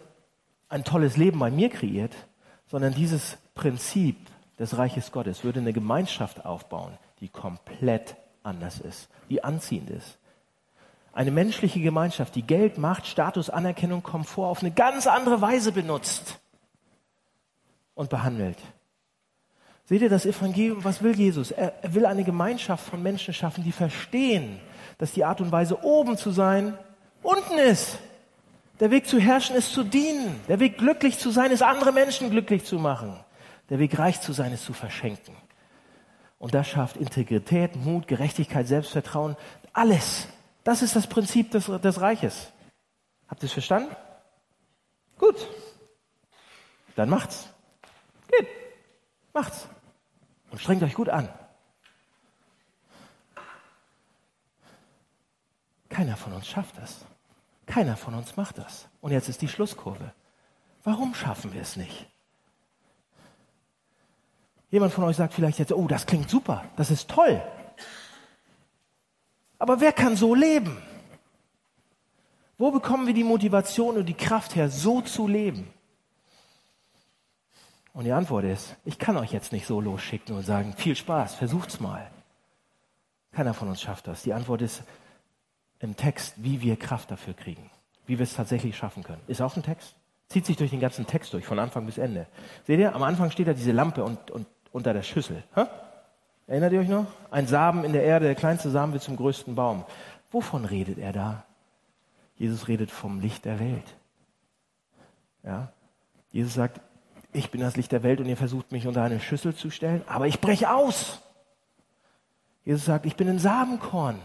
ein 0.69 0.84
tolles 0.84 1.17
Leben 1.17 1.39
bei 1.39 1.51
mir 1.51 1.69
kreiert, 1.69 2.15
sondern 2.67 2.93
dieses 2.93 3.38
Prinzip 3.53 4.17
des 4.59 4.78
Reiches 4.78 5.11
Gottes 5.11 5.43
würde 5.43 5.59
eine 5.59 5.73
Gemeinschaft 5.73 6.45
aufbauen, 6.45 6.97
die 7.19 7.30
komplett 7.30 8.15
anders 8.43 8.80
ist, 8.80 9.09
die 9.30 9.43
anziehend 9.43 9.89
ist. 9.89 10.17
Eine 11.13 11.32
menschliche 11.32 11.80
Gemeinschaft, 11.80 12.36
die 12.36 12.41
Geld, 12.41 12.78
Macht, 12.78 13.07
Status, 13.07 13.49
Anerkennung, 13.49 14.03
Komfort 14.03 14.49
auf 14.49 14.61
eine 14.61 14.71
ganz 14.71 15.07
andere 15.07 15.41
Weise 15.41 15.71
benutzt 15.71 16.39
und 17.93 18.09
behandelt. 18.09 18.57
Seht 19.86 20.01
ihr 20.01 20.09
das 20.09 20.25
Evangelium? 20.25 20.83
Was 20.83 21.01
will 21.03 21.15
Jesus? 21.15 21.51
Er, 21.51 21.73
er 21.83 21.93
will 21.93 22.05
eine 22.05 22.23
Gemeinschaft 22.23 22.89
von 22.89 23.01
Menschen 23.03 23.33
schaffen, 23.33 23.63
die 23.63 23.71
verstehen, 23.71 24.59
dass 24.97 25.11
die 25.11 25.23
Art 25.23 25.41
und 25.41 25.51
Weise, 25.51 25.83
oben 25.83 26.17
zu 26.17 26.31
sein, 26.31 26.77
unten 27.21 27.57
ist. 27.59 27.99
Der 28.79 28.91
Weg 28.91 29.07
zu 29.07 29.19
herrschen 29.19 29.55
ist 29.55 29.71
zu 29.71 29.83
dienen. 29.83 30.41
Der 30.47 30.59
Weg 30.59 30.77
glücklich 30.77 31.19
zu 31.19 31.29
sein 31.29 31.51
ist, 31.51 31.61
andere 31.61 31.91
Menschen 31.91 32.29
glücklich 32.29 32.65
zu 32.65 32.79
machen. 32.79 33.19
Der 33.69 33.79
Weg 33.79 33.97
reich 33.97 34.21
zu 34.21 34.33
sein 34.33 34.51
ist 34.51 34.65
zu 34.65 34.73
verschenken. 34.73 35.36
Und 36.39 36.53
das 36.53 36.67
schafft 36.67 36.97
Integrität, 36.97 37.75
Mut, 37.75 38.07
Gerechtigkeit, 38.07 38.67
Selbstvertrauen, 38.67 39.38
alles. 39.71 40.27
Das 40.63 40.81
ist 40.81 40.95
das 40.95 41.07
Prinzip 41.07 41.51
des, 41.51 41.67
des 41.67 42.01
Reiches. 42.01 42.51
Habt 43.27 43.43
ihr 43.43 43.47
es 43.47 43.53
verstanden? 43.53 43.95
Gut. 45.17 45.47
Dann 46.95 47.09
macht's. 47.09 47.47
Geht. 48.29 48.47
Macht's. 49.33 49.67
Und 50.56 50.60
strengt 50.60 50.84
euch 50.84 50.93
gut 50.93 51.10
an. 51.10 51.28
Keiner 55.89 56.16
von 56.16 56.32
uns 56.32 56.47
schafft 56.47 56.78
das. 56.78 57.03
Keiner 57.66 57.97
von 57.97 58.14
uns 58.14 58.38
macht 58.38 58.58
das. 58.58 58.88
Und 59.01 59.12
jetzt 59.12 59.28
ist 59.28 59.41
die 59.41 59.49
Schlusskurve. 59.49 60.14
Warum 60.86 61.14
schaffen 61.14 61.51
wir 61.51 61.62
es 61.62 61.76
nicht? 61.76 62.08
Jemand 64.72 64.93
von 64.93 65.03
euch 65.03 65.18
sagt 65.18 65.34
vielleicht 65.34 65.60
jetzt, 65.60 65.74
oh, 65.74 65.89
das 65.89 66.06
klingt 66.06 66.30
super, 66.30 66.64
das 66.78 66.89
ist 66.89 67.10
toll. 67.10 67.43
Aber 69.60 69.82
wer 69.82 69.91
kann 69.91 70.16
so 70.16 70.34
leben? 70.34 70.82
Wo 72.58 72.72
bekommen 72.72 73.08
wir 73.08 73.14
die 73.14 73.26
Motivation 73.26 73.97
und 73.97 74.06
die 74.06 74.14
Kraft 74.14 74.56
her, 74.56 74.70
so 74.70 75.01
zu 75.01 75.28
leben? 75.28 75.70
Und 77.95 78.03
die 78.03 78.11
Antwort 78.11 78.43
ist, 78.43 78.75
ich 78.83 78.99
kann 78.99 79.15
euch 79.15 79.31
jetzt 79.31 79.53
nicht 79.53 79.65
so 79.65 79.79
losschicken 79.79 80.35
und 80.35 80.43
sagen, 80.43 80.73
viel 80.75 80.97
Spaß, 80.97 81.35
versucht's 81.35 81.79
mal. 81.79 82.05
Keiner 83.31 83.53
von 83.53 83.69
uns 83.69 83.81
schafft 83.81 84.07
das. 84.07 84.21
Die 84.21 84.33
Antwort 84.33 84.61
ist 84.61 84.83
im 85.79 85.95
Text, 85.95 86.33
wie 86.35 86.59
wir 86.59 86.75
Kraft 86.75 87.09
dafür 87.09 87.33
kriegen. 87.33 87.71
Wie 88.05 88.19
wir 88.19 88.23
es 88.23 88.33
tatsächlich 88.33 88.75
schaffen 88.75 89.01
können. 89.01 89.21
Ist 89.27 89.41
auch 89.41 89.55
ein 89.55 89.63
Text. 89.63 89.95
Zieht 90.27 90.45
sich 90.45 90.57
durch 90.57 90.71
den 90.71 90.81
ganzen 90.81 91.07
Text 91.07 91.31
durch, 91.31 91.45
von 91.45 91.57
Anfang 91.57 91.85
bis 91.85 91.97
Ende. 91.97 92.27
Seht 92.67 92.79
ihr, 92.79 92.93
am 92.93 93.01
Anfang 93.01 93.31
steht 93.31 93.47
da 93.47 93.53
diese 93.53 93.71
Lampe 93.71 94.03
und, 94.03 94.29
und 94.29 94.45
unter 94.73 94.93
der 94.93 95.03
Schüssel. 95.03 95.41
Ha? 95.55 95.69
Erinnert 96.47 96.73
ihr 96.73 96.81
euch 96.81 96.89
noch? 96.89 97.07
Ein 97.31 97.47
Samen 97.47 97.85
in 97.85 97.93
der 97.93 98.03
Erde, 98.03 98.25
der 98.25 98.35
kleinste 98.35 98.69
Samen 98.71 98.91
wird 98.91 99.03
zum 99.03 99.15
größten 99.15 99.55
Baum. 99.55 99.85
Wovon 100.31 100.65
redet 100.65 100.97
er 100.97 101.13
da? 101.13 101.45
Jesus 102.35 102.67
redet 102.67 102.91
vom 102.91 103.21
Licht 103.21 103.45
der 103.45 103.61
Welt. 103.61 103.95
Ja? 105.43 105.71
Jesus 106.31 106.55
sagt, 106.55 106.81
ich 107.36 107.51
bin 107.51 107.61
das 107.61 107.75
Licht 107.75 107.91
der 107.91 108.03
Welt 108.03 108.19
und 108.19 108.27
ihr 108.27 108.38
versucht 108.38 108.71
mich 108.71 108.88
unter 108.88 109.03
eine 109.03 109.19
Schüssel 109.19 109.55
zu 109.55 109.69
stellen, 109.69 110.03
aber 110.07 110.27
ich 110.27 110.39
breche 110.39 110.73
aus. 110.73 111.21
Jesus 112.63 112.86
sagt, 112.86 113.05
ich 113.05 113.15
bin 113.15 113.29
ein 113.29 113.39
Samenkorn. 113.39 114.19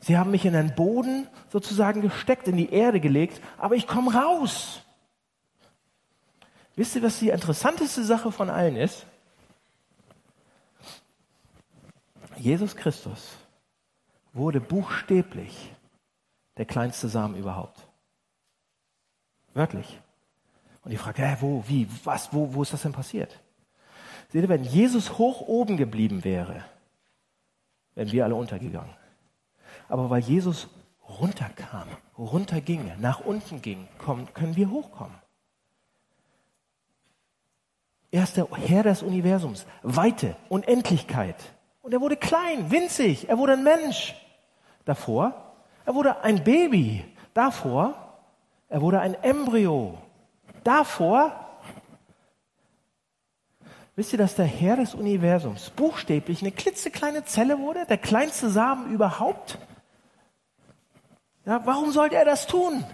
Sie 0.00 0.16
haben 0.16 0.30
mich 0.30 0.44
in 0.44 0.52
den 0.52 0.74
Boden 0.74 1.28
sozusagen 1.50 2.00
gesteckt, 2.02 2.48
in 2.48 2.56
die 2.56 2.70
Erde 2.70 3.00
gelegt, 3.00 3.40
aber 3.58 3.74
ich 3.74 3.86
komme 3.86 4.14
raus. 4.14 4.82
Wisst 6.76 6.94
ihr, 6.96 7.02
was 7.02 7.18
die 7.18 7.30
interessanteste 7.30 8.04
Sache 8.04 8.30
von 8.30 8.50
allen 8.50 8.76
ist? 8.76 9.04
Jesus 12.36 12.76
Christus 12.76 13.36
wurde 14.32 14.60
buchstäblich 14.60 15.74
der 16.56 16.66
kleinste 16.66 17.08
Samen 17.08 17.36
überhaupt. 17.36 17.86
Wörtlich. 19.54 20.00
Und 20.88 20.94
ich 20.94 21.00
frage, 21.00 21.20
hä, 21.22 21.36
wo, 21.40 21.62
wie, 21.68 21.86
was, 22.04 22.32
wo, 22.32 22.54
wo 22.54 22.62
ist 22.62 22.72
das 22.72 22.80
denn 22.80 22.92
passiert? 22.92 23.38
Seht 24.30 24.40
ihr, 24.40 24.48
wenn 24.48 24.64
Jesus 24.64 25.18
hoch 25.18 25.42
oben 25.42 25.76
geblieben 25.76 26.24
wäre, 26.24 26.64
wären 27.94 28.10
wir 28.10 28.24
alle 28.24 28.34
untergegangen. 28.34 28.94
Aber 29.90 30.08
weil 30.08 30.22
Jesus 30.22 30.66
runterkam, 31.06 31.88
runterging, 32.16 32.90
nach 33.00 33.20
unten 33.20 33.60
ging, 33.60 33.86
können 34.32 34.56
wir 34.56 34.70
hochkommen. 34.70 35.14
Er 38.10 38.22
ist 38.22 38.38
der 38.38 38.48
Herr 38.50 38.84
des 38.84 39.02
Universums. 39.02 39.66
Weite, 39.82 40.36
Unendlichkeit. 40.48 41.36
Und 41.82 41.92
er 41.92 42.00
wurde 42.00 42.16
klein, 42.16 42.70
winzig. 42.70 43.28
Er 43.28 43.36
wurde 43.36 43.52
ein 43.52 43.62
Mensch. 43.62 44.14
Davor, 44.86 45.52
er 45.84 45.94
wurde 45.94 46.22
ein 46.22 46.42
Baby. 46.44 47.04
Davor, 47.34 48.22
er 48.70 48.80
wurde 48.80 49.00
ein 49.00 49.12
Embryo. 49.22 49.98
Davor, 50.64 51.32
wisst 53.96 54.12
ihr, 54.12 54.18
dass 54.18 54.34
der 54.34 54.46
Herr 54.46 54.76
des 54.76 54.94
Universums 54.94 55.70
buchstäblich 55.70 56.42
eine 56.42 56.52
klitzekleine 56.52 57.24
Zelle 57.24 57.58
wurde, 57.58 57.86
der 57.86 57.98
kleinste 57.98 58.50
Samen 58.50 58.92
überhaupt? 58.92 59.58
Ja, 61.44 61.64
warum 61.64 61.92
sollte 61.92 62.16
er 62.16 62.24
das 62.24 62.46
tun? 62.46 62.84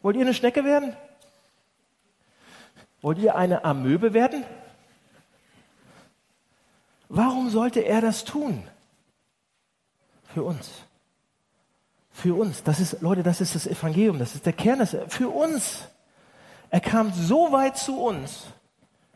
Wollt 0.00 0.16
ihr 0.16 0.22
eine 0.22 0.34
Schnecke 0.34 0.64
werden? 0.64 0.96
Wollt 3.02 3.18
ihr 3.18 3.36
eine 3.36 3.64
Amöbe 3.64 4.14
werden? 4.14 4.44
Warum 7.08 7.50
sollte 7.50 7.80
er 7.80 8.00
das 8.00 8.24
tun? 8.24 8.66
Für 10.32 10.44
uns. 10.44 10.70
Für 12.12 12.38
uns. 12.38 12.62
Das 12.62 12.78
ist, 12.78 13.00
Leute, 13.00 13.22
das 13.22 13.40
ist 13.40 13.54
das 13.54 13.66
Evangelium. 13.66 14.18
Das 14.18 14.34
ist 14.34 14.46
der 14.46 14.52
Kern. 14.52 14.78
Des, 14.78 14.96
für 15.08 15.28
uns. 15.28 15.88
Er 16.70 16.80
kam 16.80 17.12
so 17.12 17.52
weit 17.52 17.76
zu 17.76 18.00
uns, 18.00 18.46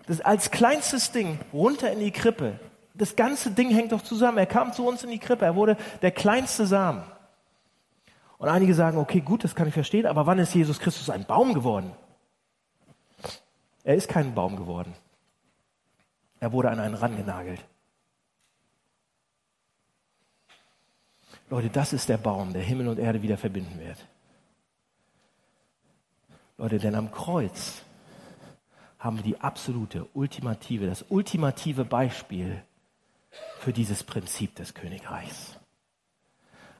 dass 0.07 0.21
als 0.21 0.51
kleinstes 0.51 1.13
Ding 1.13 1.39
runter 1.53 1.91
in 1.91 2.01
die 2.01 2.11
Krippe. 2.11 2.59
Das 2.95 3.17
ganze 3.17 3.51
Ding 3.51 3.71
hängt 3.71 3.93
doch 3.93 4.03
zusammen. 4.03 4.39
Er 4.39 4.47
kam 4.47 4.73
zu 4.73 4.87
uns 4.87 5.05
in 5.05 5.11
die 5.11 5.19
Krippe. 5.19 5.45
Er 5.45 5.55
wurde 5.55 5.77
der 6.03 6.11
kleinste 6.11 6.67
Samen. 6.67 7.03
Und 8.39 8.49
einige 8.49 8.75
sagen, 8.75 8.99
okay, 8.99 9.21
gut, 9.21 9.45
das 9.45 9.55
kann 9.55 9.69
ich 9.69 9.75
verstehen, 9.75 10.07
aber 10.07 10.27
wann 10.27 10.39
ist 10.39 10.55
Jesus 10.55 10.79
Christus 10.79 11.09
ein 11.09 11.25
Baum 11.25 11.55
geworden? 11.55 11.93
Er 13.83 13.95
ist 13.95 14.09
kein 14.09 14.35
Baum 14.35 14.57
geworden. 14.57 14.95
Er 16.41 16.53
wurde 16.53 16.71
an 16.71 16.81
einen 16.81 16.95
rangenagelt. 16.95 17.65
Leute, 21.49 21.71
das 21.71 21.93
ist 21.93 22.09
der 22.09 22.19
Baum, 22.19 22.53
der 22.53 22.63
Himmel 22.63 22.89
und 22.89 22.99
Erde 22.99 23.23
wieder 23.23 23.37
verbinden 23.37 23.79
wird. 23.79 24.07
Leute, 26.59 26.79
denn 26.79 26.95
am 26.95 27.11
Kreuz 27.13 27.83
haben 28.99 29.19
wir 29.19 29.23
die 29.23 29.41
absolute, 29.41 30.07
ultimative, 30.15 30.87
das 30.87 31.05
ultimative 31.09 31.85
Beispiel 31.85 32.63
für 33.61 33.73
dieses 33.73 34.03
Prinzip 34.03 34.55
des 34.57 34.75
Königreichs. 34.75 35.59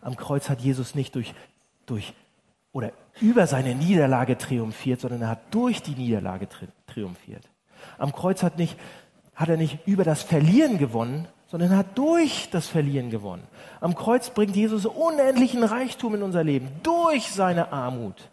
Am 0.01 0.17
Kreuz 0.17 0.49
hat 0.49 0.61
Jesus 0.61 0.95
nicht 0.95 1.15
durch, 1.15 1.35
durch 1.85 2.15
oder 2.73 2.93
über 3.21 3.47
seine 3.47 3.75
Niederlage 3.75 4.37
triumphiert, 4.37 5.01
sondern 5.01 5.23
er 5.23 5.29
hat 5.29 5.55
durch 5.55 5.83
die 5.83 5.95
Niederlage 5.95 6.49
triumphiert. 6.87 7.49
Am 7.99 8.13
Kreuz 8.13 8.43
hat, 8.43 8.59
nicht, 8.59 8.79
hat 9.35 9.49
er 9.49 9.57
nicht 9.57 9.87
über 9.87 10.05
das 10.05 10.23
Verlieren 10.23 10.79
gewonnen, 10.79 11.29
sondern 11.49 11.73
er 11.73 11.79
hat 11.79 11.97
durch 11.99 12.49
das 12.51 12.67
Verlieren 12.67 13.11
gewonnen. 13.11 13.47
Am 13.81 13.95
Kreuz 13.95 14.31
bringt 14.31 14.57
Jesus 14.57 14.87
unendlichen 14.87 15.63
Reichtum 15.63 16.15
in 16.15 16.23
unser 16.23 16.43
Leben, 16.43 16.69
durch 16.83 17.31
seine 17.31 17.73
Armut. 17.73 18.31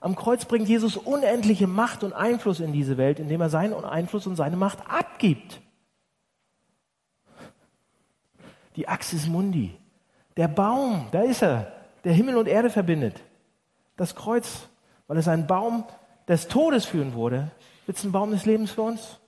Am 0.00 0.14
Kreuz 0.14 0.44
bringt 0.44 0.68
Jesus 0.68 0.96
unendliche 0.96 1.66
Macht 1.66 2.04
und 2.04 2.12
Einfluss 2.12 2.60
in 2.60 2.72
diese 2.72 2.96
Welt, 2.96 3.18
indem 3.18 3.40
er 3.40 3.50
seinen 3.50 3.72
Einfluss 3.84 4.26
und 4.26 4.36
seine 4.36 4.56
Macht 4.56 4.78
abgibt. 4.88 5.60
Die 8.76 8.88
Axis 8.88 9.26
Mundi, 9.26 9.74
der 10.36 10.48
Baum, 10.48 11.08
da 11.12 11.22
ist 11.22 11.42
er, 11.42 11.72
der 12.04 12.12
Himmel 12.12 12.36
und 12.36 12.46
Erde 12.46 12.70
verbindet. 12.70 13.22
Das 13.96 14.14
Kreuz, 14.14 14.68
weil 15.06 15.16
es 15.16 15.28
ein 15.28 15.46
Baum 15.46 15.84
des 16.28 16.48
Todes 16.48 16.84
führen 16.84 17.14
wurde, 17.14 17.50
wird 17.86 17.96
es 17.96 18.04
ein 18.04 18.12
Baum 18.12 18.32
des 18.32 18.44
Lebens 18.44 18.72
für 18.72 18.82
uns. 18.82 19.18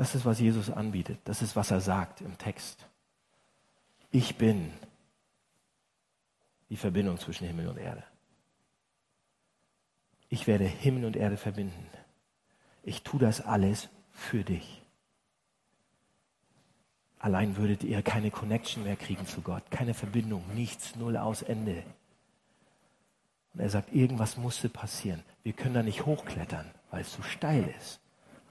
Das 0.00 0.14
ist, 0.14 0.24
was 0.24 0.40
Jesus 0.40 0.70
anbietet. 0.70 1.20
Das 1.24 1.42
ist, 1.42 1.56
was 1.56 1.70
er 1.70 1.82
sagt 1.82 2.22
im 2.22 2.38
Text. 2.38 2.86
Ich 4.10 4.36
bin 4.36 4.72
die 6.70 6.78
Verbindung 6.78 7.18
zwischen 7.18 7.46
Himmel 7.46 7.68
und 7.68 7.76
Erde. 7.76 8.02
Ich 10.30 10.46
werde 10.46 10.64
Himmel 10.64 11.04
und 11.04 11.16
Erde 11.16 11.36
verbinden. 11.36 11.86
Ich 12.82 13.02
tue 13.02 13.20
das 13.20 13.42
alles 13.42 13.90
für 14.10 14.42
dich. 14.42 14.80
Allein 17.18 17.58
würdet 17.58 17.84
ihr 17.84 18.00
keine 18.00 18.30
Connection 18.30 18.84
mehr 18.84 18.96
kriegen 18.96 19.26
zu 19.26 19.42
Gott, 19.42 19.70
keine 19.70 19.92
Verbindung, 19.92 20.42
nichts, 20.54 20.96
null 20.96 21.18
aus 21.18 21.42
Ende. 21.42 21.84
Und 23.52 23.60
er 23.60 23.68
sagt, 23.68 23.92
irgendwas 23.92 24.38
musste 24.38 24.70
passieren. 24.70 25.22
Wir 25.42 25.52
können 25.52 25.74
da 25.74 25.82
nicht 25.82 26.06
hochklettern, 26.06 26.70
weil 26.90 27.02
es 27.02 27.12
zu 27.12 27.22
steil 27.22 27.68
ist. 27.78 28.00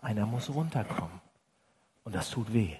Einer 0.04 0.28
muss 0.28 0.52
runterkommen. 0.52 1.28
Und 2.10 2.16
das 2.16 2.32
tut 2.32 2.52
weh. 2.52 2.76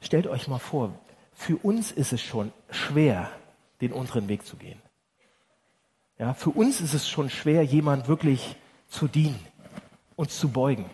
Stellt 0.00 0.28
euch 0.28 0.46
mal 0.46 0.60
vor, 0.60 0.96
für 1.34 1.56
uns 1.56 1.90
ist 1.90 2.12
es 2.12 2.22
schon 2.22 2.52
schwer, 2.70 3.32
den 3.80 3.92
unteren 3.92 4.28
Weg 4.28 4.46
zu 4.46 4.54
gehen. 4.54 4.80
Ja, 6.20 6.34
für 6.34 6.50
uns 6.50 6.80
ist 6.80 6.94
es 6.94 7.08
schon 7.08 7.30
schwer, 7.30 7.64
jemand 7.64 8.06
wirklich 8.06 8.54
zu 8.86 9.08
dienen, 9.08 9.44
uns 10.14 10.38
zu 10.38 10.50
beugen. 10.50 10.88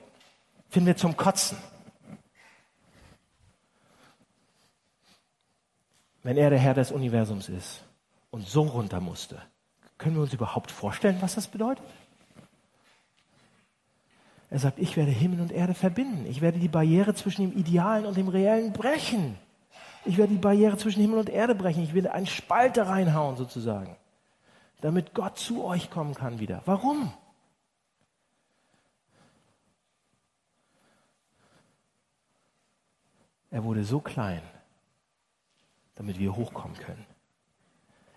Finden 0.70 0.86
wir 0.86 0.96
zum 0.96 1.18
Kotzen. 1.18 1.58
wenn 6.22 6.38
er 6.38 6.48
der 6.48 6.58
Herr 6.58 6.72
des 6.72 6.92
Universums 6.92 7.50
ist 7.50 7.84
und 8.30 8.48
so 8.48 8.62
runter 8.62 9.02
musste, 9.02 9.42
können 9.98 10.16
wir 10.16 10.22
uns 10.22 10.32
überhaupt 10.32 10.70
vorstellen, 10.70 11.18
was 11.20 11.34
das 11.34 11.46
bedeutet? 11.46 11.84
Er 14.54 14.60
sagt, 14.60 14.78
ich 14.78 14.96
werde 14.96 15.10
Himmel 15.10 15.40
und 15.40 15.50
Erde 15.50 15.74
verbinden. 15.74 16.26
Ich 16.26 16.40
werde 16.40 16.60
die 16.60 16.68
Barriere 16.68 17.12
zwischen 17.12 17.42
dem 17.42 17.58
Idealen 17.58 18.06
und 18.06 18.16
dem 18.16 18.28
Reellen 18.28 18.72
brechen. 18.72 19.36
Ich 20.04 20.16
werde 20.16 20.32
die 20.32 20.38
Barriere 20.38 20.76
zwischen 20.76 21.00
Himmel 21.00 21.18
und 21.18 21.28
Erde 21.28 21.56
brechen. 21.56 21.82
Ich 21.82 21.92
werde 21.92 22.12
einen 22.12 22.28
Spalte 22.28 22.86
reinhauen 22.86 23.36
sozusagen, 23.36 23.96
damit 24.80 25.12
Gott 25.12 25.38
zu 25.38 25.64
euch 25.64 25.90
kommen 25.90 26.14
kann 26.14 26.38
wieder. 26.38 26.62
Warum? 26.66 27.12
Er 33.50 33.64
wurde 33.64 33.82
so 33.82 33.98
klein, 33.98 34.42
damit 35.96 36.20
wir 36.20 36.36
hochkommen 36.36 36.76
können. 36.76 37.04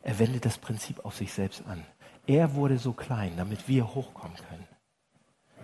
Er 0.04 0.20
wendet 0.20 0.46
das 0.46 0.60
Prinzip 0.60 1.04
auf 1.04 1.16
sich 1.16 1.34
selbst 1.34 1.66
an. 1.66 1.84
Er 2.28 2.54
wurde 2.54 2.78
so 2.78 2.94
klein, 2.94 3.34
damit 3.38 3.68
wir 3.68 3.96
hochkommen 3.96 4.38
können. 4.38 4.77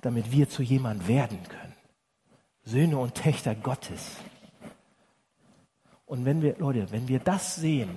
Damit 0.04 0.32
wir 0.32 0.48
zu 0.48 0.62
jemand 0.62 1.08
werden 1.08 1.40
können. 1.50 1.74
Söhne 2.64 2.98
und 3.00 3.16
Töchter 3.16 3.56
Gottes. 3.56 4.18
Und 6.06 6.26
wenn 6.26 6.44
wir, 6.44 6.58
Leute, 6.60 6.92
wenn 6.92 7.08
wir 7.08 7.20
das 7.20 7.56
sehen, 7.56 7.90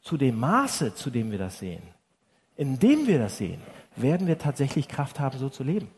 zu 0.00 0.16
dem 0.16 0.38
Maße, 0.38 0.94
zu 0.94 1.10
dem 1.10 1.30
wir 1.30 1.38
das 1.38 1.58
sehen, 1.58 1.82
in 2.56 2.78
dem 2.78 3.06
wir 3.08 3.18
das 3.18 3.38
sehen, 3.38 3.60
werden 3.96 4.26
wir 4.26 4.38
tatsächlich 4.38 4.88
Kraft 4.88 5.18
haben, 5.18 5.38
so 5.38 5.48
zu 5.48 5.64
leben. 5.64 5.90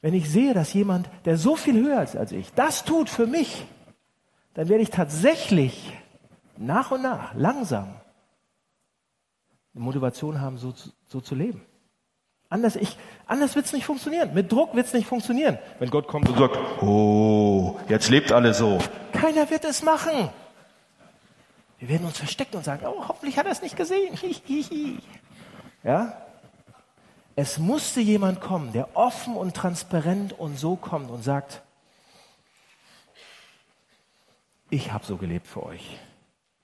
Wenn 0.00 0.14
ich 0.14 0.30
sehe, 0.30 0.54
dass 0.54 0.72
jemand, 0.72 1.08
der 1.24 1.36
so 1.36 1.56
viel 1.56 1.74
höher 1.74 2.02
ist 2.02 2.16
als 2.16 2.32
ich, 2.32 2.52
das 2.54 2.84
tut 2.84 3.08
für 3.10 3.26
mich, 3.26 3.64
dann 4.54 4.68
werde 4.68 4.82
ich 4.82 4.90
tatsächlich 4.90 5.92
nach 6.56 6.90
und 6.90 7.02
nach, 7.02 7.34
langsam, 7.34 7.94
eine 9.74 9.84
Motivation 9.84 10.40
haben, 10.40 10.58
so, 10.58 10.74
so 11.06 11.20
zu 11.20 11.34
leben. 11.34 11.62
Anders, 12.50 12.78
anders 13.26 13.54
wird 13.54 13.66
es 13.66 13.72
nicht 13.74 13.84
funktionieren. 13.84 14.32
Mit 14.32 14.50
Druck 14.50 14.74
wird 14.74 14.86
es 14.86 14.94
nicht 14.94 15.06
funktionieren. 15.06 15.58
Wenn 15.78 15.90
Gott 15.90 16.08
kommt 16.08 16.28
und 16.28 16.38
sagt, 16.38 16.56
oh, 16.82 17.78
jetzt 17.88 18.08
lebt 18.08 18.32
alle 18.32 18.54
so. 18.54 18.78
Keiner 19.12 19.50
wird 19.50 19.64
es 19.66 19.82
machen. 19.82 20.30
Wir 21.78 21.88
werden 21.90 22.06
uns 22.06 22.18
verstecken 22.18 22.56
und 22.56 22.64
sagen, 22.64 22.86
oh, 22.86 23.06
hoffentlich 23.06 23.38
hat 23.38 23.46
er 23.46 23.52
es 23.52 23.62
nicht 23.62 23.76
gesehen. 23.76 24.18
ja? 25.84 26.22
Es 27.36 27.58
musste 27.58 28.00
jemand 28.00 28.40
kommen, 28.40 28.72
der 28.72 28.96
offen 28.96 29.36
und 29.36 29.54
transparent 29.54 30.32
und 30.32 30.58
so 30.58 30.74
kommt 30.74 31.10
und 31.10 31.22
sagt, 31.22 31.62
ich 34.70 34.92
habe 34.92 35.04
so 35.04 35.16
gelebt 35.16 35.46
für 35.46 35.62
euch. 35.64 35.98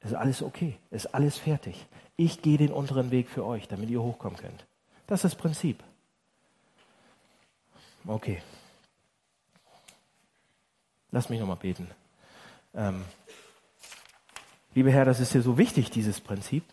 Es 0.00 0.10
ist 0.10 0.16
alles 0.16 0.42
okay, 0.42 0.76
es 0.90 1.04
ist 1.04 1.14
alles 1.14 1.38
fertig. 1.38 1.86
Ich 2.16 2.42
gehe 2.42 2.58
den 2.58 2.72
unteren 2.72 3.10
Weg 3.10 3.28
für 3.28 3.44
euch, 3.44 3.68
damit 3.68 3.88
ihr 3.90 4.02
hochkommen 4.02 4.38
könnt. 4.38 4.66
Das 5.06 5.24
ist 5.24 5.34
das 5.34 5.34
Prinzip. 5.34 5.82
Okay. 8.06 8.42
Lass 11.10 11.28
mich 11.28 11.40
nochmal 11.40 11.56
beten. 11.56 11.88
Ähm, 12.74 13.04
lieber 14.74 14.90
Herr, 14.90 15.04
das 15.04 15.20
ist 15.20 15.34
dir 15.34 15.42
so 15.42 15.58
wichtig, 15.58 15.90
dieses 15.90 16.20
Prinzip. 16.20 16.64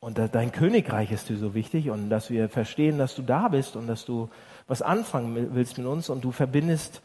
Und 0.00 0.18
dein 0.18 0.52
Königreich 0.52 1.10
ist 1.10 1.28
dir 1.28 1.36
so 1.36 1.54
wichtig 1.54 1.90
und 1.90 2.08
dass 2.08 2.30
wir 2.30 2.48
verstehen, 2.48 2.98
dass 2.98 3.16
du 3.16 3.22
da 3.22 3.48
bist 3.48 3.74
und 3.74 3.88
dass 3.88 4.04
du 4.04 4.30
was 4.68 4.80
anfangen 4.80 5.54
willst 5.54 5.76
mit 5.76 5.86
uns 5.88 6.08
und 6.08 6.22
du 6.22 6.30
verbindest 6.30 7.02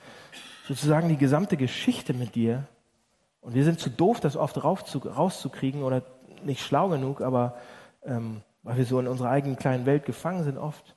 sozusagen 0.67 1.09
die 1.09 1.17
gesamte 1.17 1.57
Geschichte 1.57 2.13
mit 2.13 2.35
dir. 2.35 2.67
Und 3.41 3.55
wir 3.55 3.63
sind 3.63 3.79
zu 3.79 3.89
doof, 3.89 4.19
das 4.19 4.37
oft 4.37 4.63
rauszukriegen 4.63 5.81
oder 5.81 6.03
nicht 6.43 6.61
schlau 6.61 6.89
genug, 6.89 7.21
aber 7.21 7.57
ähm, 8.05 8.41
weil 8.63 8.77
wir 8.77 8.85
so 8.85 8.99
in 8.99 9.07
unserer 9.07 9.29
eigenen 9.29 9.57
kleinen 9.57 9.85
Welt 9.85 10.05
gefangen 10.05 10.43
sind 10.43 10.57
oft. 10.57 10.95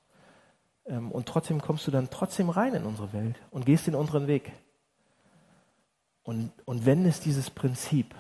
Ähm, 0.87 1.13
und 1.13 1.27
trotzdem 1.27 1.61
kommst 1.61 1.87
du 1.87 1.91
dann 1.91 2.11
trotzdem 2.11 2.49
rein 2.49 2.75
in 2.75 2.85
unsere 2.85 3.13
Welt 3.13 3.37
und 3.51 3.67
gehst 3.67 3.87
den 3.87 3.95
unteren 3.95 4.27
Weg. 4.27 4.53
Und, 6.23 6.53
und 6.65 6.87
wendest 6.87 7.25
dieses 7.25 7.51
Prinzip, 7.51 8.15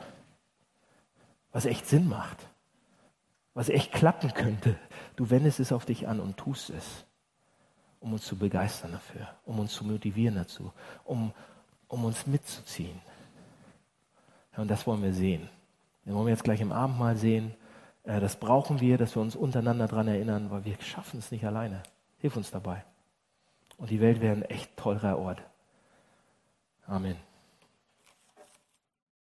was 1.52 1.64
echt 1.64 1.86
Sinn 1.86 2.08
macht 2.08 2.46
was 3.56 3.70
echt 3.70 3.90
klappen 3.90 4.34
könnte, 4.34 4.76
du 5.16 5.30
wendest 5.30 5.60
es 5.60 5.72
auf 5.72 5.86
dich 5.86 6.06
an 6.06 6.20
und 6.20 6.36
tust 6.36 6.68
es, 6.68 7.06
um 8.00 8.12
uns 8.12 8.26
zu 8.26 8.36
begeistern 8.36 8.92
dafür, 8.92 9.28
um 9.46 9.58
uns 9.58 9.72
zu 9.72 9.82
motivieren 9.82 10.34
dazu, 10.34 10.74
um, 11.04 11.32
um 11.88 12.04
uns 12.04 12.26
mitzuziehen. 12.26 13.00
Ja, 14.52 14.58
und 14.60 14.70
das 14.70 14.86
wollen 14.86 15.02
wir 15.02 15.14
sehen. 15.14 15.48
Das 16.04 16.14
wollen 16.14 16.26
wir 16.26 16.32
jetzt 16.32 16.44
gleich 16.44 16.60
im 16.60 16.70
Abendmahl 16.70 17.16
sehen. 17.16 17.54
Äh, 18.06 18.20
das 18.20 18.36
brauchen 18.36 18.80
wir, 18.80 18.96
dass 18.96 19.14
wir 19.14 19.22
uns 19.22 19.36
untereinander 19.36 19.88
daran 19.88 20.08
erinnern, 20.08 20.50
weil 20.50 20.64
wir 20.64 20.76
schaffen 20.80 21.18
es 21.18 21.30
nicht 21.30 21.44
alleine. 21.44 21.82
Hilf 22.18 22.36
uns 22.36 22.50
dabei. 22.50 22.84
Und 23.76 23.90
die 23.90 24.00
Welt 24.00 24.20
wäre 24.20 24.34
ein 24.34 24.42
echt 24.42 24.74
toller 24.76 25.18
Ort. 25.18 25.42
Amen. 26.86 27.16